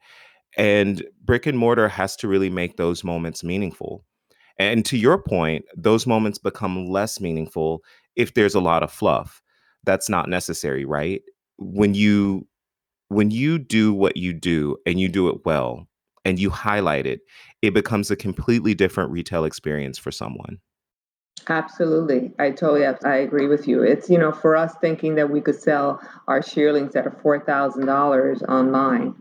And 0.56 1.04
brick 1.22 1.46
and 1.46 1.58
mortar 1.58 1.88
has 1.88 2.16
to 2.16 2.28
really 2.28 2.50
make 2.50 2.76
those 2.76 3.04
moments 3.04 3.42
meaningful. 3.42 4.04
And 4.58 4.84
to 4.86 4.96
your 4.96 5.18
point, 5.18 5.64
those 5.76 6.06
moments 6.06 6.38
become 6.38 6.86
less 6.86 7.20
meaningful 7.20 7.82
if 8.14 8.34
there's 8.34 8.54
a 8.54 8.60
lot 8.60 8.82
of 8.82 8.92
fluff. 8.92 9.42
That's 9.84 10.08
not 10.08 10.28
necessary, 10.28 10.84
right? 10.84 11.22
When 11.58 11.94
you 11.94 12.46
when 13.08 13.30
you 13.30 13.58
do 13.58 13.92
what 13.92 14.16
you 14.16 14.32
do 14.32 14.76
and 14.86 14.98
you 15.00 15.08
do 15.08 15.28
it 15.28 15.44
well 15.44 15.86
and 16.24 16.38
you 16.38 16.50
highlight 16.50 17.06
it, 17.06 17.20
it 17.62 17.74
becomes 17.74 18.10
a 18.10 18.16
completely 18.16 18.74
different 18.74 19.10
retail 19.10 19.44
experience 19.44 19.98
for 19.98 20.10
someone. 20.10 20.58
Absolutely. 21.48 22.32
I 22.38 22.50
totally 22.50 22.86
I 22.86 23.16
agree 23.16 23.46
with 23.46 23.68
you. 23.68 23.82
It's, 23.82 24.08
you 24.08 24.18
know, 24.18 24.32
for 24.32 24.56
us 24.56 24.74
thinking 24.80 25.16
that 25.16 25.30
we 25.30 25.40
could 25.40 25.60
sell 25.60 26.00
our 26.26 26.42
shearlings 26.42 26.96
at 26.96 27.06
a 27.06 27.10
$4,000 27.10 28.48
online 28.48 29.14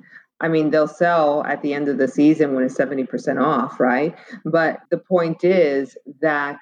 I 0.43 0.49
mean, 0.49 0.71
they'll 0.71 0.89
sell 0.89 1.43
at 1.45 1.61
the 1.61 1.73
end 1.73 1.87
of 1.87 1.97
the 1.97 2.07
season 2.07 2.53
when 2.53 2.65
it's 2.65 2.77
70% 2.77 3.41
off, 3.41 3.79
right? 3.79 4.13
But 4.43 4.81
the 4.91 4.97
point 4.97 5.45
is 5.45 5.97
that 6.21 6.59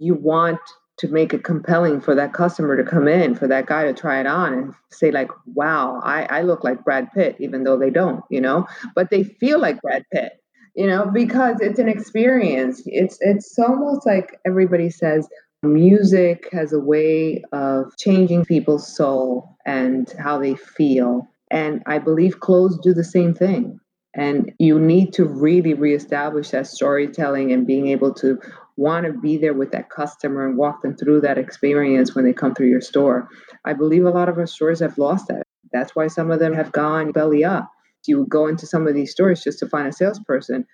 you 0.00 0.14
want 0.14 0.58
to 0.98 1.08
make 1.08 1.32
it 1.32 1.44
compelling 1.44 2.00
for 2.00 2.14
that 2.16 2.34
customer 2.34 2.76
to 2.76 2.82
come 2.82 3.06
in, 3.06 3.36
for 3.36 3.46
that 3.46 3.66
guy 3.66 3.84
to 3.84 3.94
try 3.94 4.18
it 4.18 4.26
on 4.26 4.52
and 4.52 4.74
say, 4.90 5.12
like, 5.12 5.30
wow, 5.54 6.00
I, 6.02 6.24
I 6.24 6.42
look 6.42 6.64
like 6.64 6.84
Brad 6.84 7.08
Pitt, 7.12 7.36
even 7.38 7.62
though 7.62 7.78
they 7.78 7.88
don't, 7.88 8.22
you 8.30 8.40
know, 8.40 8.66
but 8.96 9.10
they 9.10 9.22
feel 9.22 9.60
like 9.60 9.80
Brad 9.80 10.04
Pitt, 10.12 10.32
you 10.74 10.88
know, 10.88 11.06
because 11.06 11.60
it's 11.60 11.78
an 11.78 11.88
experience. 11.88 12.82
It's 12.84 13.16
it's 13.20 13.56
almost 13.58 14.04
like 14.06 14.40
everybody 14.44 14.90
says 14.90 15.28
music 15.62 16.48
has 16.52 16.72
a 16.72 16.80
way 16.80 17.44
of 17.52 17.96
changing 17.96 18.44
people's 18.44 18.94
soul 18.94 19.56
and 19.64 20.12
how 20.18 20.38
they 20.38 20.56
feel 20.56 21.29
and 21.50 21.82
I 21.86 21.98
believe 21.98 22.40
clothes 22.40 22.78
do 22.78 22.94
the 22.94 23.04
same 23.04 23.34
thing. 23.34 23.80
And 24.14 24.52
you 24.58 24.80
need 24.80 25.12
to 25.14 25.24
really 25.24 25.74
reestablish 25.74 26.50
that 26.50 26.66
storytelling 26.66 27.52
and 27.52 27.66
being 27.66 27.88
able 27.88 28.12
to 28.14 28.38
want 28.76 29.06
to 29.06 29.12
be 29.12 29.36
there 29.36 29.54
with 29.54 29.70
that 29.72 29.90
customer 29.90 30.46
and 30.46 30.56
walk 30.56 30.82
them 30.82 30.96
through 30.96 31.20
that 31.20 31.38
experience 31.38 32.14
when 32.14 32.24
they 32.24 32.32
come 32.32 32.54
through 32.54 32.68
your 32.68 32.80
store. 32.80 33.28
I 33.64 33.72
believe 33.72 34.04
a 34.04 34.10
lot 34.10 34.28
of 34.28 34.38
our 34.38 34.46
stores 34.46 34.80
have 34.80 34.98
lost 34.98 35.28
that. 35.28 35.44
That's 35.72 35.94
why 35.94 36.08
some 36.08 36.30
of 36.30 36.40
them 36.40 36.54
have 36.54 36.72
gone 36.72 37.12
belly 37.12 37.44
up. 37.44 37.70
You 38.06 38.26
go 38.28 38.48
into 38.48 38.66
some 38.66 38.88
of 38.88 38.94
these 38.94 39.12
stores 39.12 39.44
just 39.44 39.58
to 39.60 39.68
find 39.68 39.86
a 39.86 39.92
salesperson. 39.92 40.66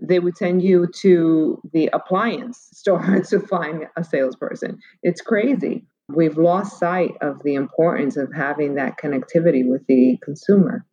They 0.00 0.20
would 0.20 0.38
send 0.38 0.62
you 0.62 0.86
to 1.00 1.60
the 1.72 1.90
appliance 1.92 2.68
store 2.72 3.20
to 3.28 3.40
find 3.40 3.86
a 3.96 4.04
salesperson. 4.04 4.78
It's 5.02 5.20
crazy 5.20 5.84
we've 6.08 6.38
lost 6.38 6.78
sight 6.78 7.12
of 7.20 7.42
the 7.42 7.54
importance 7.54 8.16
of 8.16 8.32
having 8.34 8.74
that 8.74 8.98
connectivity 8.98 9.68
with 9.68 9.86
the 9.86 10.18
consumer. 10.22 10.84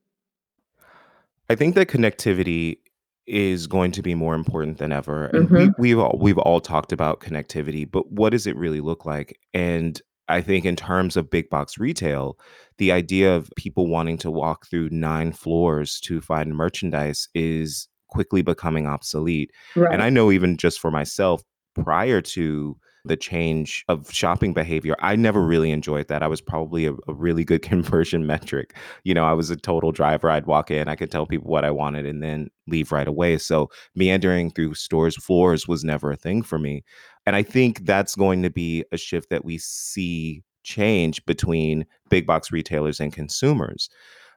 I 1.50 1.56
think 1.56 1.76
that 1.76 1.88
connectivity 1.88 2.80
is 3.28 3.68
going 3.68 3.92
to 3.92 4.02
be 4.02 4.14
more 4.14 4.36
important 4.36 4.78
than 4.78 4.92
ever. 4.92 5.28
And 5.28 5.48
mm-hmm. 5.48 5.56
we, 5.56 5.90
we've 5.90 6.00
all, 6.00 6.18
we've 6.20 6.38
all 6.38 6.60
talked 6.60 6.92
about 6.92 7.22
connectivity, 7.22 7.90
but 7.90 8.12
what 8.12 8.32
does 8.32 8.46
it 8.46 8.56
really 8.56 8.82
look 8.82 9.06
like? 9.06 9.40
And 9.54 10.00
I 10.28 10.42
think 10.42 10.66
in 10.66 10.76
terms 10.76 11.18
of 11.18 11.30
big 11.30 11.50
box 11.50 11.78
retail, 11.78 12.38
the 12.78 12.92
idea 12.92 13.36
of 13.36 13.52
people 13.56 13.88
wanting 13.88 14.18
to 14.20 14.32
walk 14.32 14.68
through 14.68 14.90
nine 14.90 15.32
floors 15.32 16.00
to 16.02 16.22
find 16.22 16.56
merchandise 16.56 17.28
is 17.34 17.88
quickly 18.10 18.42
becoming 18.42 18.86
obsolete. 18.86 19.52
Right. 19.76 19.94
And 19.94 20.02
I 20.02 20.10
know 20.10 20.32
even 20.32 20.58
just 20.58 20.80
for 20.80 20.92
myself, 20.92 21.42
prior 21.76 22.22
to 22.22 22.78
the 23.06 23.16
change 23.16 23.86
of 23.88 24.12
shopping 24.12 24.54
behavior. 24.54 24.96
I 25.00 25.16
never 25.16 25.42
really 25.42 25.72
enjoyed 25.72 26.08
that. 26.08 26.24
I 26.24 26.28
was 26.28 26.42
probably 26.42 26.86
a, 26.86 26.94
a, 27.08 27.14
really 27.14 27.44
good 27.44 27.62
conversion 27.64 28.26
metric. 28.26 28.76
You 29.04 29.14
know, 29.14 29.26
I 29.26 29.34
was 29.34 29.50
a 29.50 29.56
total 29.56 29.92
driver. 29.92 30.30
I'd 30.30 30.48
walk 30.48 30.72
in, 30.72 30.88
I 30.88 30.96
could 30.96 31.12
tell 31.12 31.26
people 31.26 31.50
what 31.50 31.66
I 31.66 31.72
wanted 31.72 32.06
and 32.06 32.22
then 32.22 32.50
leave 32.68 32.92
right 32.92 33.08
away. 33.08 33.38
So 33.38 33.70
meandering 33.96 34.52
through 34.52 34.74
stores' 34.74 35.16
floors 35.16 35.68
was 35.68 35.84
never 35.84 36.12
a 36.12 36.18
thing 36.18 36.42
for 36.42 36.58
me. 36.58 36.84
And 37.26 37.36
I 37.36 37.44
think 37.44 37.86
that's 37.86 38.16
going 38.16 38.44
to 38.44 38.50
be 38.50 38.84
a 38.92 38.98
shift 38.98 39.30
that 39.30 39.46
we 39.46 39.58
see 39.58 40.44
change 40.64 41.24
between 41.26 41.86
big 42.10 42.26
box 42.26 42.52
retailers 42.52 43.00
and 43.00 43.14
consumers. 43.14 43.90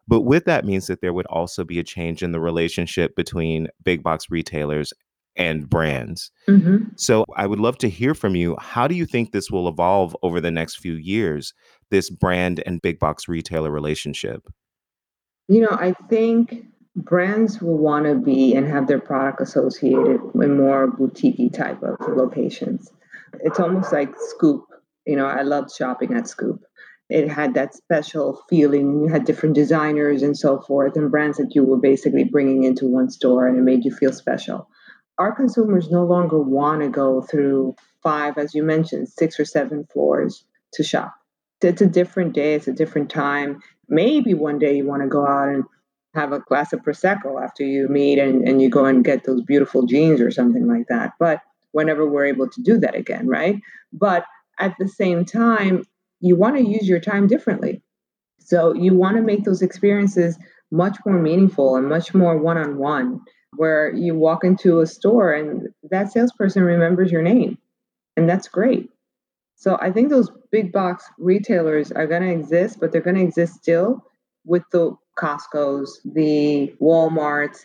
But 0.06 0.22
with 0.22 0.46
that 0.46 0.64
means 0.64 0.86
that 0.86 1.02
there 1.02 1.12
would 1.12 1.26
also 1.26 1.64
be 1.64 1.78
a 1.78 1.84
change 1.84 2.22
in 2.22 2.32
the 2.32 2.40
relationship 2.40 3.14
between 3.14 3.68
big 3.84 4.02
box 4.02 4.30
retailers 4.30 4.92
and 5.39 5.70
brands. 5.70 6.30
Mm-hmm. 6.49 6.89
So 6.97 7.24
I 7.36 7.47
would 7.47 7.61
love 7.61 7.78
to 7.78 7.89
hear 7.89 8.12
from 8.12 8.34
you. 8.34 8.57
How 8.61 8.86
do 8.89 8.95
you 8.95 9.07
think 9.07 9.32
this 9.32 9.51
will 9.51 9.68
evolve 9.68 10.14
over 10.22 10.41
the 10.41 10.51
next 10.51 10.76
few 10.80 10.95
years, 10.95 11.55
this 11.91 12.11
brand 12.11 12.62
and 12.66 12.82
big 12.82 12.99
box 12.99 13.28
retailer 13.28 13.70
relationship? 13.70 14.47
You 15.49 15.62
know, 15.62 15.70
I 15.80 15.95
think 16.11 16.64
brands 16.97 17.62
will 17.62 17.78
want 17.78 18.07
to 18.07 18.16
be 18.16 18.55
and 18.55 18.66
have 18.66 18.89
their 18.89 19.01
product 19.01 19.41
associated 19.41 20.20
in 20.34 20.57
more 20.57 20.89
boutique 20.89 21.53
type 21.55 21.82
of 21.82 21.97
locations. 22.09 22.93
It's 23.41 23.61
almost 23.61 23.93
like 23.93 24.11
Scoop. 24.18 24.64
You 25.07 25.16
know, 25.16 25.26
I 25.26 25.43
loved 25.43 25.70
shopping 25.74 26.14
at 26.14 26.28
Scoop. 26.28 26.61
it 27.09 27.28
had 27.28 27.55
that 27.55 27.74
special 27.74 28.43
feeling. 28.51 29.03
You 29.03 29.09
had 29.09 29.24
different 29.24 29.55
designers 29.55 30.22
and 30.22 30.36
so 30.36 30.61
forth, 30.61 30.97
and 30.97 31.11
brands 31.11 31.39
that 31.39 31.55
you 31.55 31.64
were 31.64 31.78
basically 31.78 32.24
bringing 32.24 32.64
into 32.64 32.86
one 32.86 33.11
store, 33.11 33.47
and 33.47 33.59
it 33.59 33.62
made 33.62 33.84
you 33.84 33.95
feel 33.95 34.12
special. 34.12 34.68
Our 35.18 35.34
consumers 35.34 35.90
no 35.90 36.04
longer 36.04 36.38
want 36.40 36.82
to 36.82 36.88
go 36.88 37.22
through 37.22 37.74
five, 38.02 38.38
as 38.38 38.54
you 38.54 38.62
mentioned, 38.62 39.08
six 39.08 39.38
or 39.38 39.44
seven 39.44 39.84
floors 39.92 40.44
to 40.74 40.84
shop. 40.84 41.14
It's 41.60 41.82
a 41.82 41.86
different 41.86 42.34
day, 42.34 42.54
it's 42.54 42.68
a 42.68 42.72
different 42.72 43.10
time. 43.10 43.60
Maybe 43.88 44.34
one 44.34 44.58
day 44.58 44.76
you 44.76 44.86
want 44.86 45.02
to 45.02 45.08
go 45.08 45.26
out 45.26 45.48
and 45.48 45.64
have 46.14 46.32
a 46.32 46.40
glass 46.40 46.72
of 46.72 46.80
Prosecco 46.80 47.42
after 47.42 47.64
you 47.64 47.88
meet 47.88 48.18
and, 48.18 48.46
and 48.46 48.62
you 48.62 48.70
go 48.70 48.84
and 48.84 49.04
get 49.04 49.24
those 49.24 49.42
beautiful 49.42 49.86
jeans 49.86 50.20
or 50.20 50.30
something 50.30 50.66
like 50.68 50.86
that. 50.88 51.12
But 51.18 51.40
whenever 51.72 52.06
we're 52.06 52.26
able 52.26 52.48
to 52.48 52.62
do 52.62 52.78
that 52.78 52.94
again, 52.94 53.26
right? 53.26 53.60
But 53.92 54.24
at 54.58 54.74
the 54.78 54.88
same 54.88 55.24
time, 55.24 55.84
you 56.20 56.36
want 56.36 56.56
to 56.56 56.64
use 56.64 56.88
your 56.88 57.00
time 57.00 57.26
differently. 57.26 57.82
So 58.38 58.72
you 58.72 58.94
want 58.94 59.16
to 59.16 59.22
make 59.22 59.44
those 59.44 59.62
experiences 59.62 60.38
much 60.70 60.96
more 61.04 61.18
meaningful 61.20 61.76
and 61.76 61.88
much 61.88 62.14
more 62.14 62.36
one 62.36 62.56
on 62.56 62.78
one, 62.78 63.20
where 63.57 63.92
you 63.94 64.14
walk 64.14 64.44
into 64.44 64.80
a 64.80 64.86
store 64.86 65.32
and 65.32 65.68
that 65.90 66.12
salesperson 66.12 66.62
remembers 66.62 67.11
your 67.11 67.22
name. 67.22 67.59
And 68.16 68.28
that's 68.28 68.49
great. 68.49 68.90
So 69.57 69.76
I 69.80 69.90
think 69.90 70.11
those 70.11 70.30
big 70.53 70.72
box 70.72 71.05
retailers 71.18 71.90
are 71.90 72.07
going 72.07 72.22
to 72.22 72.30
exist, 72.30 72.78
but 72.80 72.92
they're 72.92 73.01
going 73.01 73.16
to 73.16 73.22
exist 73.22 73.55
still 73.55 74.05
with 74.44 74.62
the 74.70 74.96
Costco's, 75.18 76.01
the 76.05 76.74
Walmarts, 76.80 77.59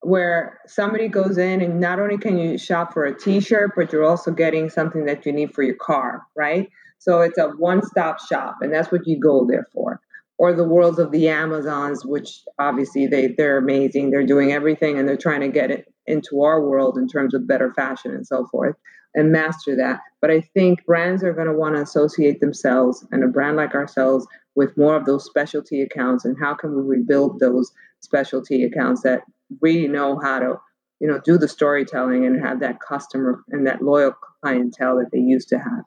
where 0.00 0.60
somebody 0.66 1.08
goes 1.08 1.38
in 1.38 1.60
and 1.60 1.80
not 1.80 1.98
only 1.98 2.18
can 2.18 2.38
you 2.38 2.58
shop 2.58 2.92
for 2.92 3.04
a 3.04 3.18
t-shirt, 3.18 3.72
but 3.76 3.92
you're 3.92 4.04
also 4.04 4.30
getting 4.30 4.68
something 4.68 5.04
that 5.06 5.24
you 5.24 5.32
need 5.32 5.54
for 5.54 5.62
your 5.62 5.76
car, 5.76 6.22
right? 6.36 6.68
So 6.98 7.20
it's 7.20 7.38
a 7.38 7.48
one-stop 7.48 8.20
shop, 8.20 8.56
and 8.60 8.72
that's 8.72 8.90
what 8.90 9.06
you 9.06 9.18
go 9.18 9.46
there 9.46 9.66
for. 9.72 10.00
Or 10.38 10.52
the 10.52 10.64
worlds 10.64 10.98
of 10.98 11.12
the 11.12 11.28
Amazons, 11.28 12.04
which 12.04 12.42
obviously 12.58 13.06
they 13.06 13.28
they're 13.28 13.56
amazing. 13.56 14.10
They're 14.10 14.26
doing 14.26 14.52
everything 14.52 14.98
and 14.98 15.08
they're 15.08 15.16
trying 15.16 15.40
to 15.40 15.48
get 15.48 15.70
it 15.70 15.92
into 16.06 16.42
our 16.42 16.60
world 16.60 16.98
in 16.98 17.08
terms 17.08 17.34
of 17.34 17.48
better 17.48 17.72
fashion 17.72 18.12
and 18.12 18.26
so 18.26 18.46
forth 18.46 18.76
and 19.16 19.32
master 19.32 19.74
that. 19.74 20.00
But 20.20 20.30
I 20.30 20.42
think 20.42 20.84
brands 20.84 21.24
are 21.24 21.32
going 21.32 21.48
to 21.48 21.52
want 21.52 21.74
to 21.74 21.82
associate 21.82 22.40
themselves 22.40 23.04
and 23.10 23.24
a 23.24 23.28
brand 23.28 23.56
like 23.56 23.74
ourselves 23.74 24.26
with 24.54 24.76
more 24.76 24.94
of 24.94 25.06
those 25.06 25.24
specialty 25.24 25.82
accounts. 25.82 26.24
And 26.24 26.36
how 26.38 26.54
can 26.54 26.76
we 26.76 26.82
rebuild 26.82 27.40
those 27.40 27.72
specialty 28.00 28.62
accounts 28.62 29.02
that 29.02 29.22
really 29.60 29.88
know 29.88 30.18
how 30.18 30.38
to, 30.38 30.60
you 31.00 31.08
know, 31.08 31.20
do 31.24 31.38
the 31.38 31.48
storytelling 31.48 32.26
and 32.26 32.40
have 32.44 32.60
that 32.60 32.78
customer 32.80 33.42
and 33.48 33.66
that 33.66 33.82
loyal 33.82 34.14
clientele 34.42 34.98
that 34.98 35.10
they 35.12 35.18
used 35.18 35.48
to 35.48 35.58
have? 35.58 35.84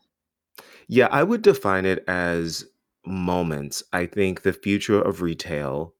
Yeah, 0.87 1.07
I 1.11 1.23
would 1.23 1.43
define 1.43 1.85
it 1.85 2.03
as 2.07 2.65
moments. 3.05 3.83
I 3.93 4.05
think 4.05 4.41
the 4.41 4.53
future 4.53 5.01
of 5.01 5.21
retail 5.21 5.93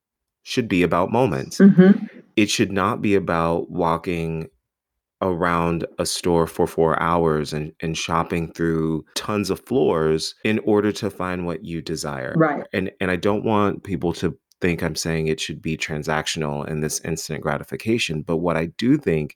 should 0.44 0.68
be 0.68 0.84
about 0.84 1.12
moments. 1.12 1.60
Mm-hmm. 1.60 2.06
It 2.36 2.50
should 2.50 2.72
not 2.72 3.02
be 3.02 3.16
about 3.16 3.70
walking 3.70 4.50
around 5.22 5.86
a 5.98 6.06
store 6.06 6.48
for 6.48 6.66
four 6.66 7.02
hours 7.02 7.52
and, 7.52 7.74
and 7.82 7.98
shopping 7.98 8.52
through 8.54 9.04
tons 9.16 9.50
of 9.50 9.60
floors 9.60 10.34
in 10.46 10.60
order 10.60 10.92
to 10.94 11.10
find 11.10 11.46
what 11.46 11.66
you 11.66 11.82
desire. 11.82 12.34
Right. 12.38 12.66
And 12.72 12.92
and 13.02 13.12
I 13.12 13.18
don't 13.18 13.44
want 13.44 13.84
people 13.84 14.14
to 14.14 14.38
think 14.62 14.82
I'm 14.82 14.96
saying 14.96 15.28
it 15.28 15.40
should 15.40 15.62
be 15.62 15.78
transactional 15.78 16.66
and 16.66 16.84
this 16.84 17.00
instant 17.02 17.42
gratification. 17.42 18.22
But 18.22 18.38
what 18.38 18.58
I 18.58 18.68
do 18.78 18.98
think 18.98 19.36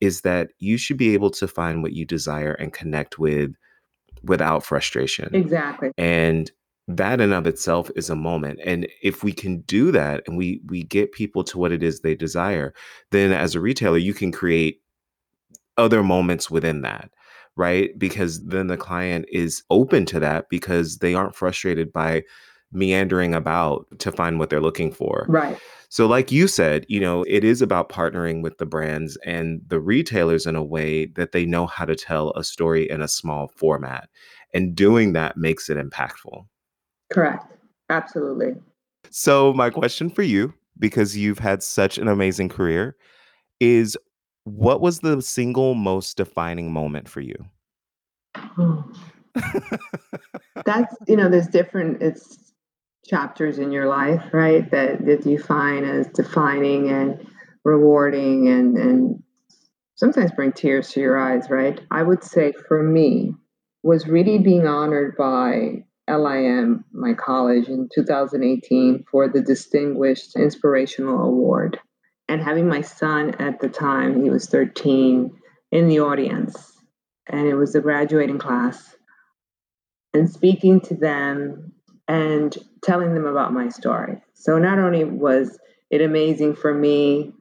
is 0.00 0.22
that 0.22 0.50
you 0.58 0.76
should 0.76 0.96
be 0.96 1.14
able 1.14 1.30
to 1.30 1.46
find 1.46 1.82
what 1.82 1.92
you 1.92 2.04
desire 2.04 2.52
and 2.52 2.72
connect 2.72 3.18
with 3.18 3.54
without 4.22 4.64
frustration. 4.64 5.34
Exactly. 5.34 5.92
And 5.96 6.50
that 6.96 7.20
in 7.20 7.32
of 7.32 7.46
itself 7.46 7.90
is 7.96 8.10
a 8.10 8.16
moment 8.16 8.60
and 8.64 8.86
if 9.02 9.22
we 9.22 9.32
can 9.32 9.60
do 9.62 9.90
that 9.90 10.22
and 10.26 10.36
we 10.36 10.60
we 10.66 10.82
get 10.82 11.12
people 11.12 11.44
to 11.44 11.58
what 11.58 11.72
it 11.72 11.82
is 11.82 12.00
they 12.00 12.14
desire 12.14 12.72
then 13.10 13.32
as 13.32 13.54
a 13.54 13.60
retailer 13.60 13.98
you 13.98 14.14
can 14.14 14.32
create 14.32 14.80
other 15.76 16.02
moments 16.02 16.50
within 16.50 16.82
that 16.82 17.10
right? 17.56 17.98
Because 17.98 18.42
then 18.46 18.68
the 18.68 18.76
client 18.76 19.26
is 19.30 19.62
open 19.68 20.06
to 20.06 20.20
that 20.20 20.48
because 20.48 20.98
they 20.98 21.14
aren't 21.14 21.34
frustrated 21.34 21.92
by 21.92 22.22
meandering 22.72 23.34
about 23.34 23.86
to 23.98 24.10
find 24.12 24.38
what 24.38 24.48
they're 24.48 24.60
looking 24.60 24.92
for. 24.92 25.26
Right. 25.28 25.58
so 25.88 26.06
like 26.06 26.30
you 26.30 26.46
said 26.46 26.86
you 26.88 27.00
know 27.00 27.24
it 27.26 27.42
is 27.42 27.60
about 27.60 27.88
partnering 27.88 28.42
with 28.42 28.58
the 28.58 28.66
brands 28.66 29.18
and 29.24 29.60
the 29.66 29.80
retailers 29.80 30.46
in 30.46 30.54
a 30.54 30.62
way 30.62 31.06
that 31.16 31.32
they 31.32 31.44
know 31.44 31.66
how 31.66 31.84
to 31.84 31.96
tell 31.96 32.30
a 32.36 32.44
story 32.44 32.88
in 32.88 33.02
a 33.02 33.08
small 33.08 33.48
format 33.56 34.08
and 34.54 34.76
doing 34.76 35.14
that 35.14 35.36
makes 35.36 35.68
it 35.68 35.76
impactful 35.76 36.46
Correct. 37.12 37.44
Absolutely. 37.88 38.54
so 39.10 39.52
my 39.52 39.68
question 39.68 40.10
for 40.10 40.22
you 40.22 40.54
because 40.78 41.16
you've 41.16 41.40
had 41.40 41.62
such 41.62 41.98
an 41.98 42.08
amazing 42.08 42.48
career 42.48 42.96
is 43.58 43.96
what 44.44 44.80
was 44.80 45.00
the 45.00 45.20
single 45.20 45.74
most 45.74 46.16
defining 46.16 46.72
moment 46.72 47.08
for 47.08 47.20
you? 47.20 47.36
That's, 50.64 50.94
you 51.06 51.16
know, 51.16 51.28
there's 51.28 51.48
different, 51.48 52.02
it's 52.02 52.52
chapters 53.06 53.58
in 53.58 53.70
your 53.72 53.86
life, 53.86 54.22
right? 54.32 54.70
That, 54.70 55.04
that 55.06 55.26
you 55.26 55.38
find 55.38 55.84
as 55.84 56.06
defining 56.08 56.90
and 56.90 57.26
rewarding 57.64 58.48
and, 58.48 58.76
and 58.76 59.22
sometimes 59.96 60.32
bring 60.32 60.52
tears 60.52 60.90
to 60.90 61.00
your 61.00 61.18
eyes, 61.18 61.50
right? 61.50 61.80
I 61.90 62.02
would 62.02 62.24
say 62.24 62.52
for 62.68 62.82
me 62.82 63.34
was 63.82 64.06
really 64.06 64.38
being 64.38 64.66
honored 64.66 65.16
by 65.16 65.84
LIM, 66.10 66.84
my 66.92 67.14
college, 67.14 67.68
in 67.68 67.88
2018 67.94 69.04
for 69.10 69.28
the 69.28 69.40
Distinguished 69.40 70.36
Inspirational 70.36 71.24
Award 71.24 71.78
and 72.28 72.40
having 72.40 72.68
my 72.68 72.80
son 72.80 73.34
at 73.40 73.60
the 73.60 73.68
time, 73.68 74.22
he 74.22 74.30
was 74.30 74.46
13, 74.46 75.32
in 75.72 75.88
the 75.88 76.00
audience. 76.00 76.72
And 77.26 77.46
it 77.46 77.54
was 77.54 77.72
the 77.72 77.80
graduating 77.80 78.38
class. 78.38 78.96
And 80.14 80.30
speaking 80.30 80.80
to 80.82 80.94
them 80.94 81.72
and 82.08 82.56
telling 82.82 83.14
them 83.14 83.26
about 83.26 83.52
my 83.52 83.68
story. 83.68 84.20
So 84.34 84.58
not 84.58 84.78
only 84.78 85.04
was 85.04 85.58
it 85.90 86.00
amazing 86.00 86.56
for 86.56 86.74
me 86.74 87.32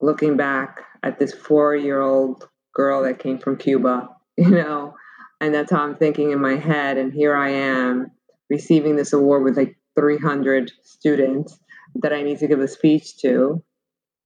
looking 0.00 0.36
back 0.36 0.80
at 1.02 1.18
this 1.18 1.32
four 1.32 1.76
year 1.76 2.00
old 2.00 2.48
girl 2.74 3.02
that 3.02 3.18
came 3.18 3.38
from 3.38 3.56
Cuba, 3.56 4.08
you 4.36 4.50
know, 4.50 4.94
and 5.42 5.54
that's 5.54 5.70
how 5.70 5.82
I'm 5.82 5.96
thinking 5.96 6.30
in 6.30 6.40
my 6.40 6.56
head. 6.56 6.96
And 6.96 7.12
here 7.12 7.36
I 7.36 7.50
am 7.50 8.10
receiving 8.48 8.96
this 8.96 9.12
award 9.12 9.44
with 9.44 9.58
like 9.58 9.76
300 9.96 10.72
students 10.82 11.58
that 11.96 12.14
I 12.14 12.22
need 12.22 12.38
to 12.38 12.46
give 12.46 12.60
a 12.60 12.68
speech 12.68 13.18
to 13.18 13.62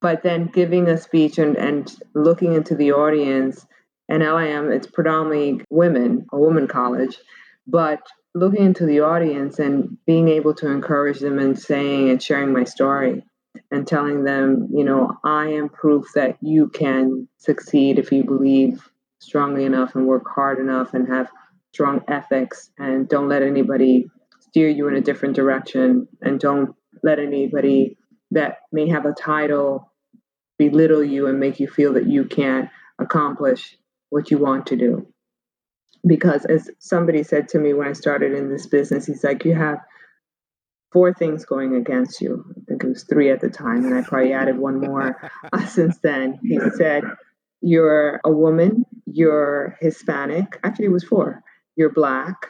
but 0.01 0.23
then 0.23 0.47
giving 0.47 0.89
a 0.89 0.99
speech 0.99 1.39
and, 1.39 1.57
and 1.57 1.93
looking 2.15 2.55
into 2.55 2.75
the 2.75 2.93
audience 2.93 3.67
and 4.09 4.23
LIM, 4.23 4.71
it's 4.71 4.87
predominantly 4.87 5.65
women, 5.71 6.27
a 6.33 6.39
woman 6.39 6.69
college, 6.69 7.17
but 7.67 8.01
looking 8.35 8.65
into 8.65 8.87
the 8.87 9.01
audience 9.01 9.59
and 9.59 9.97
being 10.07 10.29
able 10.29 10.55
to 10.55 10.71
encourage 10.71 11.19
them 11.19 11.39
and 11.39 11.59
saying 11.59 12.11
and 12.11 12.23
sharing 12.23 12.53
my 12.53 12.65
story 12.65 13.25
and 13.71 13.87
telling 13.87 14.25
them, 14.25 14.69
you 14.73 14.85
know, 14.85 15.17
I 15.25 15.47
am 15.47 15.71
proof 15.71 16.07
that 16.15 16.37
you 16.43 16.69
can 16.69 17.27
succeed 17.39 17.99
if 17.99 18.13
you 18.13 18.23
believe 18.23 18.89
strongly 19.19 19.65
enough 19.65 19.95
and 19.95 20.07
work 20.07 20.25
hard 20.33 20.59
enough 20.59 20.95
and 20.95 21.09
have 21.09 21.31
strong 21.73 22.03
ethics 22.09 22.71
and 22.79 23.09
don't 23.09 23.29
let 23.29 23.43
anybody 23.43 24.07
steer 24.41 24.69
you 24.69 24.89
in 24.89 24.97
a 24.97 25.01
different 25.01 25.37
direction 25.37 26.09
and 26.23 26.41
don't 26.41 26.75
let 27.03 27.19
anybody 27.19 27.97
that 28.31 28.59
may 28.73 28.89
have 28.89 29.07
a 29.07 29.13
title 29.13 29.93
belittle 30.59 31.05
you 31.05 31.27
and 31.27 31.39
make 31.39 31.61
you 31.61 31.69
feel 31.69 31.93
that 31.93 32.09
you 32.09 32.25
can't 32.25 32.69
accomplish 32.99 33.77
what 34.11 34.31
you 34.31 34.39
want 34.39 34.67
to 34.67 34.77
do. 34.77 35.07
Because 36.07 36.45
as 36.47 36.71
somebody 36.79 37.23
said 37.23 37.49
to 37.49 37.59
me 37.59 37.75
when 37.75 37.89
I 37.89 37.93
started 37.93 38.33
in 38.33 38.49
this 38.49 38.67
business, 38.67 39.07
he's 39.07 39.25
like, 39.25 39.45
you 39.45 39.55
have 39.55 39.79
four 40.93 41.13
things 41.13 41.45
going 41.45 41.75
against 41.75 42.21
you. 42.21 42.45
I 42.57 42.61
think 42.69 42.85
it 42.85 42.89
was 42.89 43.05
three 43.05 43.31
at 43.31 43.41
the 43.41 43.51
time, 43.51 43.85
and 43.85 43.95
I 43.95 44.03
probably 44.03 44.33
added 44.33 44.57
one 44.57 44.81
more 44.81 45.31
uh, 45.53 45.67
since 45.67 45.99
then. 45.99 46.39
He 46.43 46.59
said, 46.77 47.05
You're 47.61 48.21
a 48.25 48.31
woman, 48.31 48.87
you're 49.07 49.77
Hispanic. 49.81 50.59
Actually, 50.63 50.87
it 50.87 50.93
was 50.93 51.05
four. 51.05 51.43
You're 51.77 51.93
black, 51.93 52.47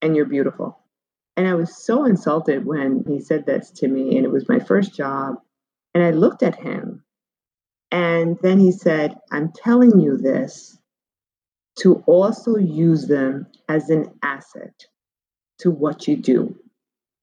and 0.00 0.16
you're 0.16 0.26
beautiful. 0.26 0.78
And 1.36 1.46
I 1.46 1.54
was 1.54 1.84
so 1.84 2.04
insulted 2.04 2.64
when 2.64 3.04
he 3.06 3.20
said 3.20 3.46
this 3.46 3.70
to 3.72 3.88
me, 3.88 4.16
and 4.16 4.24
it 4.24 4.32
was 4.32 4.48
my 4.48 4.58
first 4.58 4.94
job. 4.94 5.36
And 5.94 6.04
I 6.04 6.10
looked 6.10 6.42
at 6.42 6.56
him, 6.56 7.02
and 7.90 8.38
then 8.42 8.60
he 8.60 8.72
said, 8.72 9.16
I'm 9.30 9.52
telling 9.52 9.98
you 9.98 10.16
this 10.16 10.78
to 11.80 12.02
also 12.06 12.56
use 12.56 13.06
them 13.06 13.46
as 13.68 13.90
an 13.90 14.12
asset 14.22 14.86
to 15.58 15.70
what 15.70 16.06
you 16.06 16.16
do 16.16 16.56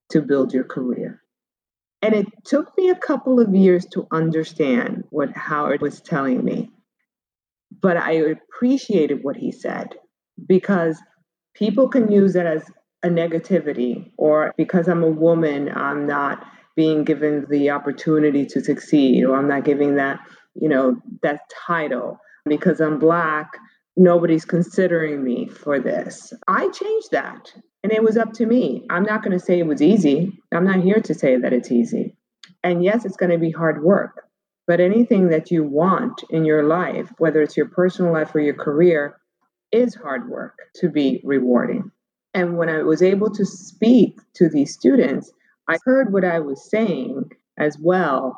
to 0.10 0.22
build 0.22 0.54
your 0.54 0.64
career. 0.64 1.22
And 2.02 2.14
it 2.14 2.28
took 2.46 2.78
me 2.78 2.90
a 2.90 2.96
couple 2.96 3.40
of 3.40 3.54
years 3.54 3.86
to 3.88 4.08
understand 4.12 5.04
what 5.10 5.36
Howard 5.36 5.82
was 5.82 6.02
telling 6.02 6.44
me. 6.44 6.72
But 7.82 7.98
I 7.98 8.12
appreciated 8.14 9.24
what 9.24 9.38
he 9.38 9.52
said 9.52 9.96
because 10.46 11.02
people 11.54 11.88
can 11.90 12.12
use 12.12 12.36
it 12.36 12.46
as 12.46 12.64
a 13.04 13.08
negativity 13.08 14.12
or 14.18 14.54
because 14.58 14.88
I'm 14.88 15.04
a 15.04 15.10
woman, 15.10 15.70
I'm 15.70 16.06
not 16.06 16.46
being 16.76 17.04
given 17.04 17.46
the 17.50 17.72
opportunity 17.72 18.46
to 18.46 18.64
succeed 18.64 19.24
or 19.24 19.36
I'm 19.36 19.48
not 19.48 19.64
giving 19.64 19.96
that, 19.96 20.20
you 20.56 20.70
know, 20.70 21.02
that 21.24 21.42
title 21.66 22.20
because 22.46 22.80
I'm 22.80 23.00
black, 23.00 23.52
nobody's 23.96 24.46
considering 24.46 25.24
me 25.24 25.48
for 25.48 25.80
this. 25.80 26.32
I 26.48 26.70
changed 26.70 27.12
that 27.12 27.52
and 27.84 27.92
it 27.92 28.04
was 28.04 28.18
up 28.18 28.34
to 28.34 28.46
me. 28.46 28.86
I'm 28.90 29.04
not 29.04 29.24
going 29.24 29.38
to 29.38 29.44
say 29.44 29.60
it 29.60 29.68
was 29.68 29.82
easy. 29.82 30.38
I'm 30.54 30.66
not 30.66 30.82
here 30.82 31.02
to 31.02 31.14
say 31.14 31.38
that 31.38 31.54
it's 31.54 31.72
easy. 31.72 32.16
And 32.64 32.84
yes, 32.84 33.06
it's 33.06 33.18
going 33.18 33.32
to 33.32 33.38
be 33.38 33.52
hard 33.52 33.84
work. 33.84 34.27
But 34.68 34.82
anything 34.82 35.30
that 35.30 35.50
you 35.50 35.64
want 35.64 36.24
in 36.30 36.44
your 36.44 36.64
life, 36.64 37.12
whether 37.18 37.42
it's 37.42 37.56
your 37.56 37.70
personal 37.70 38.12
life 38.12 38.36
or 38.36 38.42
your 38.42 38.54
career, 38.54 39.18
is 39.72 39.96
hard 39.96 40.30
work 40.30 40.58
to 40.76 40.90
be 40.90 41.22
rewarding. 41.24 41.92
And 42.34 42.58
when 42.58 42.70
I 42.70 42.84
was 42.84 43.02
able 43.02 43.32
to 43.32 43.46
speak 43.46 44.20
to 44.36 44.50
these 44.50 44.74
students, 44.74 45.32
I 45.68 45.78
heard 45.86 46.14
what 46.14 46.26
I 46.26 46.40
was 46.40 46.70
saying 46.70 47.32
as 47.58 47.78
well. 47.80 48.38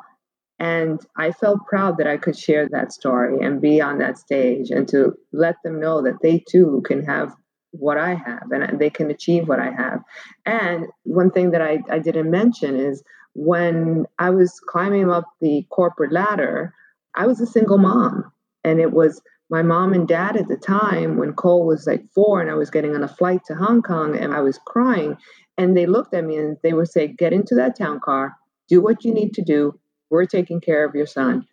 And 0.58 1.00
I 1.16 1.32
felt 1.32 1.66
proud 1.66 1.98
that 1.98 2.06
I 2.06 2.16
could 2.16 2.38
share 2.38 2.68
that 2.68 2.92
story 2.92 3.44
and 3.44 3.60
be 3.60 3.80
on 3.80 3.98
that 3.98 4.18
stage 4.18 4.70
and 4.70 4.86
to 4.88 5.14
let 5.32 5.56
them 5.64 5.80
know 5.80 6.02
that 6.02 6.22
they 6.22 6.44
too 6.48 6.82
can 6.86 7.04
have 7.04 7.34
what 7.72 7.98
I 7.98 8.14
have 8.14 8.50
and 8.50 8.78
they 8.78 8.90
can 8.90 9.10
achieve 9.10 9.48
what 9.48 9.60
I 9.60 9.70
have. 9.70 10.02
And 10.44 10.86
one 11.04 11.30
thing 11.30 11.52
that 11.52 11.62
I, 11.62 11.80
I 11.90 11.98
didn't 11.98 12.30
mention 12.30 12.76
is 12.76 13.02
when 13.34 14.06
I 14.18 14.30
was 14.30 14.60
climbing 14.60 15.10
up 15.10 15.24
the 15.40 15.64
corporate 15.70 16.12
ladder, 16.12 16.74
I 17.14 17.26
was 17.26 17.40
a 17.40 17.46
single 17.46 17.78
mom. 17.78 18.30
And 18.64 18.80
it 18.80 18.92
was 18.92 19.22
my 19.50 19.62
mom 19.62 19.92
and 19.92 20.06
dad 20.06 20.36
at 20.36 20.48
the 20.48 20.56
time 20.56 21.16
when 21.16 21.32
Cole 21.32 21.66
was 21.66 21.86
like 21.86 22.04
four 22.14 22.40
and 22.40 22.50
I 22.50 22.54
was 22.54 22.70
getting 22.70 22.94
on 22.94 23.02
a 23.02 23.08
flight 23.08 23.40
to 23.46 23.54
Hong 23.54 23.82
Kong 23.82 24.16
and 24.16 24.34
I 24.34 24.40
was 24.40 24.58
crying. 24.64 25.16
And 25.58 25.76
they 25.76 25.86
looked 25.86 26.14
at 26.14 26.24
me 26.24 26.36
and 26.36 26.56
they 26.62 26.72
would 26.72 26.88
say, 26.88 27.08
Get 27.08 27.32
into 27.32 27.54
that 27.56 27.76
town 27.76 28.00
car, 28.00 28.36
do 28.68 28.80
what 28.80 29.04
you 29.04 29.12
need 29.12 29.34
to 29.34 29.42
do. 29.42 29.78
We're 30.08 30.26
taking 30.26 30.60
care 30.60 30.84
of 30.84 30.94
your 30.94 31.06
son. 31.06 31.46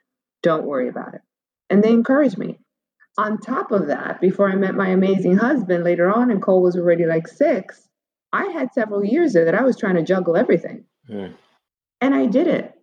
Don't 0.43 0.65
worry 0.65 0.89
about 0.89 1.13
it. 1.15 1.22
And 1.70 1.84
they 1.84 1.91
encouraged 1.91 2.38
me. 2.38 2.59
On 3.18 3.38
top 3.38 3.72
of 3.72 3.88
that, 3.88 4.22
before 4.22 4.49
I 4.49 4.55
met 4.55 4.76
my 4.76 4.89
amazing 4.89 5.38
husband 5.38 5.84
later 5.84 6.11
on, 6.11 6.30
and 6.30 6.41
Cole 6.41 6.61
was 6.61 6.76
already 6.76 7.05
like 7.05 7.28
six, 7.28 7.88
I 8.32 8.45
had 8.45 8.74
several 8.74 9.03
years 9.03 9.34
there 9.34 9.45
that 9.45 9.55
I 9.55 9.63
was 9.63 9.78
trying 9.78 9.95
to 9.95 10.03
juggle 10.03 10.38
everything. 10.38 10.84
Mm. 11.09 11.34
And 12.01 12.13
I 12.13 12.28
did 12.28 12.47
it. 12.47 12.74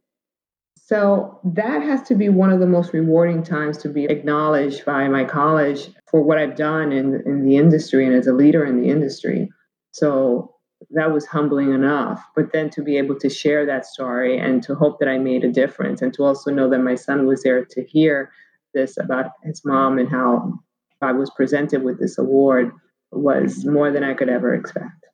So 0.76 1.40
that 1.44 1.82
has 1.82 2.02
to 2.08 2.14
be 2.14 2.28
one 2.28 2.50
of 2.50 2.60
the 2.60 2.66
most 2.66 2.92
rewarding 2.92 3.42
times 3.42 3.78
to 3.78 3.88
be 3.88 4.04
acknowledged 4.04 4.84
by 4.84 5.08
my 5.08 5.24
college 5.24 5.90
for 6.10 6.20
what 6.22 6.38
I've 6.38 6.56
done 6.56 6.92
in, 6.92 7.22
in 7.24 7.44
the 7.44 7.56
industry 7.56 8.04
and 8.04 8.14
as 8.14 8.26
a 8.26 8.34
leader 8.34 8.64
in 8.64 8.80
the 8.80 8.90
industry. 8.90 9.50
So 9.92 10.54
that 10.90 11.12
was 11.12 11.26
humbling 11.26 11.72
enough. 11.72 12.22
But 12.36 12.52
then 12.52 12.68
to 12.70 12.82
be 12.82 12.98
able 12.98 13.18
to 13.20 13.30
share 13.30 13.64
that 13.64 13.86
story 13.86 14.36
and 14.38 14.62
to 14.64 14.74
hope 14.74 14.98
that 14.98 15.08
I 15.08 15.16
made 15.18 15.44
a 15.44 15.52
difference 15.52 16.02
and 16.02 16.12
to 16.14 16.24
also 16.24 16.50
know 16.50 16.68
that 16.68 16.80
my 16.80 16.96
son 16.96 17.26
was 17.26 17.42
there 17.42 17.64
to 17.64 17.84
hear 17.84 18.30
this 18.74 18.98
about 18.98 19.30
his 19.44 19.62
mom 19.64 19.98
and 19.98 20.08
how 20.08 20.52
I 21.00 21.12
was 21.12 21.30
presented 21.30 21.82
with 21.82 21.98
this 21.98 22.18
award 22.18 22.72
was 23.10 23.64
more 23.64 23.90
than 23.90 24.04
I 24.04 24.14
could 24.14 24.28
ever 24.28 24.54
expect. 24.54 25.06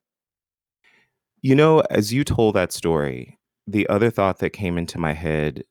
You 1.43 1.55
know, 1.55 1.81
as 1.91 2.13
you 2.13 2.25
told 2.25 2.55
that 2.55 2.73
story, 2.73 3.39
the 3.67 3.89
other 3.89 4.11
thought 4.11 4.39
that 4.39 4.51
came 4.51 4.77
into 4.77 4.99
my 4.99 5.13
head, 5.13 5.65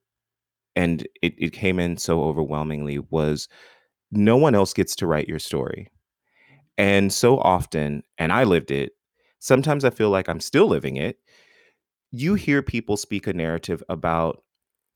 and 0.76 1.08
it, 1.22 1.36
it 1.38 1.54
came 1.54 1.80
in 1.80 1.98
so 1.98 2.24
overwhelmingly, 2.24 3.00
was 3.00 3.48
no 4.12 4.38
one 4.38 4.56
else 4.56 4.74
gets 4.74 4.96
to 4.98 5.08
write 5.08 5.28
your 5.28 5.40
story. 5.40 5.90
And 6.78 7.12
so 7.12 7.40
often, 7.40 8.04
and 8.18 8.32
I 8.32 8.46
lived 8.46 8.72
it, 8.72 8.94
sometimes 9.40 9.84
I 9.86 9.90
feel 9.90 10.10
like 10.10 10.30
I'm 10.30 10.40
still 10.40 10.68
living 10.68 10.98
it. 10.98 11.20
You 12.12 12.34
hear 12.34 12.62
people 12.62 12.98
speak 12.98 13.28
a 13.28 13.34
narrative 13.34 13.84
about 13.90 14.44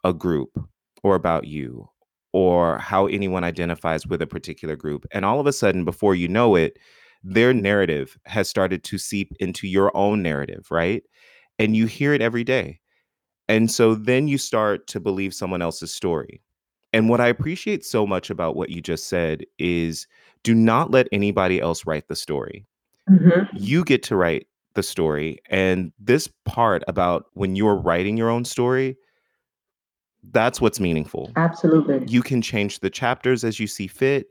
a 0.03 0.13
group 0.13 0.57
or 1.03 1.15
about 1.15 1.45
you 1.45 1.89
or 2.33 2.79
how 2.79 3.07
anyone 3.07 3.43
identifies 3.43 4.05
with 4.05 4.21
a 4.21 4.27
particular 4.27 4.75
group. 4.75 5.05
And 5.11 5.23
all 5.23 5.39
of 5.39 5.47
a 5.47 5.53
sudden, 5.53 5.85
before 5.85 6.15
you 6.15 6.27
know 6.27 6.55
it, 6.55 6.77
their 7.23 7.53
narrative 7.53 8.17
has 8.25 8.49
started 8.49 8.83
to 8.83 8.97
seep 8.97 9.31
into 9.39 9.67
your 9.67 9.95
own 9.95 10.21
narrative, 10.21 10.67
right? 10.69 11.03
And 11.57 11.75
you 11.75 11.85
hear 11.85 12.13
it 12.13 12.21
every 12.21 12.43
day. 12.43 12.79
And 13.47 13.71
so 13.71 13.95
then 13.95 14.27
you 14.27 14.37
start 14.37 14.87
to 14.87 14.99
believe 14.99 15.33
someone 15.33 15.61
else's 15.61 15.93
story. 15.93 16.41
And 16.91 17.09
what 17.09 17.21
I 17.21 17.27
appreciate 17.27 17.85
so 17.85 18.05
much 18.05 18.29
about 18.29 18.55
what 18.55 18.69
you 18.69 18.81
just 18.81 19.07
said 19.07 19.45
is 19.57 20.07
do 20.43 20.53
not 20.53 20.91
let 20.91 21.07
anybody 21.11 21.59
else 21.61 21.85
write 21.85 22.07
the 22.07 22.15
story. 22.15 22.65
Mm-hmm. 23.09 23.57
You 23.57 23.83
get 23.83 24.03
to 24.03 24.15
write 24.15 24.47
the 24.75 24.83
story. 24.83 25.39
And 25.49 25.91
this 25.99 26.27
part 26.45 26.83
about 26.87 27.25
when 27.33 27.55
you're 27.55 27.75
writing 27.75 28.17
your 28.17 28.29
own 28.29 28.45
story, 28.45 28.97
that's 30.31 30.61
what's 30.61 30.79
meaningful. 30.79 31.31
Absolutely. 31.35 32.05
You 32.07 32.21
can 32.21 32.41
change 32.41 32.79
the 32.79 32.89
chapters 32.89 33.43
as 33.43 33.59
you 33.59 33.67
see 33.67 33.87
fit. 33.87 34.27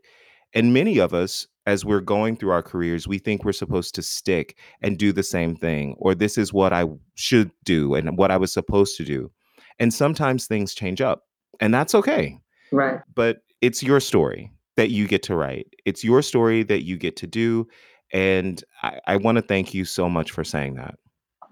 And 0.55 0.75
many 0.75 0.99
of 0.99 1.15
us, 1.15 1.47
as 1.67 1.85
we're 1.85 2.01
going 2.01 2.37
through 2.37 2.51
our 2.51 2.63
careers, 2.63 3.07
we 3.07 3.19
think 3.19 3.45
we're 3.45 3.53
supposed 3.53 3.95
to 3.95 4.03
stick 4.03 4.57
and 4.83 4.99
do 4.99 5.13
the 5.13 5.23
same 5.23 5.55
thing, 5.55 5.95
or 5.99 6.15
this 6.15 6.37
is 6.37 6.53
what 6.53 6.73
I 6.73 6.85
should 7.15 7.51
do 7.65 7.95
and 7.95 8.19
what 8.19 8.31
I 8.31 8.37
was 8.37 8.53
supposed 8.53 8.97
to 8.97 9.05
do. 9.05 9.31
And 9.79 9.95
sometimes 9.95 10.47
things 10.47 10.75
change 10.75 11.01
up, 11.01 11.25
and 11.61 11.73
that's 11.73 11.95
okay. 11.95 12.39
Right. 12.71 13.01
But 13.15 13.39
it's 13.61 13.83
your 13.83 14.01
story 14.01 14.53
that 14.77 14.91
you 14.91 15.07
get 15.07 15.23
to 15.25 15.37
write, 15.37 15.69
it's 15.85 16.03
your 16.03 16.23
story 16.23 16.63
that 16.65 16.85
you 16.85 16.97
get 16.97 17.17
to 17.17 17.27
do. 17.27 17.69
And 18.13 18.63
I, 18.83 18.99
I 19.07 19.17
want 19.17 19.37
to 19.37 19.43
thank 19.43 19.73
you 19.73 19.85
so 19.85 20.09
much 20.09 20.31
for 20.31 20.45
saying 20.45 20.75
that. 20.75 20.97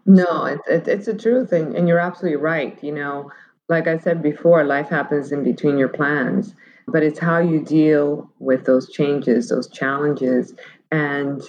No, 0.07 0.45
it's, 0.45 0.63
it's, 0.69 0.89
it's 0.89 1.09
a 1.09 1.15
true 1.15 1.47
thing. 1.47 1.77
And 1.77 1.89
you're 1.89 1.99
absolutely 1.99 2.37
right. 2.37 2.83
You 2.83 2.93
know, 2.93 3.31
like 3.71 3.87
I 3.87 3.99
said 3.99 4.21
before, 4.21 4.65
life 4.65 4.89
happens 4.89 5.31
in 5.31 5.45
between 5.45 5.79
your 5.79 5.89
plans, 5.89 6.55
but 6.89 7.05
it's 7.05 7.21
how 7.21 7.39
you 7.39 7.65
deal 7.65 8.29
with 8.41 8.67
those 8.67 8.91
changes, 8.91 9.49
those 9.49 9.71
challenges, 9.71 10.53
and 10.91 11.41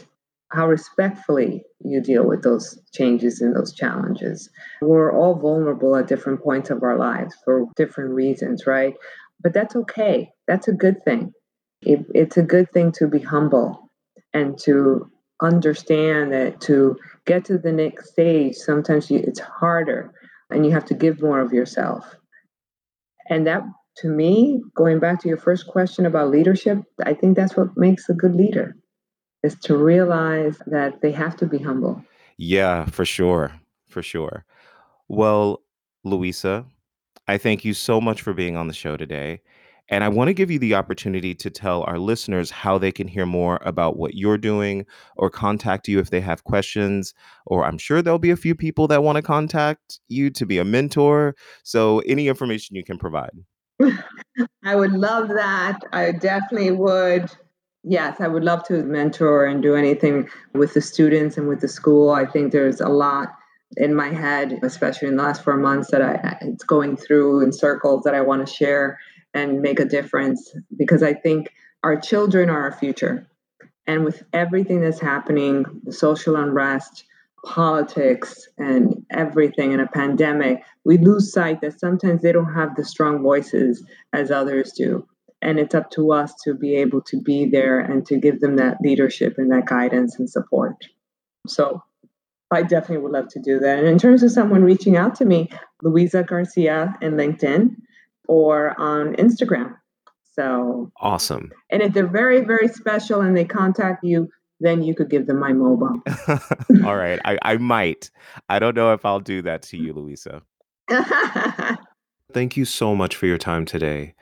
how 0.51 0.67
respectfully 0.67 1.63
you 1.83 1.99
deal 1.99 2.27
with 2.27 2.43
those 2.43 2.79
changes 2.93 3.41
and 3.41 3.55
those 3.55 3.73
challenges. 3.73 4.49
We're 4.81 5.11
all 5.11 5.33
vulnerable 5.33 5.95
at 5.95 6.07
different 6.07 6.43
points 6.43 6.69
of 6.69 6.83
our 6.83 6.95
lives 6.95 7.35
for 7.43 7.65
different 7.75 8.11
reasons, 8.11 8.67
right? 8.67 8.93
But 9.41 9.53
that's 9.53 9.75
okay. 9.75 10.29
That's 10.47 10.67
a 10.67 10.73
good 10.73 11.03
thing. 11.03 11.33
It, 11.81 12.05
it's 12.13 12.37
a 12.37 12.43
good 12.43 12.71
thing 12.71 12.91
to 12.93 13.07
be 13.07 13.19
humble 13.19 13.89
and 14.31 14.59
to 14.59 15.09
understand 15.41 16.31
that 16.33 16.61
to 16.61 16.97
get 17.25 17.45
to 17.45 17.57
the 17.57 17.71
next 17.71 18.11
stage, 18.11 18.55
sometimes 18.57 19.09
you, 19.09 19.17
it's 19.25 19.39
harder 19.39 20.13
and 20.51 20.65
you 20.65 20.71
have 20.71 20.85
to 20.85 20.93
give 20.93 21.21
more 21.21 21.39
of 21.39 21.53
yourself. 21.53 22.15
And 23.29 23.47
that, 23.47 23.63
to 23.97 24.07
me, 24.07 24.61
going 24.75 24.99
back 24.99 25.21
to 25.21 25.27
your 25.27 25.37
first 25.37 25.67
question 25.67 26.05
about 26.05 26.29
leadership, 26.29 26.79
I 27.05 27.13
think 27.13 27.35
that's 27.35 27.55
what 27.55 27.77
makes 27.77 28.09
a 28.09 28.13
good 28.13 28.35
leader 28.35 28.75
is 29.43 29.55
to 29.55 29.75
realize 29.75 30.59
that 30.67 31.01
they 31.01 31.11
have 31.11 31.35
to 31.37 31.45
be 31.47 31.57
humble. 31.57 32.03
Yeah, 32.37 32.85
for 32.85 33.05
sure. 33.05 33.53
For 33.87 34.03
sure. 34.03 34.45
Well, 35.07 35.61
Louisa, 36.03 36.65
I 37.27 37.37
thank 37.37 37.65
you 37.65 37.73
so 37.73 37.99
much 37.99 38.21
for 38.21 38.33
being 38.33 38.55
on 38.55 38.67
the 38.67 38.73
show 38.73 38.97
today. 38.97 39.41
And 39.91 40.05
I 40.05 40.07
want 40.07 40.29
to 40.29 40.33
give 40.33 40.49
you 40.49 40.57
the 40.57 40.73
opportunity 40.73 41.35
to 41.35 41.49
tell 41.49 41.83
our 41.83 41.99
listeners 41.99 42.49
how 42.49 42.77
they 42.77 42.93
can 42.93 43.09
hear 43.09 43.25
more 43.25 43.59
about 43.63 43.97
what 43.97 44.15
you're 44.15 44.37
doing 44.37 44.85
or 45.17 45.29
contact 45.29 45.89
you 45.89 45.99
if 45.99 46.11
they 46.11 46.21
have 46.21 46.45
questions. 46.45 47.13
Or 47.45 47.65
I'm 47.65 47.77
sure 47.77 48.01
there'll 48.01 48.17
be 48.17 48.31
a 48.31 48.37
few 48.37 48.55
people 48.55 48.87
that 48.87 49.03
want 49.03 49.17
to 49.17 49.21
contact 49.21 49.99
you 50.07 50.29
to 50.29 50.45
be 50.45 50.57
a 50.59 50.63
mentor. 50.63 51.35
So, 51.63 51.99
any 51.99 52.29
information 52.29 52.77
you 52.77 52.85
can 52.85 52.97
provide. 52.97 53.31
I 54.63 54.75
would 54.75 54.93
love 54.93 55.27
that. 55.27 55.81
I 55.91 56.13
definitely 56.13 56.71
would. 56.71 57.29
Yes, 57.83 58.21
I 58.21 58.29
would 58.29 58.45
love 58.45 58.63
to 58.65 58.83
mentor 58.83 59.45
and 59.45 59.61
do 59.61 59.75
anything 59.75 60.29
with 60.53 60.73
the 60.73 60.81
students 60.81 61.35
and 61.37 61.49
with 61.49 61.59
the 61.59 61.67
school. 61.67 62.11
I 62.11 62.25
think 62.25 62.53
there's 62.53 62.79
a 62.79 62.87
lot 62.87 63.29
in 63.77 63.95
my 63.95 64.09
head, 64.09 64.59
especially 64.63 65.09
in 65.09 65.17
the 65.17 65.23
last 65.23 65.43
four 65.43 65.57
months, 65.57 65.91
that 65.91 66.01
I 66.01 66.37
it's 66.41 66.63
going 66.63 66.95
through 66.95 67.41
in 67.41 67.51
circles 67.51 68.03
that 68.03 68.15
I 68.15 68.21
want 68.21 68.45
to 68.45 68.53
share 68.53 68.97
and 69.33 69.61
make 69.61 69.79
a 69.79 69.85
difference 69.85 70.55
because 70.77 71.03
I 71.03 71.13
think 71.13 71.49
our 71.83 71.99
children 71.99 72.49
are 72.49 72.61
our 72.61 72.71
future. 72.71 73.27
And 73.87 74.05
with 74.05 74.23
everything 74.33 74.81
that's 74.81 74.99
happening, 74.99 75.65
the 75.83 75.93
social 75.93 76.35
unrest, 76.35 77.05
politics, 77.43 78.47
and 78.57 79.03
everything 79.09 79.71
in 79.71 79.79
a 79.79 79.87
pandemic, 79.87 80.63
we 80.85 80.97
lose 80.97 81.31
sight 81.33 81.61
that 81.61 81.79
sometimes 81.79 82.21
they 82.21 82.31
don't 82.31 82.53
have 82.53 82.75
the 82.75 82.85
strong 82.85 83.23
voices 83.23 83.83
as 84.13 84.31
others 84.31 84.73
do. 84.73 85.05
And 85.41 85.59
it's 85.59 85.73
up 85.73 85.89
to 85.91 86.11
us 86.11 86.33
to 86.43 86.53
be 86.53 86.75
able 86.75 87.01
to 87.01 87.19
be 87.19 87.47
there 87.47 87.79
and 87.79 88.05
to 88.05 88.17
give 88.17 88.41
them 88.41 88.57
that 88.57 88.77
leadership 88.83 89.35
and 89.37 89.51
that 89.51 89.65
guidance 89.65 90.19
and 90.19 90.29
support. 90.29 90.75
So 91.47 91.81
I 92.51 92.61
definitely 92.61 92.99
would 92.99 93.13
love 93.13 93.29
to 93.29 93.39
do 93.39 93.59
that. 93.59 93.79
And 93.79 93.87
in 93.87 93.97
terms 93.97 94.21
of 94.21 94.31
someone 94.31 94.63
reaching 94.63 94.97
out 94.97 95.15
to 95.15 95.25
me, 95.25 95.49
Louisa 95.81 96.21
Garcia 96.21 96.95
in 97.01 97.13
LinkedIn, 97.13 97.75
or 98.27 98.79
on 98.79 99.15
Instagram. 99.15 99.75
So 100.33 100.91
awesome. 100.99 101.51
And 101.69 101.81
if 101.81 101.93
they're 101.93 102.07
very, 102.07 102.41
very 102.41 102.67
special 102.67 103.21
and 103.21 103.35
they 103.35 103.45
contact 103.45 104.03
you, 104.03 104.29
then 104.61 104.83
you 104.83 104.95
could 104.95 105.09
give 105.09 105.27
them 105.27 105.39
my 105.39 105.53
mobile. 105.53 106.01
All 106.85 106.95
right. 106.95 107.19
I, 107.25 107.37
I 107.41 107.57
might. 107.57 108.11
I 108.47 108.59
don't 108.59 108.75
know 108.75 108.93
if 108.93 109.05
I'll 109.05 109.19
do 109.19 109.41
that 109.41 109.63
to 109.63 109.77
you, 109.77 109.93
Louisa. 109.93 110.41
Thank 112.33 112.55
you 112.55 112.65
so 112.65 112.95
much 112.95 113.15
for 113.15 113.25
your 113.25 113.37
time 113.37 113.65
today. 113.65 114.13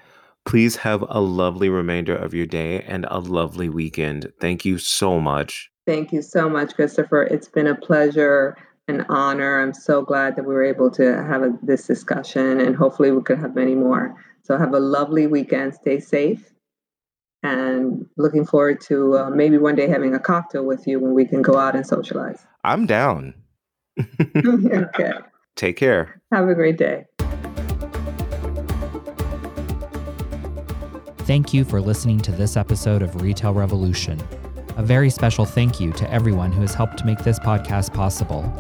Please 0.46 0.78
have 0.78 1.04
a 1.08 1.20
lovely 1.20 1.70
remainder 1.70 2.16
of 2.16 2.34
your 2.34 2.46
day 2.46 2.82
and 2.84 3.06
a 3.10 3.20
lovely 3.20 3.70
weekend. 3.70 4.32
Thank 4.42 4.66
you 4.66 4.78
so 4.78 5.20
much. 5.20 5.70
Thank 5.86 6.12
you 6.12 6.22
so 6.22 6.50
much, 6.50 6.74
Christopher. 6.74 7.24
It's 7.24 7.50
been 7.50 7.68
a 7.68 7.76
pleasure 7.76 8.58
an 8.90 9.06
honor. 9.10 9.62
I'm 9.62 9.74
so 9.74 10.02
glad 10.02 10.36
that 10.36 10.46
we 10.46 10.54
were 10.54 10.64
able 10.64 10.92
to 10.92 11.24
have 11.24 11.44
a, 11.44 11.54
this 11.62 11.86
discussion, 11.86 12.60
and 12.60 12.76
hopefully, 12.76 13.12
we 13.12 13.22
could 13.22 13.40
have 13.40 13.56
many 13.56 13.76
more. 13.76 14.16
So, 14.44 14.58
have 14.58 14.74
a 14.74 14.80
lovely 14.80 15.28
weekend. 15.28 15.76
Stay 15.76 16.00
safe, 16.00 16.52
and 17.44 18.06
looking 18.18 18.46
forward 18.46 18.82
to 18.82 19.18
uh, 19.18 19.30
maybe 19.30 19.58
one 19.58 19.76
day 19.76 19.88
having 19.88 20.14
a 20.14 20.20
cocktail 20.20 20.66
with 20.66 20.88
you 20.88 21.00
when 21.00 21.14
we 21.14 21.26
can 21.26 21.42
go 21.42 21.58
out 21.58 21.76
and 21.76 21.86
socialize. 21.86 22.46
I'm 22.64 22.86
down. 22.86 23.34
okay. 24.38 25.14
Take 25.56 25.78
care. 25.78 26.22
Have 26.32 26.48
a 26.48 26.56
great 26.56 26.78
day. 26.78 27.06
Thank 31.30 31.54
you 31.54 31.64
for 31.64 31.80
listening 31.80 32.20
to 32.22 32.32
this 32.32 32.58
episode 32.58 33.04
of 33.04 33.22
Retail 33.22 33.54
Revolution. 33.54 34.20
A 34.78 34.82
very 34.82 35.10
special 35.10 35.46
thank 35.46 35.80
you 35.80 35.92
to 35.92 36.12
everyone 36.12 36.52
who 36.52 36.62
has 36.62 36.74
helped 36.74 36.98
to 37.00 37.06
make 37.06 37.20
this 37.20 37.38
podcast 37.38 37.94
possible. 37.94 38.52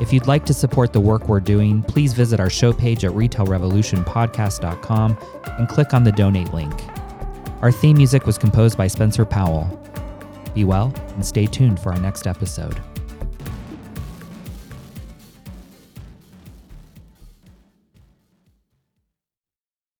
If 0.00 0.12
you'd 0.12 0.26
like 0.26 0.44
to 0.46 0.54
support 0.54 0.92
the 0.92 1.00
work 1.00 1.28
we're 1.28 1.40
doing, 1.40 1.82
please 1.82 2.12
visit 2.12 2.38
our 2.38 2.50
show 2.50 2.72
page 2.72 3.04
at 3.04 3.12
retailrevolutionpodcast.com 3.12 5.18
and 5.58 5.68
click 5.68 5.94
on 5.94 6.04
the 6.04 6.12
donate 6.12 6.52
link. 6.52 6.74
Our 7.62 7.72
theme 7.72 7.96
music 7.96 8.26
was 8.26 8.36
composed 8.36 8.76
by 8.76 8.88
Spencer 8.88 9.24
Powell. 9.24 9.80
Be 10.54 10.64
well 10.64 10.92
and 11.14 11.24
stay 11.24 11.46
tuned 11.46 11.80
for 11.80 11.92
our 11.92 11.98
next 11.98 12.26
episode. 12.26 12.78